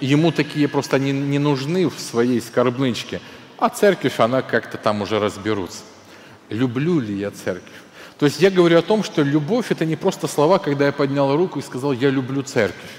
ему 0.00 0.32
такие 0.32 0.68
просто 0.68 0.98
не, 0.98 1.12
не 1.12 1.38
нужны 1.38 1.88
в 1.88 1.98
своей 1.98 2.40
скорбнычке, 2.40 3.20
а 3.58 3.68
церковь, 3.68 4.20
она 4.20 4.42
как-то 4.42 4.78
там 4.78 5.02
уже 5.02 5.18
разберутся. 5.18 5.82
Люблю 6.48 7.00
ли 7.00 7.14
я 7.14 7.30
церковь? 7.30 7.72
То 8.18 8.26
есть 8.26 8.40
я 8.40 8.50
говорю 8.50 8.78
о 8.78 8.82
том, 8.82 9.04
что 9.04 9.22
любовь– 9.22 9.66
это 9.70 9.84
не 9.84 9.96
просто 9.96 10.26
слова, 10.26 10.58
когда 10.58 10.86
я 10.86 10.92
поднял 10.92 11.36
руку 11.36 11.58
и 11.58 11.62
сказал 11.62 11.92
«я 11.92 12.10
люблю 12.10 12.42
церковь», 12.42 12.90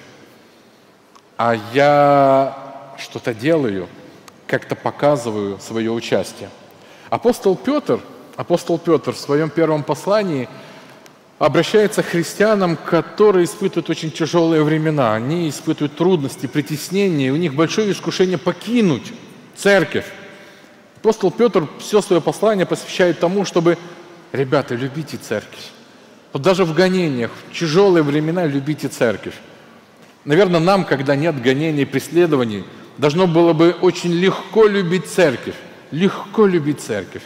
а 1.39 1.55
я 1.73 2.53
что-то 2.97 3.33
делаю, 3.33 3.87
как-то 4.45 4.75
показываю 4.75 5.57
свое 5.59 5.89
участие. 5.89 6.49
Апостол 7.09 7.55
Петр, 7.55 8.01
апостол 8.35 8.77
Петр 8.77 9.13
в 9.13 9.17
своем 9.17 9.49
первом 9.49 9.83
послании 9.83 10.49
обращается 11.37 12.03
к 12.03 12.07
христианам, 12.07 12.75
которые 12.75 13.45
испытывают 13.45 13.89
очень 13.89 14.11
тяжелые 14.11 14.63
времена. 14.63 15.15
Они 15.15 15.47
испытывают 15.47 15.95
трудности, 15.95 16.45
притеснения, 16.45 17.27
и 17.27 17.31
у 17.31 17.37
них 17.37 17.55
большое 17.55 17.89
искушение 17.93 18.37
покинуть 18.37 19.13
церковь. 19.55 20.07
Апостол 20.97 21.31
Петр 21.31 21.69
все 21.79 22.01
свое 22.01 22.21
послание 22.21 22.65
посвящает 22.65 23.17
тому, 23.21 23.45
чтобы, 23.45 23.77
ребята, 24.33 24.75
любите 24.75 25.15
церковь. 25.15 25.69
Вот 26.33 26.41
даже 26.41 26.65
в 26.65 26.73
гонениях, 26.73 27.31
в 27.31 27.57
тяжелые 27.57 28.03
времена 28.03 28.45
любите 28.45 28.89
церковь. 28.89 29.35
Наверное, 30.25 30.59
нам, 30.59 30.85
когда 30.85 31.15
нет 31.15 31.41
гонений, 31.41 31.85
преследований, 31.85 32.65
должно 32.97 33.27
было 33.27 33.53
бы 33.53 33.75
очень 33.81 34.11
легко 34.11 34.67
любить 34.67 35.07
церковь. 35.07 35.55
Легко 35.91 36.45
любить 36.45 36.81
церковь. 36.81 37.23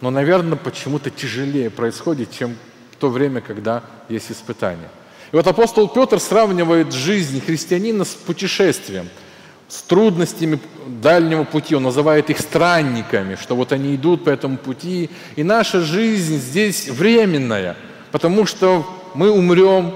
Но, 0.00 0.10
наверное, 0.10 0.56
почему-то 0.56 1.10
тяжелее 1.10 1.70
происходит, 1.70 2.30
чем 2.30 2.56
в 2.90 2.96
то 2.96 3.08
время, 3.08 3.40
когда 3.40 3.82
есть 4.08 4.30
испытания. 4.30 4.90
И 5.32 5.36
вот 5.36 5.46
апостол 5.46 5.88
Петр 5.88 6.20
сравнивает 6.20 6.92
жизнь 6.92 7.40
христианина 7.40 8.04
с 8.04 8.10
путешествием, 8.10 9.08
с 9.68 9.80
трудностями 9.82 10.60
дальнего 10.86 11.44
пути. 11.44 11.74
Он 11.74 11.84
называет 11.84 12.28
их 12.28 12.38
странниками, 12.38 13.36
что 13.36 13.56
вот 13.56 13.72
они 13.72 13.94
идут 13.94 14.24
по 14.24 14.30
этому 14.30 14.58
пути. 14.58 15.08
И 15.36 15.42
наша 15.42 15.80
жизнь 15.80 16.36
здесь 16.36 16.88
временная, 16.88 17.76
потому 18.10 18.44
что 18.44 18.86
мы 19.14 19.30
умрем, 19.30 19.94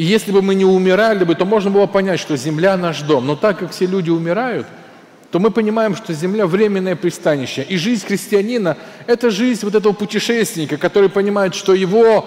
и 0.00 0.02
если 0.02 0.32
бы 0.32 0.40
мы 0.40 0.54
не 0.54 0.64
умирали 0.64 1.24
бы, 1.24 1.34
то 1.34 1.44
можно 1.44 1.70
было 1.70 1.84
понять, 1.84 2.20
что 2.20 2.34
земля 2.34 2.74
наш 2.78 3.02
дом. 3.02 3.26
Но 3.26 3.36
так 3.36 3.58
как 3.58 3.72
все 3.72 3.84
люди 3.84 4.08
умирают, 4.08 4.66
то 5.30 5.38
мы 5.38 5.50
понимаем, 5.50 5.94
что 5.94 6.14
земля 6.14 6.46
временное 6.46 6.96
пристанище. 6.96 7.66
И 7.68 7.76
жизнь 7.76 8.06
христианина– 8.06 8.78
это 9.06 9.30
жизнь 9.30 9.60
вот 9.62 9.74
этого 9.74 9.92
путешественника, 9.92 10.78
который 10.78 11.10
понимает, 11.10 11.54
что 11.54 11.74
его 11.74 12.26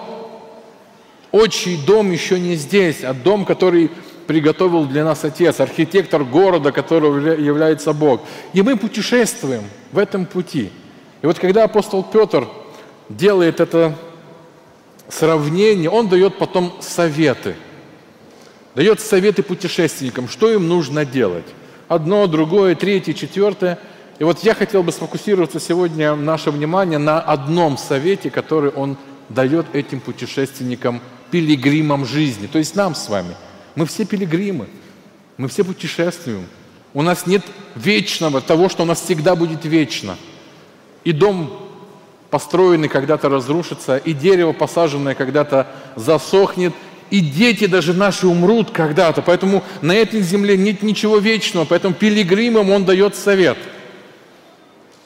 отчий 1.32 1.80
дом 1.84 2.12
еще 2.12 2.40
не 2.40 2.58
здесь, 2.58 3.04
а 3.04 3.16
дом, 3.16 3.44
который 3.44 3.90
приготовил 4.28 4.86
для 4.86 5.04
нас 5.04 5.26
Отец, 5.26 5.60
архитектор 5.60 6.24
города, 6.24 6.72
которого 6.72 7.18
является 7.34 7.92
Бог. 7.92 8.22
И 8.54 8.62
мы 8.62 8.78
путешествуем 8.78 9.64
в 9.92 9.98
этом 9.98 10.28
пути. 10.28 10.70
И 11.24 11.26
вот 11.26 11.40
когда 11.40 11.64
апостол 11.64 12.04
Петр 12.04 12.48
делает 13.10 13.60
это 13.60 13.96
сравнение, 15.14 15.90
он 15.90 16.10
дает 16.10 16.38
потом 16.38 16.74
советы. 16.82 17.56
Дает 18.76 19.00
советы 19.00 19.44
путешественникам, 19.44 20.28
что 20.28 20.52
им 20.52 20.68
нужно 20.68 21.06
делать. 21.06 21.46
Одно, 21.88 22.26
другое, 22.28 22.76
третье, 22.76 23.14
четвертое. 23.14 23.78
И 24.20 24.24
вот 24.24 24.40
я 24.40 24.56
хотел 24.56 24.84
бы 24.84 24.92
сфокусироваться 24.92 25.60
сегодня 25.60 26.16
наше 26.16 26.50
внимание 26.50 26.98
на 26.98 27.20
одном 27.20 27.78
совете, 27.78 28.30
который 28.30 28.72
он 28.72 28.98
дает 29.30 29.68
этим 29.74 30.00
путешественникам, 30.00 31.02
пилигримам 31.32 32.06
жизни, 32.06 32.48
то 32.48 32.60
есть 32.60 32.76
нам 32.76 32.96
с 32.96 33.10
вами. 33.10 33.36
Мы 33.76 33.86
все 33.86 34.06
пилигримы, 34.06 34.68
мы 35.38 35.48
все 35.48 35.64
путешествуем. 35.64 36.46
У 36.94 37.02
нас 37.02 37.26
нет 37.26 37.44
вечного, 37.76 38.40
того, 38.40 38.70
что 38.70 38.84
у 38.84 38.86
нас 38.86 39.02
всегда 39.02 39.36
будет 39.36 39.66
вечно. 39.66 40.16
И 41.04 41.12
дом 41.12 41.52
построенный 42.34 42.88
когда-то 42.88 43.30
разрушится, 43.30 43.98
и 43.98 44.12
дерево 44.12 44.54
посаженное 44.54 45.14
когда-то 45.14 45.68
засохнет, 45.96 46.74
и 47.12 47.20
дети 47.20 47.68
даже 47.68 47.94
наши 47.94 48.26
умрут 48.26 48.72
когда-то. 48.72 49.22
Поэтому 49.22 49.64
на 49.84 49.92
этой 49.94 50.22
земле 50.22 50.58
нет 50.58 50.82
ничего 50.82 51.20
вечного, 51.20 51.66
поэтому 51.66 51.94
пилигримам 51.94 52.72
он 52.72 52.86
дает 52.86 53.16
совет. 53.16 53.60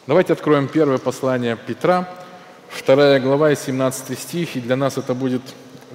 Давайте 0.07 0.31
откроем 0.31 0.69
первое 0.69 0.99
послание 0.99 1.57
Петра, 1.57 2.07
2 2.85 3.19
глава 3.19 3.51
и 3.51 3.57
17 3.57 4.17
стих, 4.17 4.55
и 4.55 4.61
для 4.61 4.77
нас 4.77 4.97
это 4.97 5.13
будет 5.13 5.41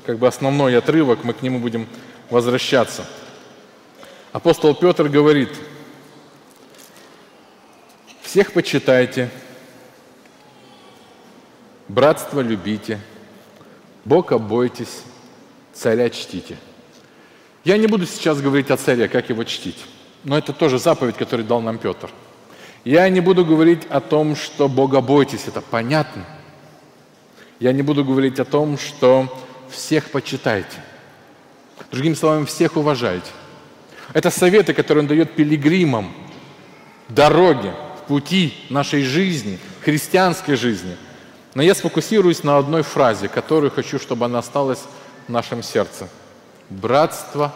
как 0.05 0.19
бы 0.19 0.27
основной 0.29 0.77
отрывок, 0.77 1.25
мы 1.25 1.33
к 1.33 1.41
нему 1.41 1.61
будем 1.61 1.89
возвращаться. 2.29 3.07
Апостол 4.33 4.75
Петр 4.75 5.09
говорит, 5.09 5.49
всех 8.21 8.53
почитайте, 8.53 9.31
братство 11.93 12.41
любите, 12.41 12.99
Бога 14.05 14.39
бойтесь, 14.39 15.03
царя 15.75 16.09
чтите. 16.11 16.57
Я 17.65 17.77
не 17.77 17.87
буду 17.87 18.07
сейчас 18.07 18.41
говорить 18.41 18.71
о 18.71 18.77
царе, 18.77 19.09
как 19.09 19.29
его 19.29 19.45
чтить, 19.45 19.85
но 20.25 20.37
это 20.39 20.53
тоже 20.53 20.79
заповедь, 20.79 21.17
которую 21.17 21.47
дал 21.47 21.61
нам 21.61 21.79
Петр. 21.79 22.11
Я 22.85 23.09
не 23.09 23.21
буду 23.21 23.45
говорить 23.45 23.85
о 23.91 24.01
том, 24.01 24.35
что 24.35 24.69
Бога 24.69 25.01
бойтесь, 25.01 25.47
это 25.47 25.61
понятно. 25.61 26.25
Я 27.61 27.73
не 27.73 27.83
буду 27.83 28.05
говорить 28.05 28.41
о 28.41 28.45
том, 28.45 28.79
что 28.79 29.29
всех 29.71 30.11
почитайте. 30.11 30.83
Другими 31.93 32.15
словами, 32.15 32.47
всех 32.47 32.77
уважайте. 32.77 33.31
Это 34.15 34.31
советы, 34.31 34.75
которые 34.75 35.03
он 35.03 35.09
дает 35.09 35.37
пилигримам 35.37 36.13
дороге, 37.09 37.75
пути 38.09 38.55
нашей 38.69 39.03
жизни, 39.03 39.59
христианской 39.85 40.57
жизни. 40.57 40.97
Но 41.55 41.63
я 41.63 41.75
сфокусируюсь 41.75 42.45
на 42.45 42.59
одной 42.59 42.83
фразе, 42.83 43.29
которую 43.29 43.71
хочу, 43.71 43.99
чтобы 43.99 44.25
она 44.25 44.39
осталась 44.39 44.85
в 45.27 45.31
нашем 45.31 45.63
сердце. 45.63 46.09
Братство. 46.71 47.53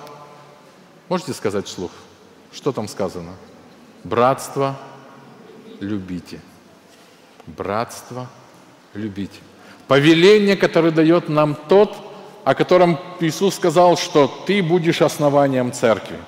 Можете 1.08 1.32
сказать 1.32 1.66
вслух? 1.66 1.90
Что 2.52 2.72
там 2.72 2.88
сказано? 2.88 3.32
Братство 4.04 4.76
любите. 5.80 6.40
Братство 7.46 8.28
любите. 8.92 9.38
Повеление, 9.88 10.56
которое 10.56 10.90
дает 10.90 11.28
нам 11.28 11.54
тот, 11.68 11.96
о 12.44 12.54
котором 12.54 12.98
Иисус 13.20 13.54
сказал, 13.54 13.96
что 13.96 14.26
ты 14.46 14.62
будешь 14.62 15.00
основанием 15.00 15.72
церкви. 15.72 16.18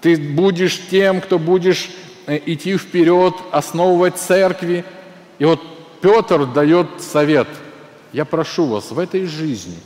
Ты 0.00 0.16
будешь 0.16 0.80
тем, 0.88 1.20
кто 1.20 1.38
будешь 1.38 1.90
э, 2.26 2.40
идти 2.46 2.76
вперед, 2.76 3.34
основывать 3.50 4.16
церкви. 4.16 4.84
И 5.38 5.44
вот 5.44 5.60
Петр 6.00 6.46
дает 6.46 6.86
совет. 7.00 7.48
Я 8.12 8.24
прошу 8.24 8.66
вас 8.66 8.90
в 8.90 8.98
этой 8.98 9.26
жизни, 9.26 9.78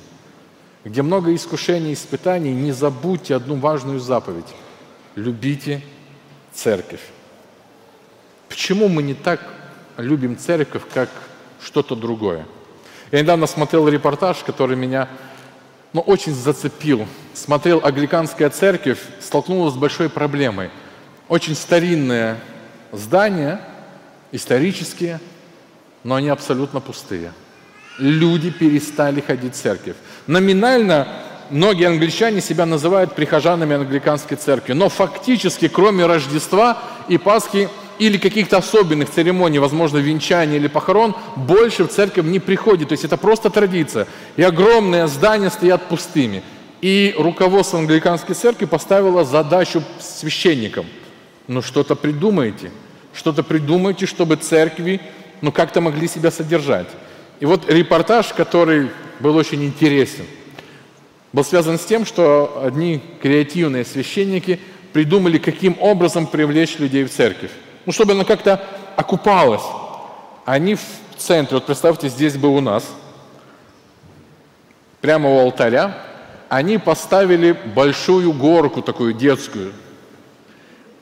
где 0.84 1.02
много 1.02 1.34
искушений 1.34 1.90
и 1.90 1.94
испытаний, 1.94 2.52
не 2.52 2.72
забудьте 2.72 3.34
одну 3.34 3.56
важную 3.56 3.98
заповедь. 3.98 4.54
Любите 5.16 5.82
церковь. 6.52 7.02
Почему 8.48 8.88
мы 8.88 9.02
не 9.02 9.14
так 9.14 9.40
любим 9.96 10.38
церковь, 10.38 10.82
как 10.92 11.08
что-то 11.60 11.96
другое? 11.96 12.46
Я 13.10 13.22
недавно 13.22 13.46
смотрел 13.46 13.88
репортаж, 13.88 14.38
который 14.38 14.76
меня 14.76 15.08
ну, 15.92 16.00
очень 16.00 16.34
зацепил. 16.34 17.06
Смотрел, 17.34 17.80
англиканская 17.84 18.50
церковь 18.50 19.00
столкнулась 19.20 19.74
с 19.74 19.76
большой 19.76 20.08
проблемой. 20.08 20.70
Очень 21.28 21.54
старинные 21.54 22.38
здания, 22.92 23.60
исторические, 24.32 25.20
но 26.04 26.14
они 26.14 26.28
абсолютно 26.28 26.80
пустые. 26.80 27.32
Люди 27.98 28.50
перестали 28.50 29.20
ходить 29.20 29.54
в 29.54 29.60
церковь. 29.60 29.96
Номинально 30.26 31.08
многие 31.50 31.86
англичане 31.88 32.40
себя 32.40 32.66
называют 32.66 33.14
прихожанами 33.14 33.76
англиканской 33.76 34.36
церкви, 34.36 34.72
но 34.72 34.88
фактически, 34.88 35.68
кроме 35.68 36.06
Рождества 36.06 36.78
и 37.08 37.18
Пасхи, 37.18 37.68
или 37.98 38.16
каких-то 38.16 38.56
особенных 38.56 39.10
церемоний, 39.10 39.58
возможно, 39.58 39.98
венчания 39.98 40.56
или 40.56 40.66
похорон, 40.66 41.14
больше 41.36 41.84
в 41.84 41.88
церковь 41.88 42.24
не 42.24 42.40
приходит. 42.40 42.88
То 42.88 42.94
есть 42.94 43.04
это 43.04 43.16
просто 43.16 43.50
традиция. 43.50 44.08
И 44.36 44.42
огромные 44.42 45.06
здания 45.06 45.50
стоят 45.50 45.88
пустыми. 45.88 46.42
И 46.80 47.14
руководство 47.16 47.78
англиканской 47.78 48.34
церкви 48.34 48.64
поставило 48.64 49.24
задачу 49.24 49.84
священникам. 50.00 50.86
Ну 51.46 51.62
что-то 51.62 51.94
придумайте. 51.94 52.72
Что-то 53.14 53.42
придумайте, 53.42 54.06
чтобы 54.06 54.36
церкви 54.36 55.00
ну 55.42 55.52
как-то 55.52 55.82
могли 55.82 56.08
себя 56.08 56.30
содержать. 56.30 56.88
И 57.40 57.44
вот 57.44 57.68
репортаж, 57.68 58.32
который 58.32 58.90
был 59.20 59.36
очень 59.36 59.62
интересен, 59.64 60.24
был 61.34 61.44
связан 61.44 61.78
с 61.78 61.84
тем, 61.84 62.06
что 62.06 62.62
одни 62.64 63.02
креативные 63.20 63.84
священники 63.84 64.58
придумали, 64.94 65.36
каким 65.38 65.76
образом 65.80 66.26
привлечь 66.26 66.78
людей 66.78 67.04
в 67.04 67.10
церковь 67.10 67.50
ну, 67.86 67.92
чтобы 67.92 68.12
она 68.12 68.24
как-то 68.24 68.60
окупалась. 68.96 69.62
Они 70.44 70.74
в 70.74 70.82
центре, 71.16 71.56
вот 71.56 71.66
представьте, 71.66 72.08
здесь 72.08 72.36
бы 72.36 72.48
у 72.48 72.60
нас, 72.60 72.84
прямо 75.00 75.28
у 75.28 75.38
алтаря, 75.38 75.96
они 76.48 76.78
поставили 76.78 77.52
большую 77.52 78.32
горку 78.32 78.82
такую 78.82 79.14
детскую, 79.14 79.72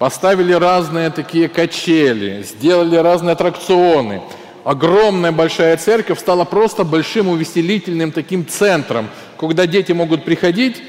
поставили 0.00 0.54
разные 0.54 1.10
такие 1.10 1.46
качели, 1.46 2.42
сделали 2.42 2.96
разные 2.96 3.34
аттракционы. 3.34 4.22
Огромная 4.64 5.30
большая 5.30 5.76
церковь 5.76 6.18
стала 6.18 6.46
просто 6.46 6.84
большим 6.84 7.28
увеселительным 7.28 8.10
таким 8.10 8.48
центром, 8.48 9.10
куда 9.36 9.66
дети 9.66 9.92
могут 9.92 10.24
приходить 10.24 10.82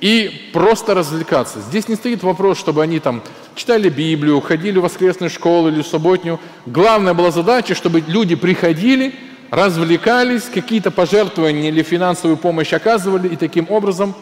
и 0.00 0.50
просто 0.52 0.94
развлекаться. 0.94 1.60
Здесь 1.60 1.86
не 1.86 1.94
стоит 1.94 2.24
вопрос, 2.24 2.58
чтобы 2.58 2.82
они 2.82 2.98
там 2.98 3.22
читали 3.54 3.88
Библию, 3.88 4.40
ходили 4.40 4.80
в 4.80 4.82
воскресную 4.82 5.30
школу 5.30 5.68
или 5.68 5.82
в 5.82 5.86
субботнюю. 5.86 6.40
Главная 6.66 7.14
была 7.14 7.30
задача, 7.30 7.76
чтобы 7.76 8.02
люди 8.08 8.34
приходили, 8.34 9.14
развлекались, 9.50 10.50
какие-то 10.52 10.90
пожертвования 10.90 11.68
или 11.68 11.84
финансовую 11.84 12.36
помощь 12.36 12.72
оказывали 12.72 13.28
и 13.28 13.36
таким 13.36 13.68
образом 13.70 14.16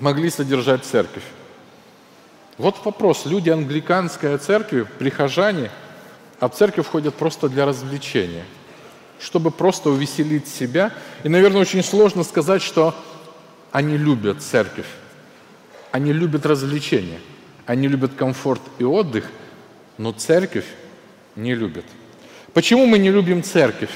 могли 0.00 0.30
содержать 0.30 0.86
церковь. 0.86 1.24
Вот 2.58 2.84
вопрос. 2.84 3.24
Люди 3.24 3.50
англиканской 3.50 4.36
церкви, 4.38 4.84
прихожане, 4.98 5.70
а 6.40 6.48
в 6.48 6.54
церковь 6.54 6.88
ходят 6.88 7.14
просто 7.14 7.48
для 7.48 7.64
развлечения, 7.64 8.44
чтобы 9.20 9.52
просто 9.52 9.90
увеселить 9.90 10.48
себя. 10.48 10.92
И, 11.22 11.28
наверное, 11.28 11.60
очень 11.60 11.84
сложно 11.84 12.24
сказать, 12.24 12.60
что 12.60 12.96
они 13.70 13.96
любят 13.96 14.42
церковь, 14.42 14.88
они 15.92 16.12
любят 16.12 16.46
развлечения, 16.46 17.20
они 17.64 17.86
любят 17.86 18.14
комфорт 18.14 18.62
и 18.78 18.84
отдых, 18.84 19.24
но 19.96 20.10
церковь 20.10 20.66
не 21.36 21.54
любят. 21.54 21.84
Почему 22.54 22.86
мы 22.86 22.98
не 22.98 23.10
любим 23.10 23.44
церковь? 23.44 23.90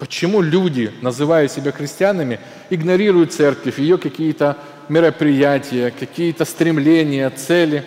Почему 0.00 0.40
люди, 0.42 0.92
называя 1.00 1.46
себя 1.46 1.70
христианами, 1.70 2.40
игнорируют 2.70 3.32
церковь, 3.32 3.78
ее 3.78 3.98
какие-то 3.98 4.58
мероприятия, 4.88 5.90
какие-то 5.90 6.44
стремления, 6.44 7.30
цели? 7.30 7.84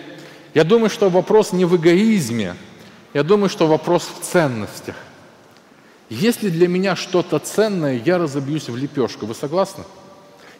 Я 0.54 0.64
думаю, 0.64 0.90
что 0.90 1.08
вопрос 1.10 1.52
не 1.52 1.64
в 1.64 1.76
эгоизме, 1.76 2.54
я 3.14 3.22
думаю, 3.22 3.48
что 3.48 3.66
вопрос 3.66 4.08
в 4.20 4.24
ценностях. 4.24 4.94
Если 6.10 6.48
для 6.48 6.68
меня 6.68 6.96
что-то 6.96 7.38
ценное, 7.38 8.00
я 8.04 8.18
разобьюсь 8.18 8.68
в 8.68 8.76
лепешку. 8.76 9.26
Вы 9.26 9.34
согласны? 9.34 9.84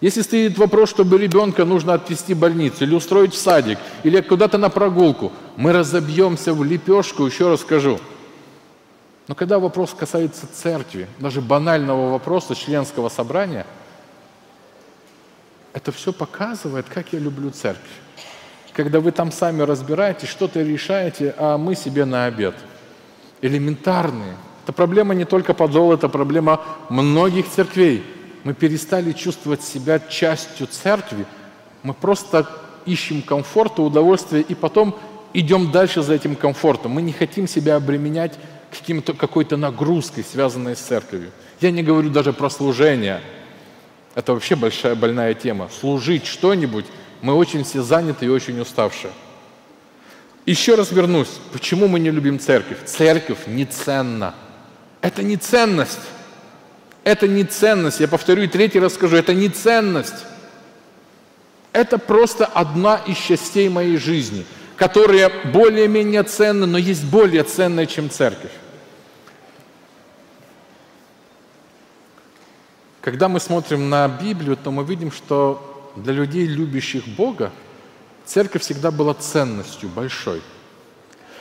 Если 0.01 0.22
стоит 0.22 0.59
вопрос, 0.59 0.91
чтобы 0.91 1.18
ребенка 1.18 1.64
нужно 1.64 1.95
отвезти 1.95 2.34
в 2.34 2.39
больницу 2.39 2.84
или 2.84 2.95
устроить 2.95 3.34
в 3.34 3.39
садик, 3.39 3.78
или 4.05 4.20
куда-то 4.20 4.59
на 4.59 4.68
прогулку, 4.68 5.32
мы 5.57 5.72
разобьемся 5.72 6.53
в 6.53 6.62
лепешку, 6.62 7.26
еще 7.26 7.49
раз 7.49 7.62
скажу. 7.62 7.99
Но 9.26 9.34
когда 9.34 9.59
вопрос 9.59 9.95
касается 9.99 10.47
церкви, 10.53 11.09
даже 11.18 11.41
банального 11.41 12.11
вопроса 12.11 12.55
членского 12.55 13.09
собрания, 13.09 13.66
это 15.79 15.93
все 15.93 16.12
показывает, 16.12 16.87
как 16.93 17.12
я 17.12 17.18
люблю 17.18 17.51
церковь. 17.51 17.83
Когда 18.74 19.01
вы 19.01 19.11
там 19.11 19.33
сами 19.33 19.62
разбираетесь, 19.62 20.29
что-то 20.29 20.62
решаете, 20.62 21.35
а 21.39 21.57
мы 21.59 21.74
себе 21.74 22.05
на 22.05 22.26
обед. 22.26 22.55
Элементарные. 23.41 24.37
Это 24.64 24.72
проблема 24.72 25.14
не 25.14 25.24
только 25.24 25.55
подола, 25.55 25.95
это 25.95 26.09
проблема 26.09 26.61
многих 26.91 27.49
церквей– 27.49 28.05
мы 28.45 28.55
перестали 28.55 29.12
чувствовать 29.12 29.62
себя 29.62 29.99
частью 29.99 30.66
церкви, 30.68 31.26
мы 31.83 31.95
просто 31.95 32.49
ищем 32.87 33.22
комфорта, 33.22 33.83
удовольствия 33.83 34.41
и 34.41 34.55
потом 34.55 34.97
идем 35.35 35.70
дальше 35.70 36.03
за 36.03 36.14
этим 36.14 36.35
комфортом. 36.35 36.93
Мы 36.93 37.03
не 37.03 37.12
хотим 37.12 37.47
себя 37.47 37.76
обременять 37.76 38.39
каким-то, 38.70 39.12
какой-то 39.12 39.57
нагрузкой, 39.57 40.24
связанной 40.24 40.76
с 40.76 40.81
церковью. 40.81 41.31
Я 41.61 41.70
не 41.70 41.83
говорю 41.83 42.11
даже 42.11 42.33
про 42.33 42.49
служение. 42.49 43.20
Это 44.18 44.32
вообще 44.32 44.56
большая 44.56 44.96
больная 44.96 45.32
тема. 45.32 45.70
Служить 45.78 46.26
что-нибудь, 46.26 46.86
мы 47.22 47.34
очень 47.34 47.62
все 47.62 47.82
заняты 47.82 48.26
и 48.26 48.28
очень 48.28 48.58
уставшие. 48.58 49.12
Еще 50.44 50.74
раз 50.74 50.90
вернусь. 50.90 51.28
Почему 51.52 51.86
мы 51.86 52.00
не 52.00 52.10
любим 52.10 52.40
церковь? 52.40 52.78
Церковь 52.84 53.46
не 53.46 53.64
ценна. 53.64 54.34
Это 55.02 55.22
не 55.22 55.36
ценность. 55.36 56.00
Это 57.04 57.28
не 57.28 57.44
ценность. 57.44 58.00
Я 58.00 58.08
повторю 58.08 58.42
и 58.42 58.48
третий 58.48 58.80
раз 58.80 58.94
скажу, 58.94 59.14
это 59.14 59.34
не 59.34 59.50
ценность. 59.50 60.26
Это 61.72 61.96
просто 61.96 62.44
одна 62.44 62.96
из 63.06 63.18
частей 63.18 63.68
моей 63.68 63.98
жизни, 63.98 64.44
которая 64.74 65.30
более-менее 65.52 66.24
ценна, 66.24 66.66
но 66.66 66.76
есть 66.76 67.04
более 67.04 67.44
ценная, 67.44 67.86
чем 67.86 68.10
церковь. 68.10 68.50
Когда 73.09 73.30
мы 73.30 73.40
смотрим 73.40 73.88
на 73.88 74.06
Библию, 74.06 74.54
то 74.54 74.70
мы 74.70 74.84
видим, 74.84 75.11
что 75.11 75.90
для 75.96 76.12
людей, 76.12 76.44
любящих 76.46 77.09
Бога, 77.09 77.52
церковь 78.26 78.61
всегда 78.61 78.90
была 78.90 79.14
ценностью 79.14 79.88
большой. 79.88 80.42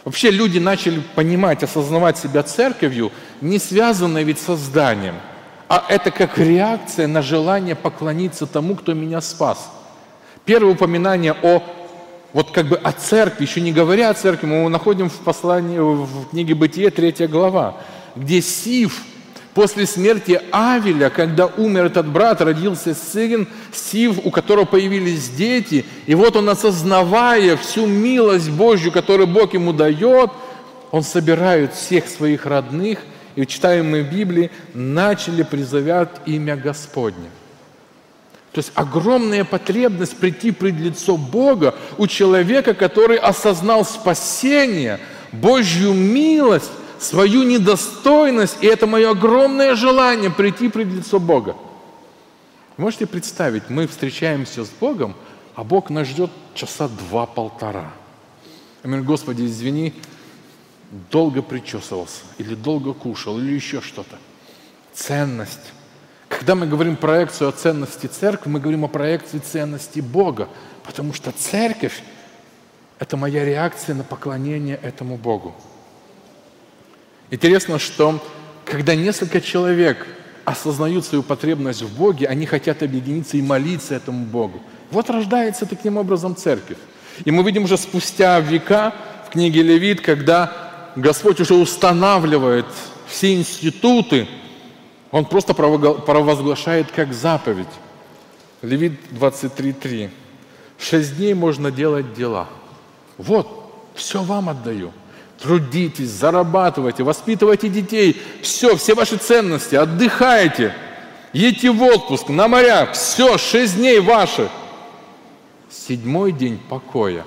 Вообще 0.05 0.31
люди 0.31 0.59
начали 0.59 1.01
понимать, 1.13 1.63
осознавать 1.63 2.17
себя 2.17 2.43
церковью, 2.43 3.11
не 3.41 3.59
связанной 3.59 4.23
ведь 4.23 4.39
со 4.39 4.55
зданием, 4.55 5.15
а 5.67 5.83
это 5.89 6.09
как 6.09 6.37
реакция 6.37 7.05
на 7.05 7.21
желание 7.21 7.75
поклониться 7.75 8.47
тому, 8.47 8.77
кто 8.77 8.93
меня 8.93 9.19
спас. 9.19 9.69
Первое 10.45 10.71
упоминание 10.71 11.33
о 11.33 11.61
вот 12.31 12.51
как 12.51 12.67
бы 12.67 12.77
о 12.77 12.93
церкви, 12.93 13.43
еще 13.43 13.59
не 13.59 13.73
говоря 13.73 14.11
о 14.11 14.13
церкви, 14.13 14.47
мы 14.47 14.55
его 14.55 14.69
находим 14.69 15.09
в 15.09 15.17
послании, 15.17 15.79
в 15.79 16.29
книге 16.29 16.55
Бытие, 16.55 16.91
3 16.91 17.27
глава, 17.27 17.75
где 18.15 18.41
Сив– 18.41 19.03
После 19.57 19.87
смерти 19.87 20.39
Авеля, 20.51 21.09
когда 21.09 21.47
умер 21.47 21.85
этот 21.85 22.07
брат, 22.07 22.41
родился 22.41 22.93
сын 22.93 23.47
Сив, 23.73 24.19
у 24.23 24.29
которого 24.29 24.65
появились 24.65 25.29
дети, 25.29 25.83
и 26.05 26.13
вот 26.13 26.35
он, 26.35 26.47
осознавая 26.47 27.57
всю 27.57 27.87
милость 27.87 28.51
Божью, 28.51 28.91
которую 28.91 29.25
Бог 29.25 29.55
ему 29.55 29.73
дает, 29.73 30.29
он 30.91 31.01
собирает 31.01 31.73
всех 31.73 32.07
своих 32.07 32.45
родных, 32.45 32.99
и 33.35 33.41
в 33.41 33.47
читаемой 33.47 34.03
Библии 34.03 34.51
начали 34.75 35.41
призывать 35.41 36.11
имя 36.27 36.55
Господне. 36.55 37.31
То 38.51 38.59
есть 38.59 38.71
огромная 38.75 39.43
потребность 39.43 40.17
прийти 40.17 40.51
пред 40.51 40.75
лицо 40.75 41.17
Бога 41.17 41.73
у 41.97 42.05
человека, 42.05 42.75
который 42.75 43.17
осознал 43.17 43.85
спасение, 43.85 44.99
Божью 45.31 45.93
милость, 45.93 46.69
свою 46.99 47.43
недостойность, 47.43 48.57
и 48.61 48.67
это 48.67 48.87
мое 48.87 49.11
огромное 49.11 49.75
желание 49.75 50.29
прийти 50.29 50.69
пред 50.69 50.87
лицо 50.87 51.19
Бога. 51.19 51.55
Можете 52.77 53.07
представить, 53.07 53.69
мы 53.69 53.87
встречаемся 53.87 54.63
с 54.63 54.69
Богом, 54.69 55.15
а 55.55 55.63
Бог 55.63 55.89
нас 55.89 56.07
ждет 56.07 56.29
часа 56.53 56.87
два-полтора. 56.87 57.91
Я 58.83 58.89
говорю, 58.89 59.03
Господи, 59.03 59.45
извини, 59.45 59.93
долго 61.11 61.41
причесывался, 61.41 62.21
или 62.37 62.55
долго 62.55 62.93
кушал, 62.93 63.39
или 63.39 63.53
еще 63.53 63.81
что-то. 63.81 64.17
Ценность. 64.93 65.73
Когда 66.29 66.55
мы 66.55 66.67
говорим 66.67 66.95
проекцию 66.95 67.49
о 67.49 67.51
ценности 67.51 68.07
церкви, 68.07 68.49
мы 68.49 68.59
говорим 68.59 68.85
о 68.85 68.87
проекции 68.87 69.39
ценности 69.39 69.99
Бога, 69.99 70.49
потому 70.83 71.13
что 71.13 71.31
церковь– 71.31 72.03
это 72.99 73.17
моя 73.17 73.43
реакция 73.45 73.95
на 73.95 74.03
поклонение 74.03 74.75
этому 74.75 75.17
Богу. 75.17 75.55
Интересно, 77.29 77.77
что 77.77 78.23
когда 78.63 78.95
несколько 78.95 79.41
человек 79.41 80.07
осознают 80.45 81.05
свою 81.05 81.23
потребность 81.23 81.81
в 81.81 81.97
Боге, 81.97 82.27
они 82.27 82.45
хотят 82.45 82.81
объединиться 82.81 83.35
и 83.35 83.41
молиться 83.41 83.95
этому 83.95 84.25
Богу. 84.25 84.61
Вот 84.91 85.09
рождается 85.09 85.65
таким 85.65 85.97
образом 85.97 86.35
церковь. 86.35 86.77
И 87.25 87.31
мы 87.31 87.43
видим 87.43 87.65
уже 87.65 87.77
спустя 87.77 88.39
века 88.39 88.93
в 89.27 89.31
книге 89.31 89.61
Левит, 89.61 89.99
когда 89.99 90.91
Господь 90.95 91.41
уже 91.41 91.53
устанавливает 91.53 92.65
все 93.07 93.35
институты, 93.35 94.27
Он 95.11 95.25
просто 95.25 95.53
провозглашает 95.53 96.91
как 96.91 97.13
заповедь. 97.13 97.67
Левит 98.61 98.93
23.3. 99.11 100.09
Шесть 100.79 101.17
дней 101.17 101.33
можно 101.33 101.71
делать 101.71 102.13
дела. 102.13 102.47
Вот, 103.17 103.91
все 103.95 104.23
вам 104.23 104.47
отдаю– 104.47 104.93
Трудитесь, 105.41 106.09
зарабатывайте, 106.09 107.03
воспитывайте 107.03 107.69
детей. 107.69 108.19
Все, 108.41 108.75
все 108.75 108.95
ваши 108.95 109.17
ценности, 109.17 109.75
отдыхайте. 109.75 110.73
Едьте 111.31 111.69
в 111.69 111.81
отпуск, 111.83 112.29
на 112.29 112.47
моря. 112.47 112.89
Все, 112.93 113.37
шесть 113.37 113.77
дней 113.77 113.99
ваши. 113.99 114.49
Седьмой 115.69 116.31
день 116.31 116.59
покоя. 116.69 117.23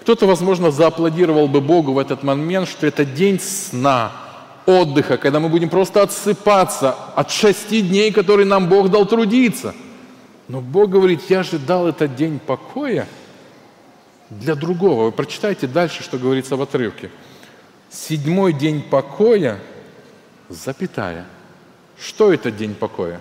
Кто-то, 0.00 0.26
возможно, 0.26 0.70
зааплодировал 0.70 1.48
бы 1.48 1.60
Богу 1.60 1.92
в 1.92 1.98
этот 1.98 2.22
момент, 2.22 2.66
что 2.66 2.86
это 2.86 3.04
день 3.04 3.38
сна, 3.38 4.12
отдыха, 4.64 5.18
когда 5.18 5.38
мы 5.38 5.50
будем 5.50 5.68
просто 5.68 6.02
отсыпаться 6.02 6.96
от 7.14 7.30
шести 7.30 7.82
дней, 7.82 8.10
которые 8.10 8.46
нам 8.46 8.68
Бог 8.70 8.90
дал 8.90 9.04
трудиться. 9.04 9.74
Но 10.48 10.62
Бог 10.62 10.88
говорит, 10.88 11.20
я 11.28 11.42
же 11.42 11.58
дал 11.58 11.88
этот 11.88 12.16
день 12.16 12.38
покоя 12.38 13.06
для 14.30 14.54
другого. 14.54 15.04
Вы 15.04 15.12
прочитайте 15.12 15.66
дальше, 15.66 16.02
что 16.02 16.16
говорится 16.16 16.56
в 16.56 16.62
отрывке 16.62 17.10
седьмой 17.90 18.52
день 18.52 18.82
покоя, 18.82 19.58
запятая. 20.48 21.26
Что 21.98 22.32
это 22.32 22.50
день 22.50 22.74
покоя? 22.74 23.20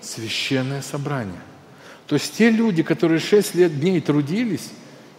Священное 0.00 0.82
собрание. 0.82 1.40
То 2.06 2.14
есть 2.14 2.36
те 2.36 2.50
люди, 2.50 2.82
которые 2.82 3.18
шесть 3.18 3.54
лет 3.54 3.78
дней 3.78 4.00
трудились 4.00 4.70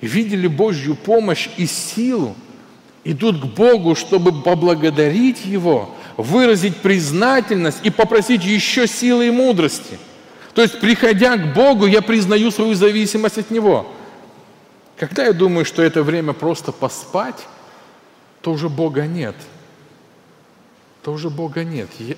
видели 0.01 0.47
Божью 0.47 0.95
помощь 0.95 1.49
и 1.57 1.65
силу, 1.65 2.35
идут 3.03 3.41
к 3.41 3.45
Богу, 3.45 3.95
чтобы 3.95 4.43
поблагодарить 4.43 5.45
Его, 5.45 5.95
выразить 6.17 6.77
признательность 6.77 7.79
и 7.83 7.89
попросить 7.89 8.43
еще 8.43 8.87
силы 8.87 9.27
и 9.27 9.31
мудрости. 9.31 9.97
То 10.53 10.61
есть, 10.61 10.79
приходя 10.79 11.37
к 11.37 11.53
Богу, 11.53 11.85
я 11.85 12.01
признаю 12.01 12.51
свою 12.51 12.73
зависимость 12.73 13.37
от 13.37 13.51
Него. 13.51 13.91
Когда 14.97 15.25
я 15.25 15.33
думаю, 15.33 15.65
что 15.65 15.83
это 15.83 16.01
время 16.01 16.33
просто 16.33 16.71
поспать, 16.71 17.47
то 18.47 18.53
уже 18.53 18.69
Бога 18.69 19.05
нет. 19.05 19.35
То 21.01 21.11
уже 21.11 21.29
Бога 21.29 21.65
нет. 21.65 21.89
Я, 21.99 22.15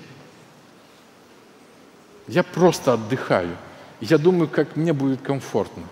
я 2.28 2.44
просто 2.44 2.92
отдыхаю. 2.92 3.56
Я 4.00 4.16
думаю, 4.16 4.46
как 4.46 4.76
мне 4.76 4.92
будет 4.92 5.22
комфортно. 5.22 5.82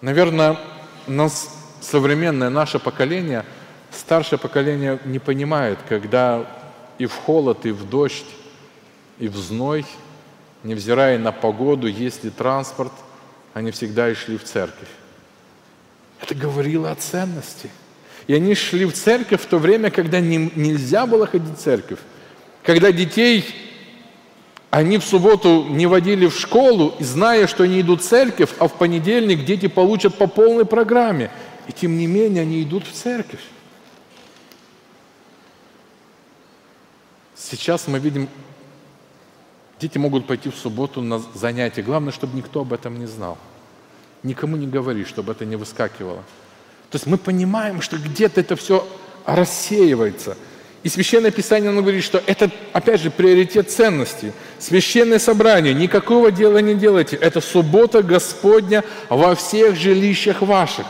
Наверное, 0.00 0.60
нас, 1.08 1.58
современное 1.80 2.50
наше 2.50 2.78
поколение, 2.78 3.44
старшее 3.90 4.38
поколение 4.38 5.00
не 5.04 5.18
понимает, 5.18 5.80
когда 5.88 6.46
и 6.98 7.06
в 7.06 7.16
холод, 7.16 7.66
и 7.66 7.72
в 7.72 7.84
дождь, 7.90 8.30
и 9.18 9.26
в 9.26 9.36
зной, 9.36 9.86
невзирая 10.62 11.18
на 11.18 11.32
погоду, 11.32 11.88
есть 11.88 12.22
ли 12.22 12.30
транспорт, 12.30 12.92
они 13.54 13.72
всегда 13.72 14.08
и 14.08 14.14
шли 14.14 14.38
в 14.38 14.44
церковь. 14.44 14.90
Это 16.20 16.36
говорило 16.36 16.92
о 16.92 16.94
ценности– 16.94 17.72
и 18.28 18.34
они 18.34 18.54
шли 18.54 18.84
в 18.84 18.92
церковь 18.92 19.42
в 19.42 19.46
то 19.46 19.58
время, 19.58 19.90
когда 19.90 20.20
не, 20.20 20.52
нельзя 20.54 21.06
было 21.06 21.26
ходить 21.26 21.58
в 21.58 21.60
церковь. 21.60 21.98
Когда 22.62 22.92
детей 22.92 23.44
они 24.70 24.98
в 24.98 25.04
субботу 25.04 25.64
не 25.64 25.86
водили 25.86 26.26
в 26.26 26.38
школу, 26.38 26.94
зная, 27.00 27.46
что 27.46 27.64
они 27.64 27.80
идут 27.80 28.02
в 28.02 28.04
церковь, 28.04 28.50
а 28.58 28.68
в 28.68 28.74
понедельник 28.74 29.46
дети 29.46 29.66
получат 29.66 30.18
по 30.18 30.26
полной 30.26 30.66
программе. 30.66 31.30
И 31.68 31.72
тем 31.72 31.96
не 31.96 32.06
менее 32.06 32.42
они 32.42 32.62
идут 32.62 32.86
в 32.86 32.92
церковь. 32.92 33.40
Сейчас 37.34 37.88
мы 37.88 37.98
видим, 37.98 38.28
дети 39.80 39.96
могут 39.96 40.26
пойти 40.26 40.50
в 40.50 40.56
субботу 40.56 41.00
на 41.00 41.18
занятия. 41.34 41.80
Главное, 41.80 42.12
чтобы 42.12 42.36
никто 42.36 42.60
об 42.60 42.74
этом 42.74 42.98
не 42.98 43.06
знал. 43.06 43.38
Никому 44.22 44.56
не 44.56 44.66
говори, 44.66 45.06
чтобы 45.06 45.32
это 45.32 45.46
не 45.46 45.56
выскакивало. 45.56 46.24
То 46.90 46.96
есть 46.96 47.06
мы 47.06 47.18
понимаем, 47.18 47.82
что 47.82 47.98
где-то 47.98 48.40
это 48.40 48.56
все 48.56 48.86
рассеивается. 49.26 50.36
И 50.82 50.88
Священное 50.88 51.30
Писание 51.30 51.70
оно 51.70 51.82
говорит, 51.82 52.02
что 52.02 52.22
это, 52.26 52.50
опять 52.72 53.02
же, 53.02 53.10
приоритет 53.10 53.70
ценности. 53.70 54.32
Священное 54.58 55.18
собрание, 55.18 55.74
никакого 55.74 56.30
дела 56.30 56.58
не 56.58 56.74
делайте. 56.74 57.16
Это 57.16 57.40
суббота 57.40 58.02
Господня 58.02 58.84
во 59.10 59.34
всех 59.34 59.76
жилищах 59.76 60.40
ваших. 60.40 60.86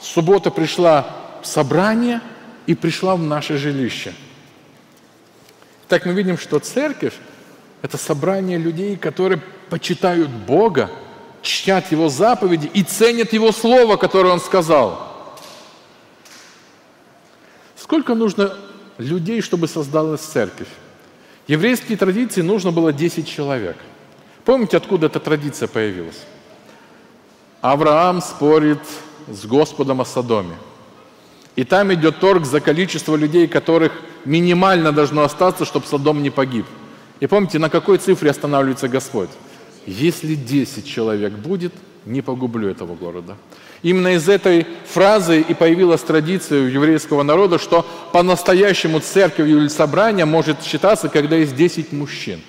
Суббота 0.00 0.50
пришла 0.50 1.16
в 1.42 1.46
собрание 1.46 2.20
и 2.66 2.74
пришла 2.74 3.16
в 3.16 3.22
наше 3.22 3.56
жилище. 3.56 4.12
Так 5.88 6.04
мы 6.04 6.12
видим, 6.12 6.36
что 6.36 6.58
церковь– 6.58 7.14
это 7.82 7.96
собрание 7.96 8.58
людей, 8.58 8.96
которые 8.96 9.40
почитают 9.70 10.28
Бога, 10.28 10.90
чтят 11.40 11.90
Его 11.92 12.10
заповеди 12.10 12.70
и 12.74 12.82
ценят 12.82 13.32
Его 13.32 13.52
Слово, 13.52 13.96
которое 13.96 14.34
Он 14.34 14.40
сказал– 14.40 15.06
Сколько 17.90 18.14
нужно 18.14 18.52
людей, 18.98 19.40
чтобы 19.40 19.66
создалась 19.66 20.20
церковь? 20.20 20.68
Еврейские 21.48 21.98
традиции 21.98 22.40
нужно 22.40 22.70
было 22.70 22.92
10 22.92 23.26
человек. 23.26 23.76
Помните, 24.44 24.76
откуда 24.76 25.06
эта 25.06 25.18
традиция 25.18 25.66
появилась? 25.66 26.20
Авраам 27.60 28.22
спорит 28.22 28.78
с 29.26 29.44
Господом 29.44 30.00
о 30.00 30.04
Содоме. 30.04 30.54
И 31.56 31.64
там 31.64 31.92
идет 31.92 32.20
торг 32.20 32.46
за 32.46 32.60
количество 32.60 33.16
людей, 33.16 33.48
которых 33.48 33.90
минимально 34.24 34.92
должно 34.92 35.24
остаться, 35.24 35.64
чтобы 35.64 35.84
Содом 35.86 36.22
не 36.22 36.30
погиб. 36.30 36.66
И 37.18 37.26
помните, 37.26 37.58
на 37.58 37.70
какой 37.70 37.98
цифре 37.98 38.30
останавливается 38.30 38.86
Господь? 38.86 39.30
Если 39.84 40.36
10 40.36 40.86
человек 40.86 41.32
будет, 41.32 41.74
не 42.06 42.22
погублю 42.22 42.68
этого 42.68 42.94
города. 42.94 43.36
Именно 43.82 44.14
из 44.14 44.28
этой 44.28 44.66
фразы 44.84 45.40
и 45.40 45.54
появилась 45.54 46.02
традиция 46.02 46.62
у 46.62 46.66
еврейского 46.66 47.22
народа, 47.22 47.58
что 47.58 47.86
по-настоящему 48.12 49.00
церковью 49.00 49.58
или 49.58 49.68
собрание 49.68 50.26
может 50.26 50.62
считаться, 50.62 51.08
когда 51.08 51.36
есть 51.36 51.56
10 51.56 51.92
мужчин. 51.92 52.42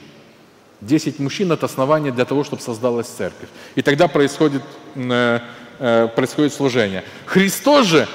10 0.82 1.20
мужчин– 1.20 1.52
это 1.54 1.68
основание 1.68 2.12
для 2.12 2.26
того, 2.26 2.44
чтобы 2.44 2.62
создалась 2.62 3.08
церковь. 3.08 3.48
И 3.76 3.82
тогда 3.82 4.08
происходит, 4.08 4.64
э, 4.96 5.40
э, 5.80 6.08
происходит 6.16 6.54
служение. 6.54 7.04
Христос 7.26 7.86
же 7.86 8.08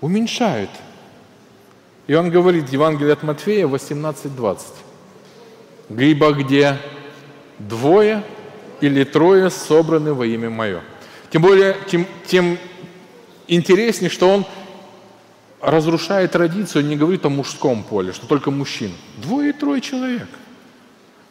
уменьшает. 0.00 0.70
И 2.08 2.14
он 2.14 2.30
говорит, 2.30 2.68
Евангелие 2.70 3.12
от 3.14 3.22
Матфея 3.22 3.66
18.20. 3.66 4.58
«Либо 5.88 6.32
где 6.32 6.76
двое 7.58 8.22
или 8.80 9.04
трое 9.04 9.48
собраны 9.48 10.12
во 10.12 10.26
имя 10.26 10.50
Мое». 10.50 10.82
Тем 11.32 11.40
более, 11.40 11.78
тем, 11.88 12.06
тем 12.26 12.58
интереснее, 13.48 14.10
что 14.10 14.28
он 14.28 14.44
разрушает 15.62 16.32
традицию, 16.32 16.84
не 16.84 16.94
говорит 16.94 17.24
о 17.24 17.30
мужском 17.30 17.84
поле, 17.84 18.12
что 18.12 18.26
только 18.26 18.50
мужчин. 18.50 18.92
Двое 19.16 19.50
и 19.50 19.52
трое 19.54 19.80
человек. 19.80 20.28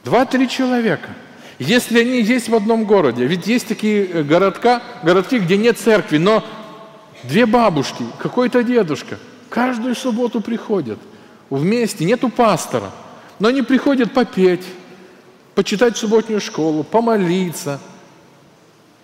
Два-три 0.04 0.50
человека. 0.50 1.10
Если 1.60 2.00
они 2.00 2.24
есть 2.24 2.50
в 2.50 2.56
одном 2.56 2.86
городе, 2.86 3.28
ведь 3.28 3.46
есть 3.46 3.68
такие 3.68 4.08
э, 4.08 4.24
городка, 4.24 4.82
городки, 5.04 5.38
где 5.38 5.56
нет 5.56 5.78
церкви, 5.78 6.18
но 6.18 6.44
две 7.22 7.46
бабушки, 7.46 8.04
какой-то 8.18 8.64
дедушка, 8.64 9.20
каждую 9.50 9.94
субботу 9.94 10.42
приходят 10.42 10.98
вместе, 11.52 12.06
нету 12.06 12.30
пастора, 12.30 12.90
но 13.38 13.50
они 13.50 13.62
приходят 13.62 14.12
попеть, 14.12 14.66
почитать 15.54 15.96
субботнюю 15.96 16.42
школу, 16.42 16.84
помолиться, 16.84 17.80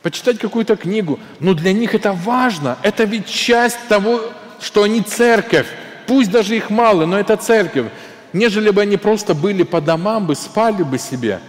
почитать 0.09 0.39
какую-то 0.39 0.75
книгу. 0.75 1.19
Но 1.39 1.53
для 1.53 1.73
них 1.73 1.93
это 1.93 2.13
важно, 2.13 2.77
это 2.81 3.03
ведь 3.03 3.27
часть 3.27 3.79
того, 3.89 4.21
что 4.61 4.83
они 4.83 5.01
церковь. 5.01 5.67
Пусть 6.07 6.31
даже 6.31 6.55
их 6.55 6.69
мало, 6.69 7.05
но 7.05 7.19
это 7.19 7.35
церковь 7.35 7.87
нежели 8.33 8.69
бы 8.69 8.81
они 8.81 8.97
просто 8.97 9.33
были 9.33 9.63
по 9.63 9.81
домам, 9.81 10.27
бы 10.27 10.35
спали 10.35 10.83
бы 10.83 10.97
себе, 10.97 11.39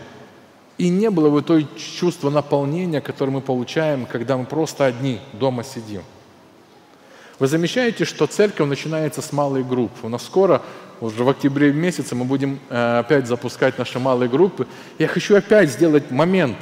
и 0.76 0.88
не 0.88 1.10
было 1.10 1.30
бы 1.30 1.42
той 1.42 1.66
чувства 1.76 2.30
наполнения, 2.30 3.00
которое 3.00 3.32
мы 3.32 3.40
получаем, 3.40 4.06
когда 4.06 4.36
мы 4.36 4.44
просто 4.44 4.86
одни 4.86 5.20
дома 5.32 5.64
сидим. 5.64 6.02
Вы 7.38 7.46
замечаете, 7.46 8.04
что 8.04 8.26
церковь 8.26 8.68
начинается 8.68 9.22
с 9.22 9.32
малой 9.32 9.62
группы. 9.62 10.06
У 10.06 10.08
нас 10.08 10.24
скоро, 10.24 10.60
уже 11.00 11.22
в 11.22 11.28
октябре 11.28 11.72
месяце, 11.72 12.16
мы 12.16 12.24
будем 12.24 12.58
э, 12.68 12.98
опять 12.98 13.28
запускать 13.28 13.78
наши 13.78 14.00
малые 14.00 14.28
группы. 14.28 14.66
Я 14.98 15.06
хочу 15.06 15.36
опять 15.36 15.70
сделать 15.70 16.10
момент. 16.10 16.56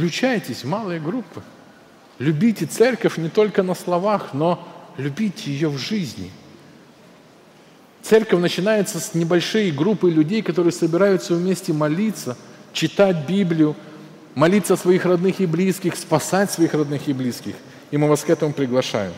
Включайтесь 0.00 0.64
в 0.64 0.68
малые 0.68 0.98
группы. 0.98 1.42
Любите 2.18 2.66
церковь 2.66 3.18
не 3.18 3.28
только 3.28 3.62
на 3.62 3.74
словах, 3.74 4.34
но 4.34 4.66
любите 4.96 5.50
ее 5.50 5.68
в 5.68 5.78
жизни– 5.78 6.30
Церковь 8.02 8.40
начинается 8.40 8.98
с 8.98 9.14
небольшой 9.14 9.70
группы 9.70 10.10
людей, 10.10 10.42
которые 10.42 10.72
собираются 10.72 11.34
вместе 11.34 11.72
молиться, 11.72 12.36
читать 12.72 13.28
Библию, 13.28 13.76
молиться 14.34 14.74
о 14.74 14.76
своих 14.76 15.04
родных 15.04 15.40
и 15.40 15.46
близких, 15.46 15.96
спасать 15.96 16.50
своих 16.50 16.74
родных 16.74 17.08
и 17.08 17.12
близких. 17.12 17.54
И 17.90 17.96
мы 17.96 18.08
вас 18.08 18.22
к 18.24 18.30
этому 18.30 18.52
приглашаем. 18.52 19.12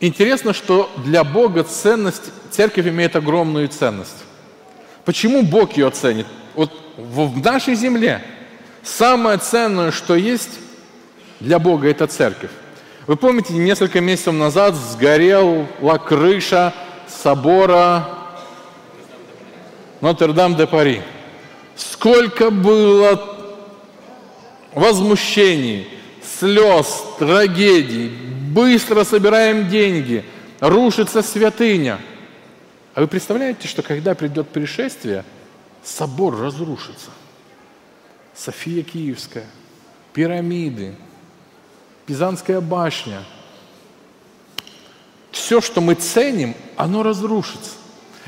Интересно, 0.00 0.52
что 0.52 0.90
для 1.04 1.24
Бога 1.24 1.64
ценность, 1.64 2.32
церковь 2.50 2.86
имеет 2.86 3.16
огромную 3.16 3.68
ценность. 3.68 4.24
Почему 5.04 5.42
Бог 5.42 5.76
ее 5.76 5.90
ценит? 5.90 6.26
Вот 6.54 6.72
в 6.96 7.42
нашей 7.42 7.74
земле 7.74 8.22
самое 8.84 9.38
ценное, 9.38 9.90
что 9.90 10.14
есть 10.14 10.60
для 11.40 11.58
Бога, 11.58 11.88
это 11.88 12.06
церковь. 12.06 12.50
Вы 13.06 13.16
помните, 13.16 13.52
несколько 13.54 14.00
месяцев 14.00 14.34
назад 14.34 14.74
сгорела 14.74 15.66
крыша 15.98 16.72
собора 17.06 18.08
Нотр-Дам-де-Пари. 20.00 21.02
Сколько 21.76 22.50
было 22.50 23.20
возмущений, 24.74 25.88
слез, 26.38 27.04
трагедий. 27.18 28.08
Быстро 28.08 29.04
собираем 29.04 29.68
деньги, 29.68 30.24
рушится 30.60 31.22
святыня. 31.22 31.98
А 32.94 33.00
вы 33.00 33.08
представляете, 33.08 33.66
что 33.66 33.82
когда 33.82 34.14
придет 34.14 34.48
пришествие, 34.48 35.24
собор 35.82 36.38
разрушится. 36.38 37.10
София 38.36 38.82
Киевская, 38.82 39.46
пирамиды, 40.12 40.94
Пизанская 42.06 42.60
башня. 42.60 43.22
Все, 45.30 45.60
что 45.60 45.80
мы 45.80 45.94
ценим, 45.94 46.54
оно 46.76 47.02
разрушится. 47.02 47.70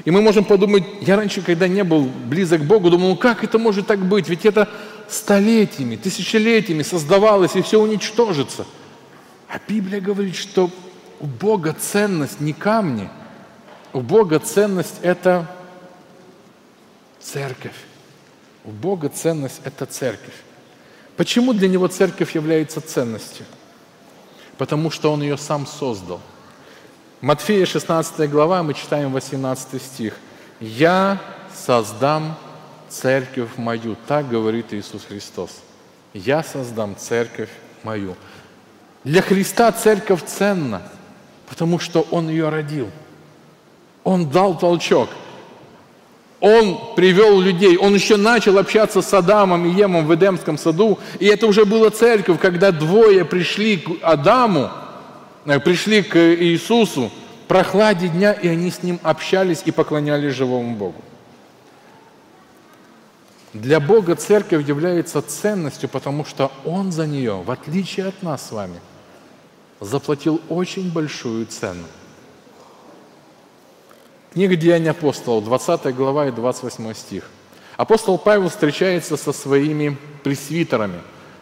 И 0.04 0.11
мы 0.11 0.20
можем 0.20 0.44
подумать, 0.44 0.84
я 1.00 1.16
раньше, 1.16 1.40
когда 1.42 1.68
не 1.68 1.84
был 1.84 2.04
близок 2.04 2.62
к 2.62 2.64
Богу, 2.64 2.90
думал, 2.90 3.11
ну 3.11 3.16
как 3.16 3.44
это 3.44 3.59
может 3.59 3.86
так 3.86 4.04
быть? 4.04 4.28
Ведь 4.28 4.44
это 4.44 4.68
столетиями, 5.09 5.96
тысячелетиями 5.96 6.82
создавалось, 6.82 7.57
и 7.57 7.62
все 7.62 7.80
уничтожится. 7.80 8.66
А 9.48 9.59
Библия 9.66 10.00
говорит, 10.00 10.36
что 10.36 10.70
у 11.20 11.26
Бога 11.26 11.74
ценность 11.78 12.40
не 12.40 12.52
камни, 12.52 13.09
у 13.92 14.00
Бога 14.00 14.38
ценность– 14.38 14.96
это 15.02 15.50
церковь. 17.20 17.86
У 18.66 18.70
Бога 18.70 19.08
ценность– 19.08 19.60
это 19.64 19.86
церковь. 19.86 20.34
Почему 21.16 21.54
для 21.54 21.68
Него 21.68 21.86
церковь 21.86 22.34
является 22.34 22.80
ценностью? 22.80 23.46
потому 24.58 24.90
что 24.90 25.12
Он 25.12 25.22
ее 25.22 25.36
сам 25.36 25.66
создал. 25.66 26.20
Матфея 27.20 27.66
16 27.66 28.28
глава, 28.30 28.62
мы 28.62 28.74
читаем 28.74 29.12
18 29.12 29.82
стих. 29.82 30.16
«Я 30.60 31.20
создам 31.54 32.36
церковь 32.88 33.56
мою», 33.56 33.96
так 34.06 34.28
говорит 34.28 34.72
Иисус 34.72 35.04
Христос. 35.04 35.50
«Я 36.14 36.42
создам 36.42 36.96
церковь 36.96 37.50
мою». 37.82 38.16
Для 39.04 39.22
Христа 39.22 39.70
церковь 39.72 40.24
ценна, 40.24 40.82
потому 41.48 41.78
что 41.78 42.06
Он 42.10 42.28
ее 42.28 42.48
родил. 42.48 42.90
Он 44.04 44.28
дал 44.28 44.58
толчок– 44.58 45.08
он 46.41 46.95
привел 46.95 47.41
людей, 47.41 47.76
он 47.76 47.95
еще 47.95 48.16
начал 48.16 48.59
общаться 48.59 49.01
с 49.01 49.14
Адамом 49.14 49.66
и 49.66 49.70
Емом 49.70 50.07
в 50.07 50.14
Эдемском 50.14 50.59
саду, 50.59 50.99
и 51.18 51.26
это 51.26 51.47
уже 51.47 51.64
была 51.64 51.91
церковь, 51.91 52.39
когда 52.41 52.72
двое 52.72 53.24
пришли 53.24 53.78
к 53.78 53.91
Адаму, 54.03 54.70
э, 55.47 55.59
пришли 55.61 56.03
к 56.03 56.18
Иисусу, 56.18 57.11
прохладе 57.49 58.09
дня, 58.09 58.32
и 58.32 58.49
они 58.49 58.70
с 58.70 58.82
ним 58.82 59.01
общались 59.03 59.62
и 59.64 59.70
поклонялись 59.70 60.34
живому 60.34 60.76
Богу. 60.76 61.01
Для 63.55 63.80
Бога 63.80 64.16
церковь 64.16 64.68
является 64.68 65.22
ценностью, 65.22 65.89
потому 65.89 66.26
что 66.26 66.53
Он 66.66 66.93
за 66.93 67.07
нее, 67.07 67.43
в 67.43 67.51
отличие 67.51 68.07
от 68.07 68.22
нас 68.22 68.49
с 68.49 68.53
вами, 68.53 68.80
заплатил 69.80 70.43
очень 70.51 70.93
большую 70.93 71.47
цену. 71.47 71.84
Книга 74.37 74.55
Деяний 74.55 74.91
апостолов, 74.91 75.45
20 75.45 75.97
глава 75.97 76.28
и 76.28 76.30
28 76.30 76.93
стих. 76.93 77.24
Апостол 77.78 78.18
Павел 78.18 78.51
встречается 78.51 79.16
со 79.16 79.32
своими 79.32 79.97
пресвитерами. 80.24 81.01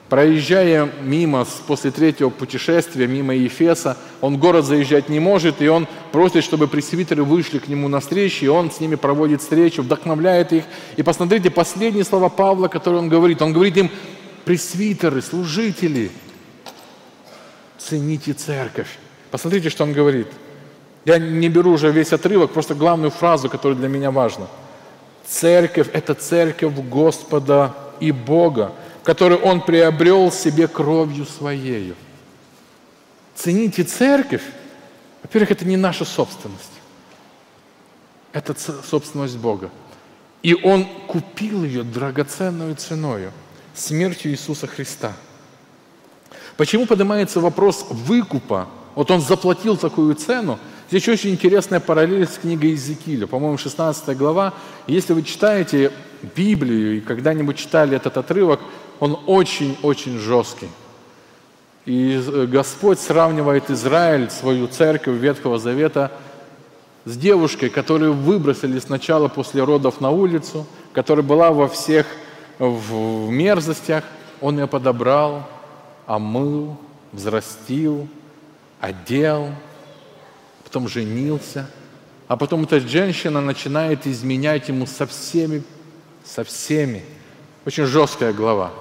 Проезжая 0.09 0.89
мимо, 1.03 1.45
после 1.67 1.91
третьего 1.91 2.31
путешествия, 2.31 3.09
мимо 3.09 3.35
Ефеса, 3.35 3.97
он 4.21 4.37
в 4.37 4.39
город 4.39 4.65
заезжать 4.65 5.09
не 5.09 5.19
может, 5.19 5.61
и 5.61 5.67
он 5.67 5.89
просит, 6.13 6.45
чтобы 6.45 6.69
пресвитеры 6.69 7.25
вышли 7.25 7.59
к 7.59 7.67
нему 7.67 7.89
на 7.89 7.99
встречу, 7.99 8.45
и 8.45 8.49
он 8.49 8.71
с 8.71 8.79
ними 8.79 8.95
проводит 8.95 9.41
встречу, 9.41 9.83
вдохновляет 9.83 10.53
их. 10.53 10.63
И 10.97 11.03
посмотрите, 11.03 11.51
последние 11.51 12.05
слова 12.05 12.29
Павла, 12.29 12.69
которые 12.69 13.01
он 13.01 13.09
говорит. 13.09 13.43
Он 13.43 13.53
говорит 13.53 13.77
им, 13.77 13.91
пресвитеры, 14.45 15.21
служители, 15.21 16.13
цените 17.77 18.35
церковь. 18.35 19.01
Посмотрите, 19.33 19.69
что 19.69 19.83
он 19.83 19.93
говорит– 19.93 20.29
я 21.05 21.19
не 21.19 21.49
беру 21.49 21.73
уже 21.73 21.91
весь 21.91 22.13
отрывок, 22.13 22.53
просто 22.53 22.75
главную 22.75 23.11
фразу, 23.11 23.49
которая 23.49 23.79
для 23.79 23.89
меня 23.89 24.11
важна. 24.11 24.47
Церковь– 25.27 25.89
это 25.93 26.15
церковь 26.15 26.75
Господа 26.75 27.75
и 28.01 28.11
Бога, 28.11 28.73
которую 29.03 29.41
Он 29.41 29.61
приобрел 29.61 30.33
себе 30.33 30.67
кровью 30.67 31.27
Своею. 31.27 31.95
Цените 33.35 33.85
церковь. 33.85 34.43
Во-первых, 35.23 35.51
это 35.51 35.65
не 35.65 35.77
наша 35.77 36.05
собственность. 36.05 36.71
Это 38.33 38.55
собственность 38.55 39.37
Бога. 39.37 39.71
И 40.43 40.55
Он 40.55 40.87
купил 41.07 41.65
ее 41.65 41.83
драгоценную 41.83 42.77
ценою, 42.77 43.33
смертью 43.75 44.33
Иисуса 44.33 44.67
Христа. 44.67 45.13
Почему 46.57 46.87
поднимается 46.87 47.41
вопрос 47.41 47.87
выкупа? 47.91 48.69
Вот 48.95 49.11
Он 49.11 49.21
заплатил 49.21 49.77
такую 49.77 50.15
цену– 50.15 50.59
Здесь 50.89 51.09
очень 51.09 51.31
интересная 51.31 51.81
параллель 51.81 52.27
с 52.27 52.39
книгой 52.39 52.71
Иезекииля, 52.71 53.27
по-моему, 53.27 53.57
16 53.57 54.17
глава. 54.17 54.53
Если 54.87 55.15
вы 55.15 55.23
читаете 55.23 55.91
Библию 56.37 56.99
и 56.99 57.01
когда-нибудь 57.01 57.57
читали 57.57 57.97
этот 57.97 58.17
отрывок, 58.19 58.61
он 59.01 59.19
очень-очень 59.27 60.19
жесткий. 60.19 60.69
И 61.87 62.23
Господь 62.51 62.99
сравнивает 62.99 63.71
Израиль, 63.71 64.31
свою 64.31 64.69
церковь 64.69 65.19
Ветхого 65.19 65.59
Завета, 65.59 66.13
с 67.05 67.17
девушкой, 67.17 67.69
которую 67.69 68.15
выбросили 68.15 68.79
сначала 68.79 69.29
после 69.29 69.63
родов 69.63 70.01
на 70.01 70.11
улицу, 70.11 70.67
которая 70.93 71.25
была 71.25 71.51
во 71.51 71.69
всех 71.69 72.07
в 72.59 73.29
мерзостях, 73.31 74.05
он 74.41 74.59
ее 74.59 74.67
подобрал, 74.67 75.49
омыл, 76.07 76.77
взрастил, 77.13 78.09
одел, 78.81 79.51
потом 80.75 80.89
женился, 80.89 81.71
а 82.27 82.37
потом 82.37 82.65
эта 82.65 82.81
женщина 82.81 83.41
начинает 83.41 84.09
изменять 84.09 84.69
ему 84.69 84.87
со 84.87 85.07
всеми, 85.07 85.63
со 86.25 86.43
всеми. 86.43 87.05
Очень 87.65 87.87
жесткая 87.87 88.33
глава. 88.33 88.73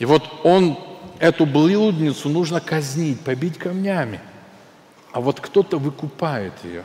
И 0.00 0.04
вот 0.04 0.24
он, 0.42 0.76
эту 1.20 1.46
блудницу 1.46 2.28
нужно 2.28 2.60
казнить, 2.60 3.20
побить 3.20 3.56
камнями. 3.56 4.20
А 5.12 5.20
вот 5.20 5.38
кто-то 5.40 5.78
выкупает 5.78 6.54
ее, 6.64 6.84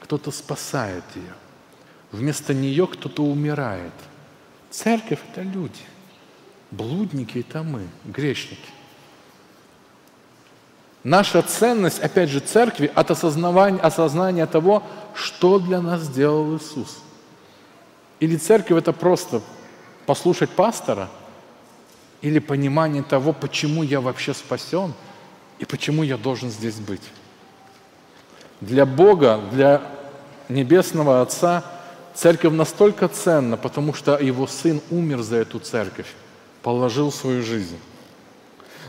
кто-то 0.00 0.30
спасает 0.30 1.04
ее. 1.14 1.34
Вместо 2.10 2.54
нее 2.54 2.86
кто-то 2.86 3.22
умирает. 3.22 3.92
Церковь– 4.70 5.20
это 5.30 5.42
люди. 5.42 5.84
Блудники– 6.70 7.38
это 7.46 7.62
мы, 7.62 7.86
грешники. 8.06 8.70
Наша 11.04 11.42
ценность, 11.42 12.00
опять 12.00 12.30
же, 12.30 12.40
церкви 12.40 12.90
от 12.94 13.10
осознавания, 13.10 13.78
осознания 13.78 14.46
того, 14.46 14.82
что 15.14 15.58
для 15.58 15.82
нас 15.82 16.00
сделал 16.00 16.56
Иисус. 16.56 16.98
Или 18.20 18.36
церковь– 18.36 18.78
это 18.78 18.94
просто 18.94 19.42
послушать 20.06 20.48
пастора, 20.48 21.10
или 22.22 22.38
понимание 22.38 23.02
того, 23.02 23.34
почему 23.34 23.82
я 23.82 24.00
вообще 24.00 24.32
спасен 24.32 24.94
и 25.58 25.66
почему 25.66 26.02
я 26.02 26.16
должен 26.16 26.50
здесь 26.50 26.76
быть. 26.76 27.02
Для 28.62 28.86
Бога, 28.86 29.42
для 29.52 29.82
Небесного 30.48 31.20
Отца 31.20 31.64
церковь 32.14 32.54
настолько 32.54 33.08
ценна, 33.08 33.58
потому 33.58 33.92
что 33.92 34.16
Его 34.16 34.46
Сын 34.46 34.80
умер 34.90 35.20
за 35.20 35.36
эту 35.36 35.58
церковь, 35.58 36.10
положил 36.62 37.12
свою 37.12 37.42
жизнь. 37.42 37.78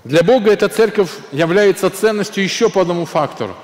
Для 0.06 0.22
Бога 0.22 0.52
эта 0.52 0.70
церковь 0.70 1.10
является 1.32 1.90
ценностью 1.90 2.44
еще 2.44 2.70
по 2.70 2.82
одному 2.82 3.06
фактору. 3.06 3.56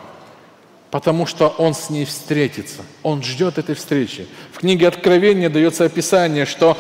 Потому 0.90 1.28
что 1.28 1.48
Он 1.48 1.76
с 1.76 1.92
ней 1.92 2.04
встретится. 2.04 2.82
Он 3.04 3.24
ждет 3.24 3.60
этой 3.60 3.76
встречи. 3.76 4.28
В 4.52 4.58
книге 4.58 4.88
Откровения 4.88 5.50
дается 5.50 5.86
описание, 5.86 6.46
что 6.46 6.78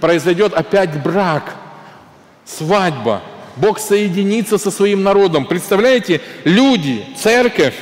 произойдет 0.00 0.54
опять 0.54 1.02
брак, 1.02 1.56
свадьба. 2.44 3.22
Бог 3.56 3.80
соединится 3.80 4.56
со 4.56 4.70
своим 4.70 5.02
народом. 5.02 5.46
Представляете, 5.46 6.20
люди, 6.44 7.04
церковь 7.20 7.74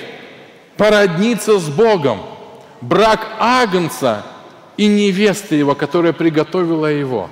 породнится 0.79 1.59
с 1.59 1.69
Богом. 1.69 2.23
Брак 2.81 3.29
Агнца 3.39 4.25
и 4.79 4.87
невесты 4.87 5.55
его, 5.55 5.75
которая 5.75 6.15
приготовила 6.15 6.87
его. 6.87 7.29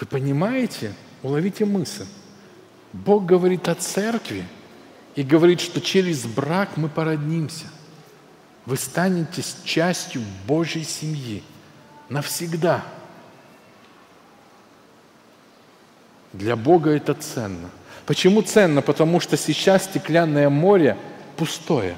Вы 0.00 0.06
понимаете? 0.06 0.92
Уловите 1.26 1.64
мысль. 1.64 2.06
Бог 2.92 3.26
говорит 3.26 3.66
о 3.66 3.74
церкви 3.74 4.44
и 5.16 5.24
говорит, 5.24 5.60
что 5.60 5.80
через 5.80 6.24
брак 6.24 6.76
мы 6.76 6.88
породнимся. 6.88 7.66
Вы 8.64 8.76
станете 8.76 9.42
частью 9.64 10.22
Божьей 10.46 10.84
семьи 10.84 11.42
навсегда. 12.10 12.84
Для 16.32 16.54
Бога 16.54 16.90
это 16.90 17.12
ценно. 17.14 17.70
Почему 18.06 18.42
ценно? 18.42 18.80
Потому 18.80 19.18
что 19.18 19.36
сейчас 19.36 19.86
стеклянное 19.86 20.48
море 20.48 20.96
пустое. 21.36 21.96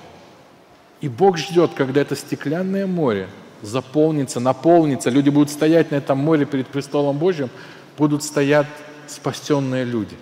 И 1.02 1.08
Бог 1.10 1.36
ждет, 1.36 1.72
когда 1.74 2.00
это 2.00 2.16
стеклянное 2.16 2.86
море 2.86 3.28
заполнится, 3.60 4.40
наполнится, 4.40 5.10
люди 5.10 5.28
будут 5.28 5.50
стоять 5.50 5.90
на 5.90 5.96
этом 5.96 6.16
море 6.16 6.46
перед 6.46 6.68
престолом 6.68 7.18
Божьим, 7.18 7.50
будут 7.98 8.22
стоять 8.22 8.68
спасенные 9.10 9.84
люди, 9.84 10.16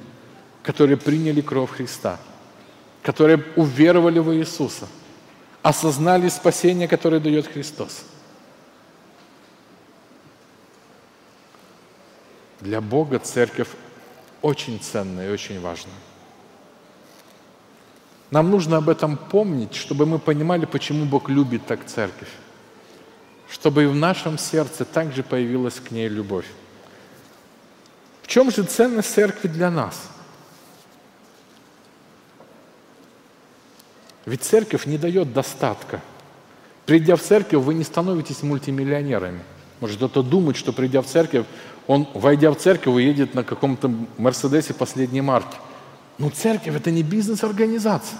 которые 0.62 0.96
приняли 0.96 1.40
кровь 1.40 1.70
Христа, 1.70 2.18
которые 3.02 3.44
уверовали 3.56 4.18
в 4.18 4.34
Иисуса, 4.34 4.88
осознали 5.62 6.28
спасение, 6.28 6.88
которое 6.88 7.20
дает 7.20 7.46
Христос. 7.46 8.04
Для 12.60 12.80
Бога 12.80 13.18
церковь 13.18 13.68
очень 14.42 14.80
ценная 14.80 15.28
и 15.28 15.32
очень 15.32 15.60
важная. 15.60 15.94
Нам 18.30 18.50
нужно 18.50 18.78
об 18.78 18.88
этом 18.88 19.16
помнить, 19.16 19.74
чтобы 19.74 20.04
мы 20.04 20.18
понимали, 20.18 20.64
почему 20.64 21.04
Бог 21.04 21.28
любит 21.28 21.66
так 21.66 21.86
церковь. 21.86 22.30
Чтобы 23.48 23.84
и 23.84 23.86
в 23.86 23.94
нашем 23.94 24.38
сердце 24.38 24.84
также 24.84 25.22
появилась 25.22 25.78
к 25.78 25.92
ней 25.92 26.08
любовь. 26.08 26.46
В 28.26 28.28
чем 28.28 28.50
же 28.50 28.64
ценность 28.64 29.14
церкви 29.14 29.46
для 29.46 29.70
нас? 29.70 30.08
Ведь 34.24 34.42
церковь 34.42 34.84
не 34.84 34.98
дает 34.98 35.32
достатка. 35.32 36.00
Придя 36.86 37.14
в 37.14 37.22
церковь, 37.22 37.62
вы 37.62 37.74
не 37.74 37.84
становитесь 37.84 38.42
мультимиллионерами. 38.42 39.42
Может, 39.78 39.98
кто-то 39.98 40.24
думает, 40.24 40.56
что 40.56 40.72
придя 40.72 41.02
в 41.02 41.06
церковь, 41.06 41.46
он, 41.86 42.08
войдя 42.14 42.50
в 42.50 42.56
церковь, 42.56 42.96
уедет 42.96 43.34
на 43.34 43.44
каком-то 43.44 43.94
Мерседесе 44.18 44.74
последней 44.74 45.20
марки. 45.20 45.56
Но 46.18 46.28
церковь– 46.30 46.74
это 46.76 46.90
не 46.90 47.04
бизнес-организация. 47.04 48.18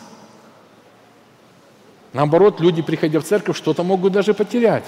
Наоборот, 2.12 2.61
люди, 2.61 2.80
приходя 2.80 3.18
в 3.18 3.24
церковь, 3.24 3.57
что-то 3.57 3.82
могут 3.82 4.12
даже 4.12 4.34
потерять. 4.34 4.84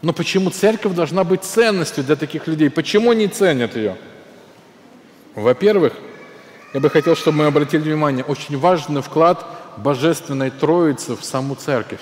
Но 0.00 0.14
почему 0.14 0.48
церковь 0.48 0.94
должна 0.94 1.22
быть 1.22 1.44
ценностью 1.44 2.02
для 2.02 2.16
таких 2.16 2.46
людей? 2.46 2.70
Почему 2.70 3.10
они 3.10 3.28
ценят 3.28 3.76
ее? 3.76 3.98
Во-первых, 5.38 5.92
я 6.74 6.80
бы 6.80 6.90
хотел, 6.90 7.14
чтобы 7.14 7.38
мы 7.38 7.46
обратили 7.46 7.82
внимание, 7.82 8.24
очень 8.24 8.58
важный 8.58 9.02
вклад 9.02 9.46
Божественной 9.76 10.50
Троицы 10.50 11.14
в 11.14 11.24
саму 11.24 11.54
церковь. 11.54 12.00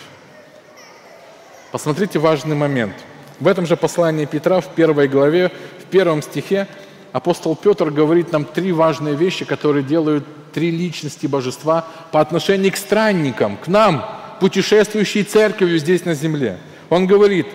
Посмотрите 1.71 2.19
важный 2.19 2.57
момент. 2.57 2.95
В 3.39 3.47
этом 3.47 3.67
же 3.67 3.77
послании 3.77 4.25
Петра, 4.25 4.63
в 4.63 4.69
первой 4.69 5.07
главе, 5.09 5.53
в 5.81 5.85
первом 5.85 6.23
стихе, 6.23 6.67
апостол 7.13 7.55
Петр 7.55 7.91
говорит 7.91 8.33
нам 8.33 8.47
три 8.47 8.73
важные 8.73 9.15
вещи, 9.15 9.45
которые 9.45 9.85
делают 9.85 10.25
три 10.55 10.71
личности 10.71 11.27
божества 11.27 11.85
по 12.13 12.21
отношению 12.21 12.73
к 12.73 12.77
странникам, 12.77 13.59
к 13.59 13.69
нам, 13.69 14.03
путешествующей 14.41 15.25
церковью 15.25 15.79
здесь 15.79 16.07
на 16.07 16.15
земле. 16.15 16.59
Он 16.89 17.07
говорит, 17.07 17.47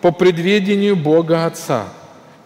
по 0.00 0.10
предведению 0.10 0.96
Бога 0.96 1.46
Отца– 1.46 1.84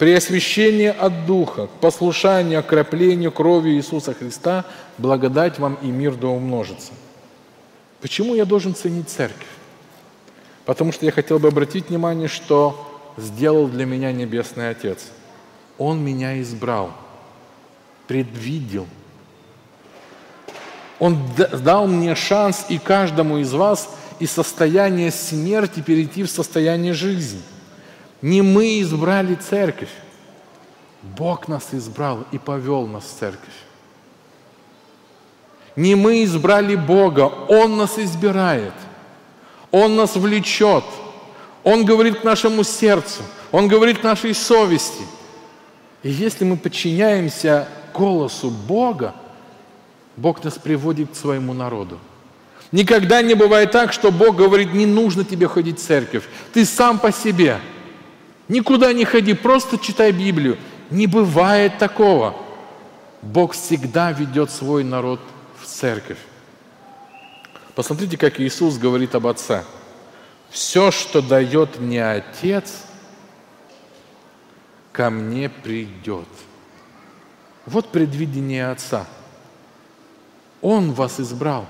при 0.03 0.15
освящении 0.15 0.89
от 0.89 1.27
Духа, 1.27 1.69
к 1.69 1.71
послушанию, 1.79 2.59
окроплению 2.59 3.31
кровью 3.31 3.77
Иисуса 3.77 4.13
Христа, 4.13 4.65
благодать 4.99 5.61
вам 5.61 5.79
и 5.81 5.87
мир 5.87 6.17
да 6.17 6.27
умножится. 6.27 6.91
Почему 8.01 8.35
я 8.35 8.45
должен 8.45 8.75
ценить 8.75 9.09
церковь? 9.09 9.47
Потому 10.65 10.91
что 10.91 11.07
я 11.07 11.13
хотел 11.13 11.39
бы 11.39 11.47
обратить 11.47 11.89
внимание, 11.89 12.27
что 12.27 13.01
сделал 13.17 13.69
для 13.69 13.87
меня 13.87 14.11
Небесный 14.11 14.71
Отец. 14.71 15.07
Он 15.79 16.05
меня 16.05 16.41
избрал, 16.43 16.91
предвидел. 18.09 18.89
Он 20.99 21.17
дал 21.63 21.87
мне 21.87 22.17
шанс 22.17 22.67
и 22.69 22.79
каждому 22.79 23.39
из 23.39 23.53
вас 23.53 23.89
из 24.19 24.33
состояния 24.33 25.13
смерти 25.13 25.79
перейти 25.79 26.25
в 26.25 26.29
состояние 26.29 26.93
жизни. 26.93 27.43
Не 28.23 28.41
мы 28.41 28.81
избрали 28.81 29.35
церковь. 29.35 29.91
Бог 31.03 31.49
нас 31.49 31.69
избрал 31.73 32.25
и 32.31 32.39
повел 32.39 32.87
нас 32.87 33.03
в 33.03 33.19
церковь. 33.19 33.55
Не 35.75 35.97
мы 35.97 36.23
избрали 36.23 36.77
Бога, 36.77 37.23
Он 37.49 37.77
нас 37.77 37.99
избирает. 37.99 38.75
Он 39.73 39.97
нас 39.97 40.15
влечет. 40.15 40.85
Он 41.65 41.85
говорит 41.85 42.21
к 42.21 42.25
нашему 42.25 42.63
сердцу. 42.63 43.23
Он 43.51 43.67
говорит 43.67 43.99
к 43.99 44.05
нашей 44.05 44.35
совести. 44.35 45.03
И 46.05 46.11
если 46.11 46.45
мы 46.45 46.57
подчиняемся 46.57 47.69
голосу 47.93 48.51
Бога, 48.51 49.15
Бог 50.17 50.45
нас 50.45 50.55
приводит 50.59 51.11
к 51.13 51.17
своему 51.17 51.55
народу. 51.55 51.99
Никогда 52.71 53.23
не 53.23 53.35
бывает 53.35 53.73
так, 53.73 53.93
что 53.93 54.13
Бог 54.13 54.37
говорит, 54.37 54.73
не 54.73 54.87
нужно 54.87 55.25
тебе 55.25 55.49
ходить 55.49 55.79
в 55.79 55.83
церковь. 55.83 56.25
Ты 56.53 56.65
сам 56.65 57.01
по 57.01 57.11
себе– 57.11 57.59
Никуда 58.53 58.93
не 58.93 59.07
ходи, 59.07 59.33
просто 59.33 59.79
читай 59.79 60.13
Библию. 60.13 60.59
Не 60.91 61.07
бывает 61.07 61.79
такого. 61.79 62.37
Бог 63.23 63.55
всегда 63.55 64.13
ведет 64.13 64.51
свой 64.51 64.85
народ 64.85 65.21
в 65.59 65.65
церковь. 65.65 66.19
Посмотрите, 67.75 68.19
как 68.19 68.39
Иисус 68.41 68.77
говорит 68.77 69.15
об 69.15 69.27
Отце. 69.27 69.65
Все, 70.51 70.91
что 70.91 71.23
дает 71.23 71.81
мне 71.81 72.05
Отец, 72.05 72.83
ко 74.93 75.09
мне 75.09 75.49
придет. 75.49 76.29
Вот 77.65 77.89
предвидение 77.89 78.71
Отца. 78.71 79.07
Он 80.61 80.93
вас 80.93 81.19
избрал. 81.19 81.65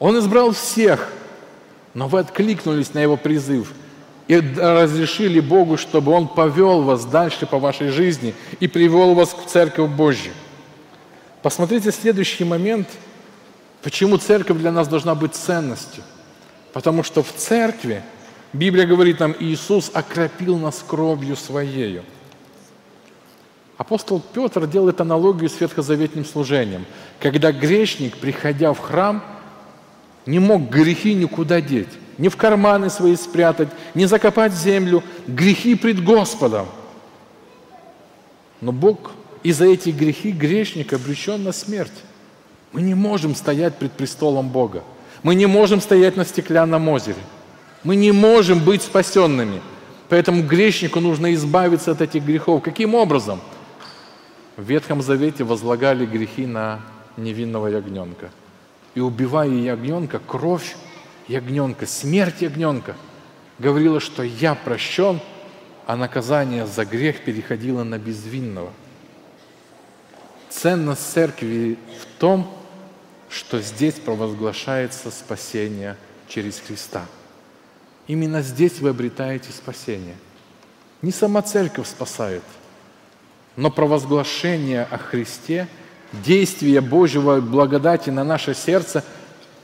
Он 0.00 0.18
избрал 0.18 0.50
всех, 0.50 1.08
но 1.94 2.08
вы 2.08 2.18
откликнулись 2.18 2.94
на 2.94 2.98
его 2.98 3.16
призыв 3.16 3.72
и 4.26 4.36
разрешили 4.36 5.40
Богу, 5.40 5.76
чтобы 5.76 6.12
Он 6.12 6.28
повел 6.28 6.82
вас 6.82 7.04
дальше 7.04 7.46
по 7.46 7.58
вашей 7.58 7.88
жизни 7.88 8.34
и 8.60 8.68
привел 8.68 9.14
вас 9.14 9.34
в 9.34 9.48
Церковь 9.48 9.90
Божью. 9.90 10.32
Посмотрите 11.42 11.92
следующий 11.92 12.44
момент, 12.44 12.88
почему 13.82 14.16
Церковь 14.16 14.58
для 14.58 14.72
нас 14.72 14.88
должна 14.88 15.14
быть 15.14 15.34
ценностью. 15.34 16.02
Потому 16.72 17.02
что 17.02 17.22
в 17.22 17.32
Церкви, 17.32 18.02
Библия 18.52 18.86
говорит 18.86 19.20
нам, 19.20 19.34
Иисус 19.38 19.90
окропил 19.92 20.58
нас 20.58 20.82
кровью 20.86 21.36
Своею. 21.36 22.02
Апостол 23.76 24.20
Петр 24.20 24.66
делает 24.66 25.00
аналогию 25.00 25.50
с 25.50 25.60
ветхозаветным 25.60 26.24
служением, 26.24 26.86
когда 27.20 27.52
грешник, 27.52 28.16
приходя 28.16 28.72
в 28.72 28.78
храм, 28.78 29.22
не 30.26 30.38
мог 30.38 30.70
грехи 30.70 31.12
никуда 31.12 31.60
деть, 31.60 31.88
ни 32.18 32.28
в 32.28 32.36
карманы 32.36 32.90
свои 32.90 33.16
спрятать, 33.16 33.68
не 33.94 34.06
закопать 34.06 34.52
землю, 34.52 35.02
грехи 35.26 35.74
пред 35.74 36.02
Господом. 36.02 36.66
Но 38.60 38.72
Бог 38.72 39.12
и 39.42 39.52
за 39.52 39.66
эти 39.66 39.90
грехи 39.90 40.32
грешник 40.32 40.92
обречен 40.92 41.44
на 41.44 41.52
смерть. 41.52 41.92
Мы 42.72 42.82
не 42.82 42.94
можем 42.94 43.34
стоять 43.34 43.76
пред 43.76 43.92
престолом 43.92 44.48
Бога. 44.48 44.82
Мы 45.22 45.34
не 45.34 45.46
можем 45.46 45.80
стоять 45.80 46.16
на 46.16 46.24
стеклянном 46.24 46.88
озере. 46.88 47.18
Мы 47.82 47.96
не 47.96 48.12
можем 48.12 48.60
быть 48.64 48.82
спасенными. 48.82 49.60
Поэтому 50.08 50.42
грешнику 50.42 51.00
нужно 51.00 51.34
избавиться 51.34 51.92
от 51.92 52.00
этих 52.00 52.24
грехов. 52.24 52.62
Каким 52.62 52.94
образом? 52.94 53.40
В 54.56 54.62
Ветхом 54.62 55.02
Завете 55.02 55.44
возлагали 55.44 56.06
грехи 56.06 56.46
на 56.46 56.80
невинного 57.16 57.68
ягненка– 57.68 58.30
и 58.94 59.00
убивая 59.00 59.48
ягненка, 59.48 60.20
кровь 60.20 60.76
ягненка, 61.28 61.86
смерть 61.86 62.42
ягненка, 62.42 62.96
говорила, 63.58 64.00
что 64.00 64.22
я 64.22 64.54
прощен, 64.54 65.20
а 65.86 65.96
наказание 65.96 66.66
за 66.66 66.84
грех 66.84 67.24
переходило 67.24 67.84
на 67.84 67.98
безвинного. 67.98 68.72
Ценность 70.50 71.12
церкви 71.12 71.78
в 72.00 72.20
том, 72.20 72.50
что 73.28 73.60
здесь 73.60 73.94
провозглашается 73.94 75.10
спасение 75.10 75.96
через 76.28 76.60
Христа. 76.60 77.04
Именно 78.06 78.42
здесь 78.42 78.80
вы 78.80 78.90
обретаете 78.90 79.50
спасение. 79.50 80.16
Не 81.02 81.10
сама 81.10 81.42
церковь 81.42 81.88
спасает, 81.88 82.44
но 83.56 83.70
провозглашение 83.70 84.84
о 84.90 84.98
Христе– 84.98 85.68
действие 86.22 86.80
Божьего 86.80 87.40
благодати 87.40 88.10
на 88.10 88.24
наше 88.24 88.54
сердце 88.54 89.04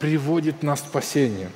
приводит 0.01 0.65
нас 0.65 0.81
к 0.83 0.87
спасению. 0.87 1.51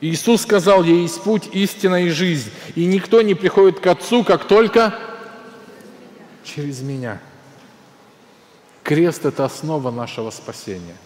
Иисус 0.00 0.42
сказал, 0.42 0.84
«Я 0.84 0.94
есть 0.94 1.22
путь, 1.22 1.48
истина 1.52 2.04
и 2.04 2.10
жизнь, 2.10 2.50
и 2.74 2.84
никто 2.84 3.22
не 3.22 3.34
приходит 3.34 3.80
к 3.80 3.86
Отцу, 3.86 4.22
как 4.24 4.46
только 4.46 4.94
через 6.44 6.80
Меня». 6.82 7.20
Крест– 8.82 9.24
это 9.26 9.44
основа 9.44 9.90
нашего 9.90 10.30
спасения. 10.30 10.96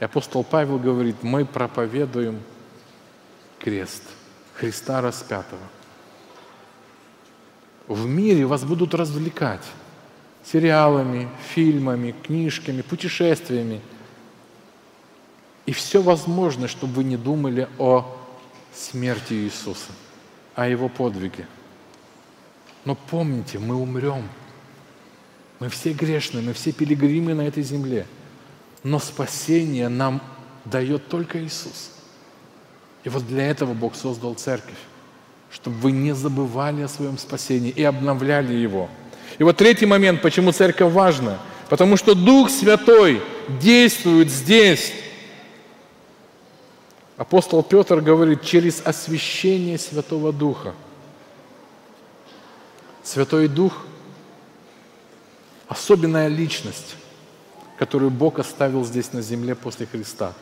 И 0.00 0.04
апостол 0.04 0.44
Павел 0.44 0.78
говорит, 0.78 1.22
мы 1.22 1.44
проповедуем 1.44 2.40
крест 3.58 4.02
Христа 4.54 5.00
распятого. 5.00 5.62
В 7.88 8.06
мире 8.06 8.46
вас 8.46 8.64
будут 8.64 8.94
развлекать 8.94 9.64
сериалами, 10.44 11.28
фильмами, 11.54 12.14
книжками, 12.22 12.82
путешествиями. 12.82 13.80
И 15.66 15.72
все 15.72 16.02
возможно, 16.02 16.68
чтобы 16.68 16.94
вы 16.94 17.04
не 17.04 17.16
думали 17.16 17.68
о 17.78 18.16
смерти 18.74 19.34
Иисуса, 19.34 19.92
о 20.54 20.68
Его 20.68 20.88
подвиге. 20.88 21.46
Но 22.84 22.94
помните, 22.94 23.58
мы 23.58 23.76
умрем. 23.76 24.28
Мы 25.60 25.68
все 25.68 25.92
грешны, 25.92 26.42
мы 26.42 26.52
все 26.52 26.72
пилигримы 26.72 27.34
на 27.34 27.42
этой 27.42 27.62
земле. 27.62 28.06
Но 28.82 28.98
спасение 28.98 29.88
нам 29.88 30.20
дает 30.64 31.08
только 31.08 31.42
Иисус. 31.44 31.92
И 33.04 33.08
вот 33.08 33.26
для 33.26 33.46
этого 33.46 33.74
Бог 33.74 33.94
создал 33.94 34.34
церковь, 34.34 34.78
чтобы 35.50 35.76
вы 35.76 35.92
не 35.92 36.14
забывали 36.14 36.82
о 36.82 36.88
своем 36.88 37.18
спасении 37.18 37.70
и 37.70 37.82
обновляли 37.82 38.54
его– 38.54 38.88
и 39.38 39.44
вот 39.44 39.56
третий 39.56 39.86
момент, 39.86 40.22
почему 40.22 40.52
церковь 40.52 40.92
важна. 40.92 41.38
Потому 41.68 41.96
что 41.96 42.14
Дух 42.14 42.50
Святой 42.50 43.22
действует 43.60 44.30
здесь. 44.30 44.92
Апостол 47.22 47.62
Петр 47.62 48.00
говорит, 48.00 48.42
через 48.42 48.82
освящение 48.84 49.78
Святого 49.78 50.32
Духа. 50.32 50.74
Святой 53.04 53.46
Дух– 53.46 53.84
особенная 55.68 56.26
личность, 56.26 56.96
которую 57.78 58.10
Бог 58.10 58.40
оставил 58.40 58.84
здесь 58.84 59.12
на 59.12 59.22
земле 59.22 59.54
после 59.54 59.86
Христа. 59.86 60.32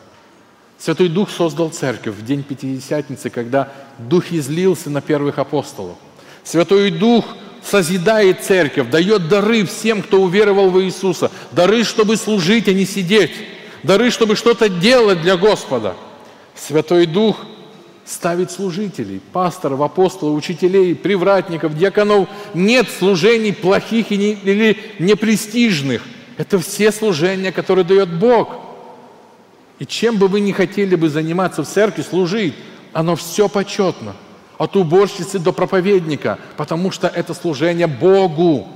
Святой 0.79 1.09
Дух 1.09 1.29
создал 1.29 1.69
церковь 1.69 2.15
в 2.15 2.25
день 2.25 2.41
Пятидесятницы, 2.41 3.29
когда 3.29 3.71
Дух 3.99 4.31
излился 4.31 4.89
на 4.89 5.01
первых 5.01 5.37
апостолов. 5.37 5.97
Святой 6.43 6.89
Дух– 6.89 7.25
созидает 7.63 8.43
церковь, 8.43 8.89
дает 8.89 9.29
дары 9.29 9.67
всем, 9.67 10.01
кто 10.01 10.19
уверовал 10.19 10.71
в 10.71 10.81
Иисуса. 10.81 11.29
Дары, 11.51 11.83
чтобы 11.83 12.17
служить, 12.17 12.67
а 12.67 12.73
не 12.73 12.87
сидеть. 12.87 13.33
Дары, 13.83 14.09
чтобы 14.09 14.35
что-то 14.35 14.67
делать 14.67 15.21
для 15.21 15.37
Господа. 15.37 15.95
Святой 16.65 17.05
Дух 17.05 17.37
ставит 18.05 18.51
служителей, 18.51 19.21
пасторов, 19.33 19.81
апостолов, 19.81 20.37
учителей, 20.37 20.95
привратников, 20.95 21.77
диаконов. 21.77 22.29
Нет 22.53 22.87
служений 22.89 23.53
плохих 23.53 24.11
или 24.11 24.77
непрестижных. 24.99 26.03
Это 26.37 26.59
все 26.59 26.91
служения, 26.91 27.51
которые 27.51 27.85
дает 27.85 28.13
Бог. 28.13 28.55
И 29.79 29.85
чем 29.85 30.17
бы 30.17 30.27
вы 30.27 30.41
ни 30.41 30.51
хотели 30.51 30.95
бы 30.95 31.09
заниматься 31.09 31.63
в 31.63 31.67
церкви, 31.67 32.03
служить, 32.03 32.53
оно 32.93 33.15
все 33.15 33.47
почетно– 33.47 34.15
от 34.61 34.75
уборщицы 34.75 35.39
до 35.39 35.53
проповедника, 35.53 36.37
потому 36.55 36.91
что 36.91 37.07
это 37.07 37.33
служение 37.33 37.87
Богу. 37.87 38.67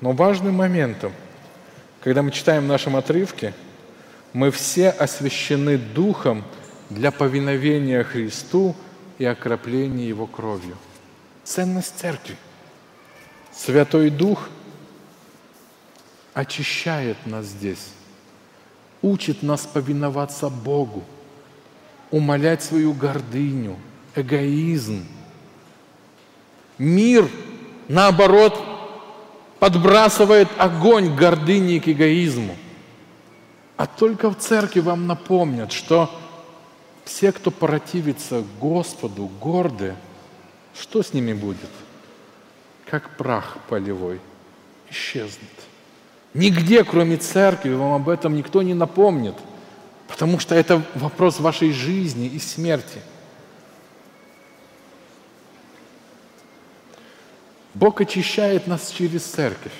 Но 0.00 0.12
важным 0.12 0.54
моментом, 0.54 1.12
когда 2.02 2.22
мы 2.22 2.30
читаем 2.30 2.64
в 2.64 2.68
нашем 2.68 2.96
отрывке, 2.96 3.52
мы 4.34 4.50
все 4.50 4.90
освящены 4.90 5.78
Духом 5.78 6.44
для 6.90 7.10
повиновения 7.10 8.04
Христу 8.04 8.76
и 9.16 9.24
окропления 9.24 10.06
Его 10.06 10.26
кровью. 10.26 10.76
Ценность 11.44 11.98
церкви. 11.98 12.36
Святой 13.50 14.10
Дух 14.10 14.50
очищает 16.34 17.16
нас 17.24 17.46
здесь, 17.46 17.92
учит 19.00 19.42
нас 19.42 19.62
повиноваться 19.62 20.50
Богу– 20.50 21.04
умолять 22.14 22.62
свою 22.62 22.92
гордыню, 22.92 23.76
эгоизм. 24.14 25.04
Мир, 26.78 27.28
наоборот, 27.88 28.56
подбрасывает 29.58 30.46
огонь 30.56 31.12
к 31.12 31.18
гордыне 31.18 31.76
и 31.76 31.80
к 31.80 31.88
эгоизму. 31.88 32.56
А 33.76 33.86
только 33.86 34.30
в 34.30 34.38
церкви 34.38 34.80
вам 34.80 35.06
напомнят, 35.06 35.72
что 35.72 36.10
все, 37.04 37.32
кто 37.32 37.50
противится 37.50 38.44
Господу, 38.60 39.30
горды, 39.40 39.94
что 40.78 41.02
с 41.02 41.12
ними 41.12 41.32
будет? 41.32 41.70
Как 42.86 43.16
прах 43.16 43.58
полевой, 43.68 44.20
исчезнут. 44.90 45.50
Нигде, 46.34 46.84
кроме 46.84 47.16
церкви, 47.16 47.74
вам 47.74 47.94
об 47.94 48.08
этом 48.08 48.36
никто 48.36 48.62
не 48.62 48.74
напомнит– 48.74 49.34
Потому 50.14 50.38
что 50.38 50.54
это 50.54 50.80
вопрос 50.94 51.40
вашей 51.40 51.72
жизни 51.72 52.28
и 52.28 52.38
смерти. 52.38 53.00
Бог 57.74 58.00
очищает 58.00 58.68
нас 58.68 58.90
через 58.90 59.24
церковь. 59.24 59.72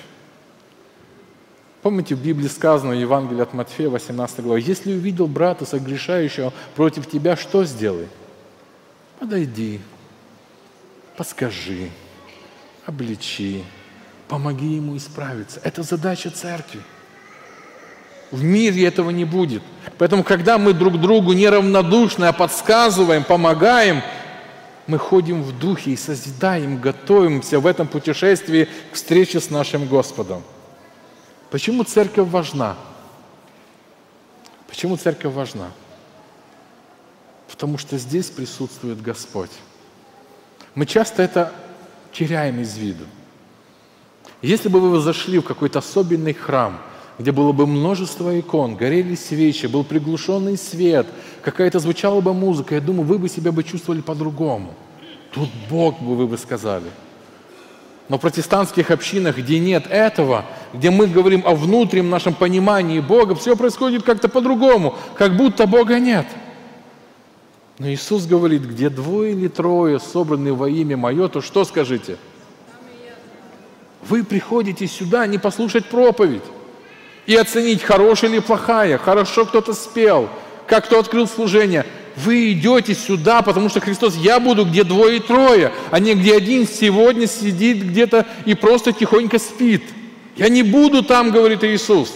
Помните, 1.85 2.15
в 2.15 2.19
Библии 2.19 2.47
сказано, 2.47 2.95
в 2.95 2.99
Евангелии 2.99 3.43
от 3.43 3.53
Матфея, 3.53 3.89
18 3.89 4.39
глава, 4.39 4.57
«Если 4.57 4.91
увидел 4.91 5.27
брата, 5.27 5.67
согрешающего 5.67 6.51
против 6.75 7.07
тебя, 7.07 7.35
что 7.35 7.63
сделай? 7.63 8.07
Подойди, 9.19 9.79
подскажи, 11.15 11.91
обличи, 12.87 13.63
помоги 14.27 14.65
ему 14.65 14.97
исправиться». 14.97 15.61
Это 15.63 15.83
задача 15.83 16.31
церкви– 16.31 16.79
в 18.31 18.43
мире 18.43 18.87
этого 18.87 19.11
не 19.11 19.23
будет. 19.23 19.61
Поэтому, 19.99 20.23
когда 20.23 20.57
мы 20.57 20.73
друг 20.73 20.99
другу 20.99 21.33
неравнодушны, 21.33 22.25
а 22.25 22.33
подсказываем, 22.33 23.23
помогаем, 23.23 24.01
мы 24.87 24.97
ходим 24.97 25.43
в 25.43 25.55
духе 25.59 25.91
и 25.91 25.97
созидаем, 25.97 26.81
готовимся 26.81 27.59
в 27.59 27.67
этом 27.67 27.87
путешествии 27.87 28.67
к 28.91 28.95
встрече 28.95 29.39
с 29.39 29.51
нашим 29.51 29.85
Господом. 29.85 30.41
Почему 31.55 31.85
церковь 31.85 32.27
важна? 32.27 32.75
Почему 34.67 34.97
церковь 34.97 35.33
важна? 35.33 35.71
Потому 37.49 37.77
что 37.77 37.97
здесь 37.97 38.29
присутствует 38.29 39.01
Господь. 39.01 39.51
Мы 40.73 40.85
часто 40.85 41.23
это 41.23 41.53
теряем 42.11 42.59
из 42.59 42.77
виду. 42.77 43.05
Если 44.41 44.67
бы 44.67 44.81
вы 44.81 44.99
зашли 44.99 45.39
в 45.39 45.43
какой-то 45.43 45.79
особенный 45.79 46.33
храм, 46.33 46.81
где 47.19 47.31
было 47.31 47.53
бы 47.53 47.65
множество 47.65 48.37
икон, 48.37 48.75
горели 48.75 49.15
свечи, 49.15 49.67
был 49.67 49.85
приглушенный 49.85 50.57
свет, 50.57 51.07
какая-то 51.41 51.79
звучала 51.79 52.19
бы 52.19 52.33
музыка, 52.33 52.75
я 52.75 52.81
думаю, 52.81 53.07
вы 53.07 53.17
бы 53.17 53.29
себя 53.29 53.53
бы 53.53 53.63
чувствовали 53.63 54.01
по-другому. 54.01 54.73
Тут 55.31 55.47
Бог 55.69 56.01
бы 56.01 56.17
вы 56.17 56.27
бы 56.27 56.37
сказали. 56.37 56.91
Но 58.07 58.17
в 58.17 58.21
протестантских 58.21 58.91
общинах, 58.91 59.37
где 59.37 59.59
нет 59.59 59.87
этого, 59.89 60.45
где 60.73 60.91
мы 60.91 61.07
говорим 61.07 61.41
о 61.45 61.55
внутреннем 61.55 62.11
нашем 62.11 62.35
понимании 62.35 62.99
Бога, 62.99 63.33
все 63.33 63.55
происходит 63.55 64.03
как-то 64.03 64.29
по-другому, 64.29 64.95
как 65.17 65.35
будто 65.35 65.65
Бога 65.65 65.99
нет. 65.99 66.27
Но 67.79 67.89
Иисус 67.89 68.25
говорит, 68.25 68.61
где 68.61 68.89
двое 68.89 69.33
или 69.33 69.47
трое 69.47 69.99
собраны 69.99 70.53
во 70.53 70.69
имя 70.69 70.95
Мое, 70.95 71.27
то 71.27 71.41
что 71.41 71.65
скажите? 71.65 72.17
Вы 74.07 74.23
приходите 74.23 74.85
сюда 74.85 75.25
не 75.25 75.39
послушать 75.39 75.87
проповедь 75.87 76.43
и 77.25 77.35
оценить, 77.35 77.81
хорошая 77.81 78.29
или 78.29 78.39
плохая, 78.39 78.99
хорошо 78.99 79.45
кто-то 79.45 79.73
спел, 79.73 80.29
как 80.67 80.85
кто 80.85 80.99
открыл 80.99 81.27
служение. 81.27 81.85
Вы 82.15 82.53
идете 82.53 82.93
сюда, 82.93 83.41
потому 83.41 83.69
что 83.69 83.81
Христос, 83.81 84.15
я 84.15 84.39
буду 84.39 84.65
где 84.65 84.83
двое 84.83 85.17
и 85.17 85.19
трое, 85.19 85.73
а 85.91 85.99
не 85.99 86.15
где 86.15 86.37
один 86.37 86.65
сегодня 86.67 87.27
сидит 87.27 87.83
где-то 87.83 88.25
и 88.45 88.53
просто 88.53 88.93
тихонько 88.93 89.37
спит. 89.37 89.83
Я 90.37 90.49
не 90.49 90.63
буду 90.63 91.03
там, 91.03 91.31
говорит 91.31 91.63
Иисус. 91.63 92.13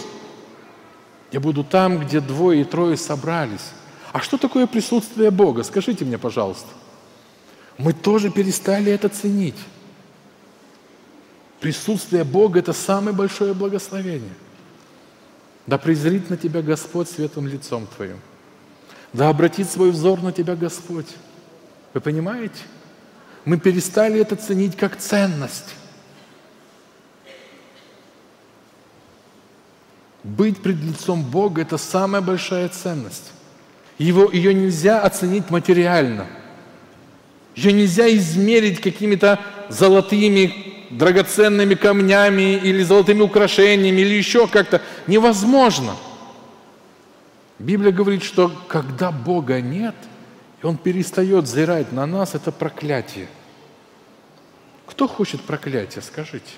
Я 1.32 1.40
буду 1.40 1.64
там, 1.64 1.98
где 1.98 2.20
двое 2.20 2.62
и 2.62 2.64
трое 2.64 2.96
собрались. 2.96 3.72
А 4.12 4.20
что 4.20 4.38
такое 4.38 4.66
присутствие 4.66 5.30
Бога? 5.30 5.62
Скажите 5.62 6.04
мне, 6.04 6.18
пожалуйста. 6.18 6.68
Мы 7.78 7.92
тоже 7.92 8.30
перестали 8.30 8.90
это 8.90 9.08
ценить. 9.08 9.56
Присутствие 11.60 12.24
Бога– 12.24 12.58
это 12.60 12.72
самое 12.72 13.14
большое 13.14 13.52
благословение. 13.52 14.32
Да 15.66 15.78
презрит 15.78 16.30
на 16.30 16.36
тебя 16.36 16.62
Господь 16.62 17.08
светлым 17.08 17.46
лицом 17.46 17.86
твоим. 17.94 18.16
Да 19.12 19.28
обратит 19.28 19.68
свой 19.68 19.90
взор 19.90 20.22
на 20.22 20.32
тебя 20.32 20.54
Господь. 20.54 21.08
Вы 21.94 22.00
понимаете? 22.00 22.60
Мы 23.44 23.58
перестали 23.58 24.20
это 24.20 24.36
ценить 24.36 24.76
как 24.76 24.96
ценность. 24.96 25.74
Быть 30.22 30.62
пред 30.62 30.76
лицом 30.76 31.22
Бога– 31.24 31.62
это 31.62 31.78
самая 31.78 32.20
большая 32.20 32.68
ценность. 32.68 33.32
Его, 33.98 34.30
ее 34.30 34.54
нельзя 34.54 35.00
оценить 35.00 35.50
материально. 35.50 36.26
Ее 37.54 37.72
нельзя 37.72 38.08
измерить 38.14 38.80
какими-то 38.80 39.40
золотыми 39.68 40.70
драгоценными 40.90 41.74
камнями 41.74 42.56
или 42.56 42.82
золотыми 42.82 43.22
украшениями 43.22 44.00
или 44.00 44.14
еще 44.14 44.46
как-то. 44.46 44.82
Невозможно. 45.06 45.96
Библия 47.60 47.92
говорит, 47.92 48.22
что 48.22 48.50
когда 48.68 49.12
Бога 49.12 49.60
нет, 49.60 49.94
и 50.62 50.66
Он 50.66 50.78
перестает 50.78 51.44
взирать 51.44 51.92
на 51.92 52.06
нас, 52.06 52.34
это 52.34 52.52
проклятие. 52.52 53.28
Кто 54.86 55.06
хочет 55.06 55.42
проклятия, 55.42 56.00
скажите? 56.00 56.52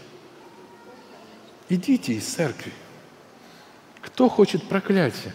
Идите 1.69 2.13
из 2.15 2.25
церкви. 2.25 2.73
Кто 4.01 4.29
хочет 4.29 4.63
проклятия? 4.69 5.33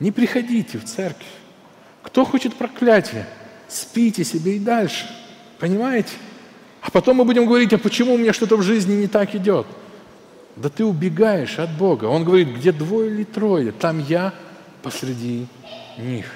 Не 0.00 0.12
приходите 0.12 0.78
в 0.78 0.84
церковь. 0.84 1.26
Кто 2.02 2.26
хочет 2.26 2.54
проклятия? 2.56 3.26
Спите 3.68 4.22
себе 4.22 4.56
и 4.56 4.58
дальше. 4.58 5.08
Понимаете? 5.58 6.12
А 6.82 6.90
потом 6.90 7.16
мы 7.16 7.24
будем 7.24 7.46
говорить, 7.46 7.72
а 7.72 7.78
почему 7.78 8.14
у 8.14 8.18
меня 8.18 8.34
что-то 8.34 8.56
в 8.56 8.62
жизни 8.62 8.94
не 8.94 9.06
так 9.06 9.34
идет? 9.34 9.66
Да 10.56 10.68
ты 10.68 10.84
убегаешь 10.84 11.58
от 11.58 11.74
Бога. 11.78 12.04
Он 12.04 12.22
говорит, 12.22 12.48
где 12.48 12.70
двое 12.70 13.10
или 13.10 13.24
трое, 13.24 13.72
там 13.72 13.98
я 13.98 14.34
посреди 14.82 15.46
них. 15.96 16.26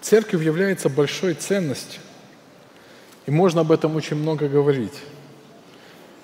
Церковь 0.00 0.42
является 0.42 0.88
большой 0.88 1.34
ценностью. 1.34 2.02
И 3.26 3.30
можно 3.30 3.60
об 3.60 3.72
этом 3.72 3.96
очень 3.96 4.16
много 4.16 4.48
говорить. 4.48 5.00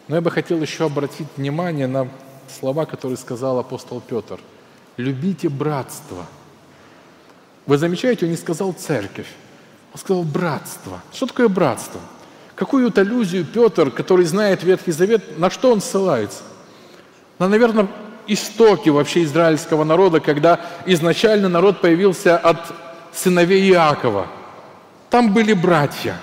Но 0.09 0.17
я 0.17 0.21
бы 0.21 0.31
хотел 0.31 0.61
еще 0.61 0.87
обратить 0.87 1.29
внимание 1.37 1.87
на 1.87 2.09
слова, 2.49 2.87
которые 2.87 3.17
сказал 3.17 3.59
апостол 3.59 4.01
Петр. 4.01 4.41
«Любите 4.97 5.49
братство». 5.49 6.27
Вы 7.67 7.77
замечаете, 7.77 8.25
он 8.25 8.31
не 8.31 8.39
сказал 8.39 8.73
церковь, 8.73 9.29
он 9.93 10.01
сказал 10.01 10.23
братство. 10.23 11.03
Что 11.13 11.27
такое 11.27 11.49
братство? 11.49 12.01
Какую-то 12.55 13.03
аллюзию 13.03 13.45
Петр, 13.45 13.91
который 13.91 14.25
знает 14.25 14.63
Ветхий 14.65 14.91
Завет, 14.91 15.39
на 15.39 15.51
что 15.51 15.71
он 15.71 15.83
ссылается? 15.83 16.43
На, 17.39 17.49
наверное, 17.49 17.89
истоки 18.27 18.89
вообще 18.89 19.25
израильского 19.25 19.85
народа, 19.85 20.21
когда 20.21 20.61
изначально 20.87 21.49
народ 21.49 21.81
появился 21.81 22.37
от 22.37 22.59
сыновей 23.13 23.71
Иакова. 23.71 24.27
Там 25.11 25.33
были 25.33 25.53
братья. 25.53 26.17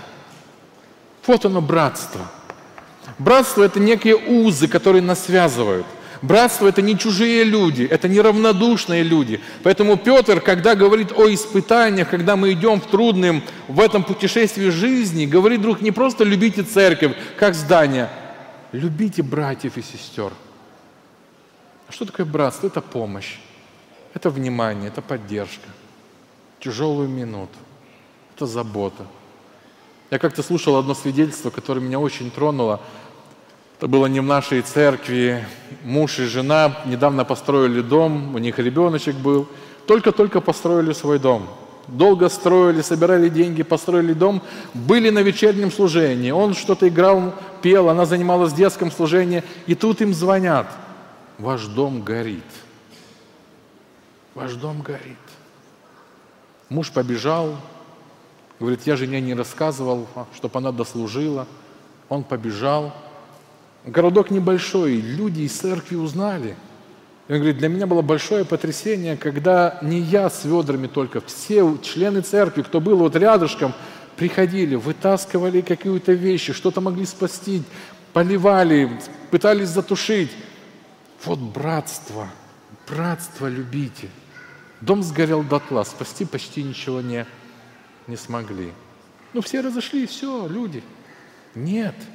Вот 1.26 1.46
оно 1.46 1.62
братство. 1.62 2.22
Братство– 3.18 3.64
это 3.66 3.80
некие 3.80 4.16
узы, 4.16 4.68
которые 4.68 5.02
нас 5.02 5.26
связывают. 5.26 5.86
Братство– 6.22 6.68
это 6.70 6.82
не 6.82 6.98
чужие 6.98 7.44
люди, 7.44 7.84
это 7.84 8.08
не 8.08 8.20
равнодушные 8.20 9.04
люди. 9.04 9.40
Поэтому 9.64 9.98
Петр, 9.98 10.42
когда 10.42 10.76
говорит 10.76 11.12
о 11.12 11.32
испытаниях, 11.34 12.10
когда 12.10 12.36
мы 12.36 12.52
идем 12.52 12.82
в 12.82 12.88
трудном, 12.88 13.44
в 13.68 13.80
этом 13.80 14.04
путешествии 14.04 14.70
жизни, 14.70 15.26
говорит, 15.26 15.62
друг, 15.62 15.82
не 15.82 15.92
просто 15.92 16.24
любите 16.24 16.64
церковь, 16.64 17.14
как 17.38 17.56
здание, 17.56 18.10
любите 18.72 19.24
братьев 19.24 19.78
и 19.78 19.82
сестер. 19.82 20.32
А 21.88 21.92
что 21.92 22.06
такое 22.06 22.26
братство? 22.26 22.68
Это 22.68 22.82
помощь, 22.82 23.38
это 24.14 24.30
внимание, 24.30 24.88
это 24.88 25.02
поддержка, 25.02 25.68
тяжелую 26.60 27.10
минуту, 27.10 27.58
это 28.36 28.46
забота. 28.46 29.06
Я 30.12 30.20
как-то 30.20 30.44
слушал 30.44 30.78
одно 30.78 30.94
свидетельство, 30.94 31.50
которое 31.50 31.82
меня 31.82 32.00
очень 32.00 32.32
тронуло– 32.32 32.82
это 33.78 33.90
было 33.90 34.06
не 34.06 34.22
в 34.22 34.24
нашей 34.24 34.62
церкви. 34.62 35.46
Муж 35.84 36.20
и 36.20 36.26
жена 36.26 36.78
недавно 36.86 37.26
построили 37.26 37.82
дом, 37.82 38.34
у 38.34 38.38
них 38.38 38.58
ребеночек 38.58 39.16
был. 39.16 39.48
Только-только 39.86 40.40
построили 40.40 40.94
свой 40.94 41.20
дом. 41.20 41.48
Долго 41.88 42.30
строили, 42.30 42.82
собирали 42.82 43.28
деньги, 43.28 43.64
построили 43.64 44.14
дом, 44.14 44.42
были 44.74 45.10
на 45.10 45.20
вечернем 45.20 45.72
служении. 45.72 46.32
Он 46.32 46.56
что-то 46.56 46.88
играл, 46.88 47.36
пел, 47.62 47.90
она 47.90 48.06
занималась 48.06 48.54
в 48.54 48.56
детском 48.56 48.92
служении. 48.92 49.44
И 49.68 49.76
тут 49.76 50.02
им 50.02 50.14
звонят. 50.14 50.68
Ваш 51.38 51.66
дом 51.68 52.02
горит. 52.02 52.44
Ваш 54.34 54.54
дом 54.54 54.82
горит. 54.82 55.18
Муж 56.70 56.92
побежал, 56.92 57.56
говорит, 58.60 58.82
я 58.86 58.96
жене 58.96 59.22
не 59.22 59.34
рассказывал, 59.34 60.08
чтобы 60.34 60.58
она 60.60 60.72
дослужила. 60.72 61.48
Он 62.10 62.24
побежал, 62.24 62.94
Городок 63.86 64.32
небольшой, 64.32 64.96
люди 64.96 65.42
из 65.42 65.52
церкви 65.52 65.96
узнали. 65.96 66.56
И 67.28 67.34
он 67.34 67.38
говорит, 67.38 67.60
для 67.60 67.70
меня 67.70 67.86
было 67.86 68.02
большое 68.02 68.44
потрясение, 68.44 69.16
когда 69.16 69.78
не 69.84 70.00
я 70.00 70.28
с 70.28 70.44
ведрами 70.44 70.88
только, 70.88 71.22
все 71.22 71.78
члены 71.84 72.22
церкви, 72.22 72.64
кто 72.64 72.82
был 72.82 72.98
вот 72.98 73.16
рядышком, 73.16 73.74
приходили, 74.18 74.74
вытаскивали 74.74 75.62
какие-то 75.62 76.14
вещи, 76.14 76.52
что-то 76.52 76.82
могли 76.82 77.06
спасти, 77.06 77.62
поливали, 78.12 78.90
пытались 79.30 79.70
затушить. 79.70 80.32
Вот 81.26 81.40
братство, 81.40 82.30
братство 82.88 83.48
любите. 83.48 84.10
Дом 84.82 85.04
сгорел 85.04 85.44
дотла, 85.44 85.84
спасти 85.84 86.26
почти 86.26 86.64
ничего 86.64 87.02
не, 87.02 87.26
не 88.08 88.16
смогли. 88.16 88.72
Ну, 89.34 89.42
все 89.42 89.62
разошлись, 89.62 90.10
все, 90.10 90.48
люди. 90.48 90.84
Нет– 91.56 91.96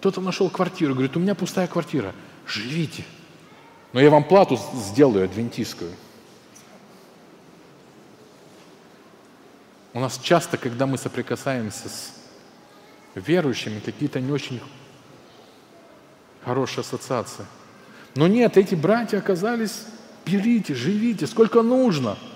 кто-то 0.00 0.22
нашел 0.22 0.48
квартиру, 0.48 0.94
говорит, 0.94 1.14
у 1.18 1.20
меня 1.20 1.34
пустая 1.34 1.66
квартира, 1.66 2.14
живите. 2.46 3.04
Но 3.92 4.00
я 4.00 4.08
вам 4.08 4.24
плату 4.24 4.58
сделаю 4.74 5.26
адвентистскую. 5.26 5.92
У 9.92 10.00
нас 10.00 10.18
часто, 10.18 10.56
когда 10.56 10.86
мы 10.86 10.96
соприкасаемся 10.96 11.90
с 11.90 12.14
верующими, 13.14 13.80
какие-то 13.80 14.20
не 14.20 14.32
очень 14.32 14.62
хорошие 16.44 16.80
ассоциации. 16.80 17.44
Но 18.14 18.26
нет, 18.26 18.56
эти 18.56 18.74
братья 18.74 19.18
оказались, 19.18 19.84
берите, 20.26 20.74
живите, 20.74 21.26
сколько 21.26 21.62
нужно– 21.62 22.16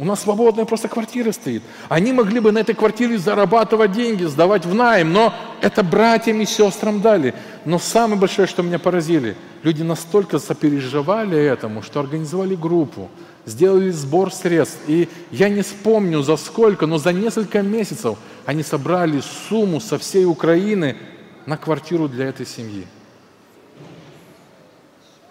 у 0.00 0.04
нас 0.06 0.22
свободная 0.22 0.64
просто 0.64 0.88
квартира 0.88 1.30
стоит. 1.30 1.62
Они 1.90 2.14
могли 2.14 2.40
бы 2.40 2.52
на 2.52 2.60
этой 2.60 2.74
квартире 2.74 3.18
зарабатывать 3.18 3.92
деньги, 3.92 4.24
сдавать 4.24 4.64
в 4.64 4.72
найм, 4.72 5.12
но 5.12 5.34
это 5.60 5.82
братьям 5.82 6.40
и 6.40 6.46
сестрам 6.46 7.02
дали. 7.02 7.34
Но 7.66 7.78
самое 7.78 8.18
большое, 8.18 8.48
что 8.48 8.62
меня 8.62 8.78
поразили, 8.78 9.36
люди 9.62 9.82
настолько 9.82 10.38
сопереживали 10.38 11.36
этому, 11.38 11.82
что 11.82 12.00
организовали 12.00 12.54
группу, 12.54 13.10
сделали 13.44 13.90
сбор 13.90 14.32
средств. 14.32 14.78
И 14.86 15.06
я 15.30 15.50
не 15.50 15.60
вспомню 15.60 16.22
за 16.22 16.38
сколько, 16.38 16.86
но 16.86 16.96
за 16.96 17.12
несколько 17.12 17.60
месяцев 17.60 18.16
они 18.46 18.62
собрали 18.62 19.20
сумму 19.50 19.82
со 19.82 19.98
всей 19.98 20.24
Украины 20.24 20.96
на 21.44 21.58
квартиру 21.58 22.08
для 22.08 22.24
этой 22.28 22.46
семьи. 22.46 22.86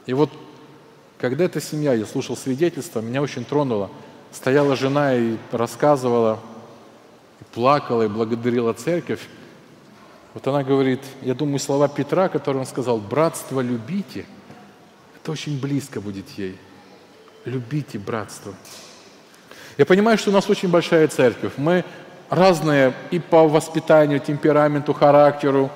И 0.09 0.13
вот 0.13 0.31
когда 1.19 1.45
эта 1.45 1.61
семья, 1.61 1.93
я 1.93 2.03
слушал 2.03 2.35
свидетельство, 2.35 2.99
меня 2.99 3.21
очень 3.21 3.45
тронуло. 3.45 3.91
Стояла 4.31 4.75
жена 4.75 5.13
и 5.13 5.37
рассказывала, 5.51 6.39
и 7.39 7.43
плакала, 7.53 8.01
и 8.01 8.07
благодарила 8.07 8.73
церковь. 8.73 9.21
Вот 10.33 10.47
она 10.47 10.63
говорит, 10.63 10.99
я 11.21 11.35
думаю, 11.35 11.59
слова 11.59 11.87
Петра, 11.87 12.27
которые 12.27 12.61
он 12.61 12.65
сказал, 12.65 12.97
«Братство 12.97 13.61
любите», 13.61 14.25
это 15.15 15.31
очень 15.31 15.61
близко 15.61 16.01
будет 16.01 16.27
ей. 16.39 16.57
Любите 17.45 17.99
братство. 17.99 18.55
Я 19.77 19.85
понимаю, 19.85 20.17
что 20.17 20.31
у 20.31 20.33
нас 20.33 20.49
очень 20.49 20.69
большая 20.69 21.07
церковь. 21.07 21.53
Мы 21.57 21.85
разные 22.31 22.95
и 23.11 23.19
по 23.19 23.47
воспитанию, 23.47 24.19
темпераменту, 24.19 24.91
характеру. 24.91 25.69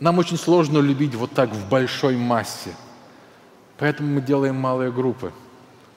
Нам 0.00 0.18
очень 0.18 0.36
сложно 0.36 0.80
любить 0.80 1.14
вот 1.14 1.30
так 1.32 1.48
в 1.48 1.66
большой 1.66 2.18
массе. 2.18 2.74
Поэтому 3.80 4.12
мы 4.12 4.20
делаем 4.20 4.56
малые 4.56 4.92
группы. 4.92 5.32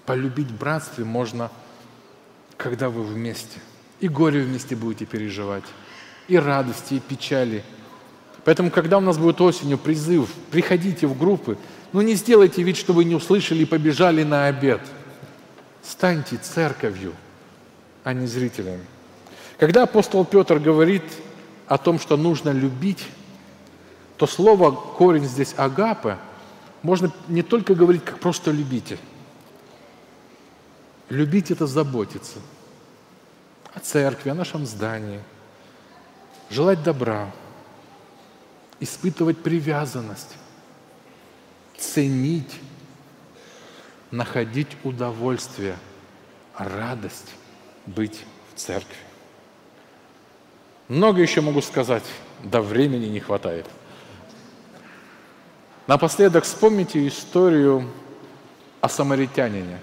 Полюбить 0.05 0.49
братстве 0.49 1.03
можно, 1.03 1.51
когда 2.55 2.89
вы 2.89 3.03
вместе. 3.03 3.59
И 3.99 4.07
горе 4.07 4.41
вместе 4.41 4.75
будете 4.75 5.05
переживать, 5.05 5.65
и 6.29 6.37
радости, 6.37 6.95
и 6.95 6.99
печали. 7.01 7.61
Поэтому, 8.45 8.71
когда 8.71 8.97
у 8.97 9.01
нас 9.01 9.17
будет 9.17 9.39
осенью 9.41 9.77
призыв, 9.77 10.29
приходите 10.49 11.07
в 11.07 11.17
группы, 11.17 11.57
но 11.91 12.01
не 12.01 12.15
сделайте 12.15 12.63
вид, 12.63 12.77
что 12.77 12.93
вы 12.93 13.03
не 13.03 13.15
услышали 13.15 13.63
и 13.63 13.65
побежали 13.65 14.23
на 14.23 14.47
обед. 14.47 14.81
Станьте 15.83 16.37
церковью, 16.37 17.13
а 18.05 18.13
не 18.13 18.27
зрителями. 18.27 18.85
Когда 19.57 19.83
апостол 19.83 20.23
Петр 20.23 20.57
говорит 20.57 21.03
о 21.67 21.77
том, 21.77 21.99
что 21.99 22.15
нужно 22.15 22.49
любить, 22.51 23.05
то 24.15 24.25
слово, 24.25 24.71
корень 24.71 25.25
здесь 25.25 25.53
агапы, 25.57 26.17
можно 26.83 27.11
не 27.29 27.41
только 27.41 27.73
говорить, 27.73 28.03
как 28.03 28.19
просто 28.19 28.51
любите. 28.51 28.99
Любить– 31.09 31.49
это 31.51 31.65
заботиться 31.65 32.39
о 33.73 33.79
церкви, 33.79 34.29
о 34.29 34.35
нашем 34.35 34.65
здании, 34.65 35.21
желать 36.49 36.83
добра, 36.83 37.31
испытывать 38.79 39.41
привязанность, 39.41 40.35
ценить, 41.77 42.59
находить 44.11 44.77
удовольствие, 44.83 45.77
радость 46.57 47.33
быть 47.85 48.23
в 48.53 48.59
церкви. 48.59 48.97
Много 50.89 51.21
еще 51.21 51.41
могу 51.41 51.61
сказать, 51.61 52.03
да 52.43 52.61
времени 52.61 53.07
не 53.07 53.19
хватает. 53.19 53.65
Напоследок 55.87 56.43
вспомните 56.43 57.07
историю 57.07 57.89
о 58.81 58.89
самаритянине. 58.89 59.79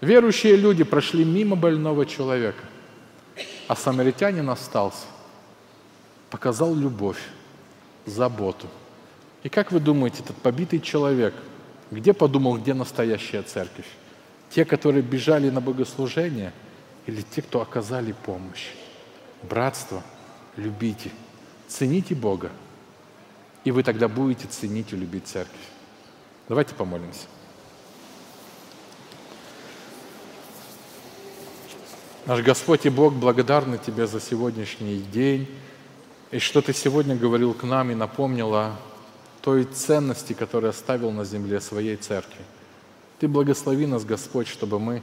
Верующие 0.00 0.56
люди 0.56 0.82
прошли 0.82 1.24
мимо 1.24 1.56
больного 1.56 2.06
человека, 2.06 2.64
а 3.68 3.76
самаритянин 3.76 4.48
остался, 4.48 5.06
показал 6.30 6.74
любовь, 6.74 7.20
заботу– 8.06 8.66
и 9.42 9.48
как 9.48 9.72
вы 9.72 9.80
думаете, 9.80 10.22
этот 10.22 10.36
побитый 10.36 10.80
человек, 10.80 11.34
где 11.90 12.12
подумал, 12.12 12.58
где 12.58 12.74
настоящая 12.74 13.42
церковь? 13.42 13.86
Те, 14.50 14.64
которые 14.64 15.02
бежали 15.02 15.48
на 15.48 15.60
богослужение, 15.60 16.52
или 17.06 17.22
те, 17.22 17.40
кто 17.40 17.62
оказали 17.62 18.12
помощь? 18.12 18.68
Братство, 19.42 20.02
любите, 20.56 21.10
цените 21.68 22.14
Бога, 22.14 22.50
и 23.64 23.70
вы 23.70 23.82
тогда 23.82 24.08
будете 24.08 24.46
ценить 24.48 24.92
и 24.92 24.96
любить 24.96 25.26
церковь. 25.26 25.54
Давайте 26.48 26.74
помолимся. 26.74 27.26
Наш 32.26 32.42
Господь 32.42 32.86
и 32.86 32.90
Бог, 32.90 33.14
благодарны 33.14 33.78
Тебе 33.78 34.06
за 34.06 34.20
сегодняшний 34.20 34.98
день, 34.98 35.48
и 36.30 36.38
что 36.38 36.62
Ты 36.62 36.72
сегодня 36.72 37.16
говорил 37.16 37.54
к 37.54 37.64
нам 37.64 37.90
и 37.90 37.94
напомнил 37.94 38.54
о 38.54 38.76
той 39.42 39.64
ценности, 39.64 40.32
которую 40.32 40.70
оставил 40.70 41.10
на 41.10 41.24
земле 41.24 41.60
своей 41.60 41.96
церкви. 41.96 42.44
Ты 43.18 43.28
благослови 43.28 43.86
нас, 43.86 44.04
Господь, 44.04 44.48
чтобы 44.48 44.78
мы 44.78 45.02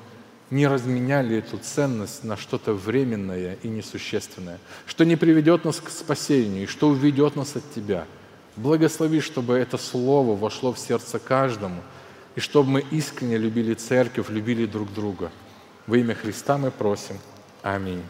не 0.49 0.67
разменяли 0.67 1.37
эту 1.37 1.57
ценность 1.57 2.23
на 2.23 2.37
что-то 2.37 2.73
временное 2.73 3.57
и 3.61 3.67
несущественное, 3.67 4.59
что 4.85 5.03
не 5.03 5.15
приведет 5.15 5.65
нас 5.65 5.79
к 5.79 5.89
спасению 5.89 6.63
и 6.63 6.67
что 6.67 6.89
уведет 6.89 7.35
нас 7.35 7.55
от 7.55 7.73
Тебя. 7.73 8.05
Благослови, 8.57 9.21
чтобы 9.21 9.53
это 9.53 9.77
Слово 9.77 10.35
вошло 10.35 10.73
в 10.73 10.79
сердце 10.79 11.19
каждому, 11.19 11.81
и 12.35 12.39
чтобы 12.39 12.69
мы 12.69 12.85
искренне 12.91 13.37
любили 13.37 13.75
церковь, 13.75 14.29
любили 14.29 14.65
друг 14.65 14.91
друга. 14.93 15.31
Во 15.85 15.95
имя 15.97 16.15
Христа 16.15 16.57
мы 16.57 16.71
просим. 16.71 17.17
Аминь. 17.61 18.01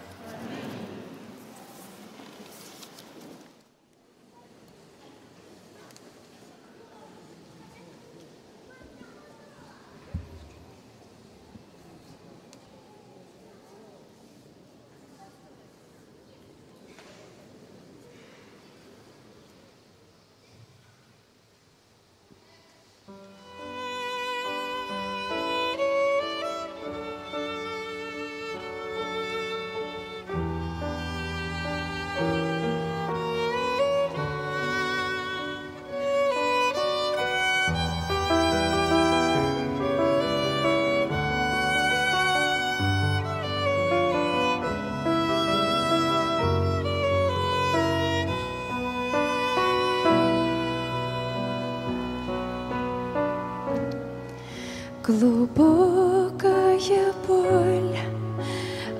Глубокая 55.08 57.14
боль, 57.26 57.98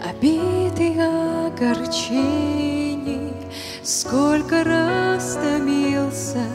обиды 0.02 0.96
огорчений, 1.48 3.34
Сколько 3.84 4.64
раз 4.64 5.34
томился 5.34 6.46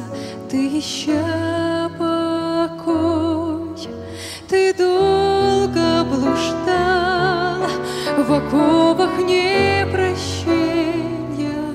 ты 0.51 0.79
ища 0.79 1.91
покой, 1.99 3.77
Ты 4.49 4.73
долго 4.73 6.05
блуждал 6.05 7.69
в 8.27 8.33
оковах 8.33 9.19
непрощения, 9.19 11.75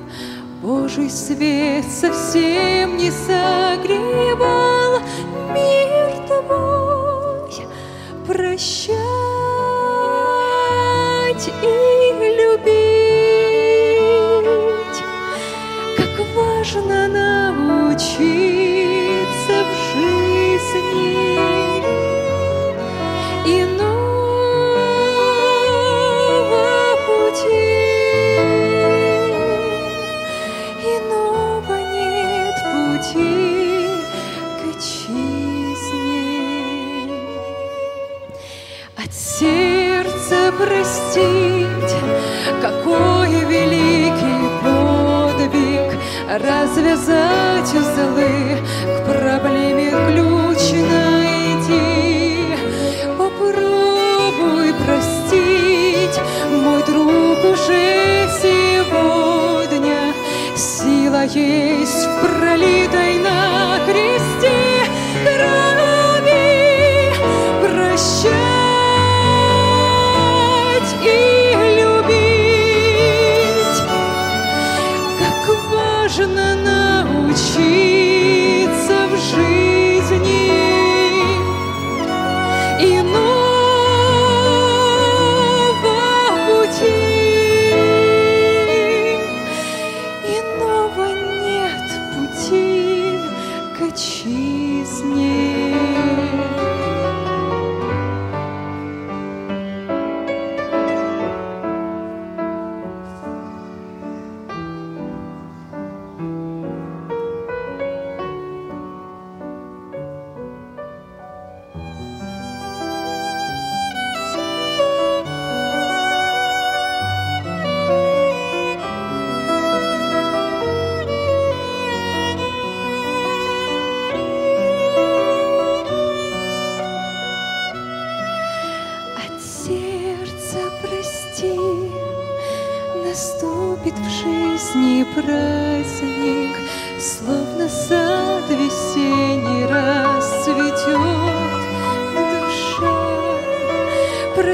Божий 0.64 1.12
свет 1.12 1.86
совсем 1.86 2.98
не 2.98 3.12
согревал 3.12 4.57
прощать 8.58 8.98
и 11.62 11.76
любить, 12.40 12.74
как 15.96 16.14
важно 16.36 17.08
научиться 17.08 18.08
в 19.64 19.72
жизни 19.94 21.27
простить, 40.68 41.96
какой 42.62 43.30
великий 43.46 44.50
подвиг 44.62 45.98
развязать 46.28 47.74
узлы, 47.74 48.58
к 48.84 49.06
проблеме 49.06 49.92
ключ 49.92 50.62
найти. 50.92 51.86
Попробуй 53.18 54.74
простить, 54.86 56.20
мой 56.52 56.84
друг 56.84 57.40
уже 57.54 58.28
сегодня. 58.42 60.14
Сила 60.56 61.24
есть 61.24 62.06
в 62.06 62.22
пролитой 62.22 63.20
на 63.20 63.57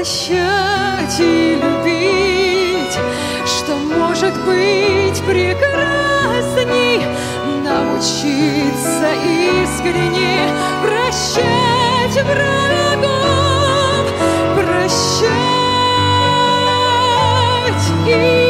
Прощать 0.04 1.18
и 1.18 1.54
любить, 1.54 2.98
что 3.46 3.74
может 3.74 4.34
быть 4.44 5.18
прекрасней, 5.22 7.00
научиться 7.64 9.08
искренне 9.24 10.52
прощать 10.82 12.22
врагов, 12.22 14.04
прощать 14.54 15.24
и 18.06 18.43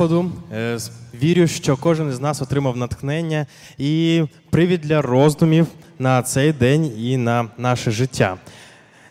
Господу! 0.00 0.30
Е, 0.52 0.78
Вірю, 1.22 1.46
що 1.46 1.76
кожен 1.76 2.08
із 2.08 2.20
нас 2.20 2.42
отримав 2.42 2.76
натхнення 2.76 3.46
і 3.78 4.22
привід 4.50 4.80
для 4.80 5.02
роздумів 5.02 5.66
на 5.98 6.22
цей 6.22 6.52
день 6.52 6.92
і 6.98 7.16
на 7.16 7.48
наше 7.58 7.90
життя. 7.90 8.36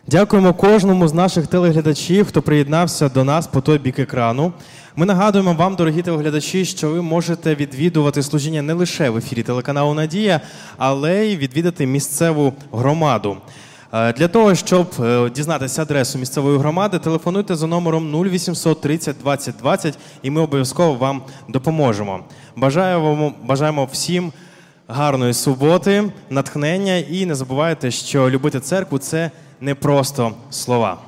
Дякуємо 0.06 0.54
кожному 0.54 1.08
з 1.08 1.14
наших 1.14 1.46
телеглядачів, 1.46 2.26
хто 2.26 2.42
приєднався 2.42 3.08
до 3.08 3.24
нас 3.24 3.46
по 3.46 3.60
той 3.60 3.78
бік 3.78 3.98
екрану. 3.98 4.52
Ми 4.96 5.06
нагадуємо 5.06 5.52
вам, 5.52 5.76
дорогі 5.76 6.02
телеглядачі, 6.02 6.64
що 6.64 6.90
ви 6.90 7.02
можете 7.02 7.54
відвідувати 7.54 8.22
служіння 8.22 8.62
не 8.62 8.72
лише 8.72 9.10
в 9.10 9.16
ефірі 9.16 9.42
телеканалу 9.42 9.94
Надія, 9.94 10.40
але 10.76 11.26
й 11.26 11.36
відвідати 11.36 11.86
місцеву 11.86 12.54
громаду. 12.72 13.36
Е, 13.92 14.12
Для 14.12 14.28
того, 14.28 14.54
щоб 14.54 14.86
е, 15.00 15.30
дізнатися 15.30 15.82
адресу 15.82 16.18
місцевої 16.18 16.58
громади, 16.58 16.98
телефонуйте 16.98 17.56
за 17.56 17.66
номером 17.66 18.24
0800 18.24 18.80
30 18.80 19.16
20 19.18 19.54
20 19.56 19.98
і 20.22 20.30
ми 20.30 20.40
обов'язково 20.40 20.94
вам 20.94 21.22
допоможемо. 21.48 22.20
Бажаємо, 22.56 23.32
бажаємо 23.44 23.88
всім 23.92 24.32
гарної 24.88 25.34
суботи, 25.34 26.12
натхнення 26.30 26.96
і 26.96 27.26
не 27.26 27.34
забувайте, 27.34 27.90
що 27.90 28.30
любити 28.30 28.60
церкву 28.60 28.98
це 28.98 29.30
не 29.60 29.74
просто 29.74 30.32
слова. 30.50 30.98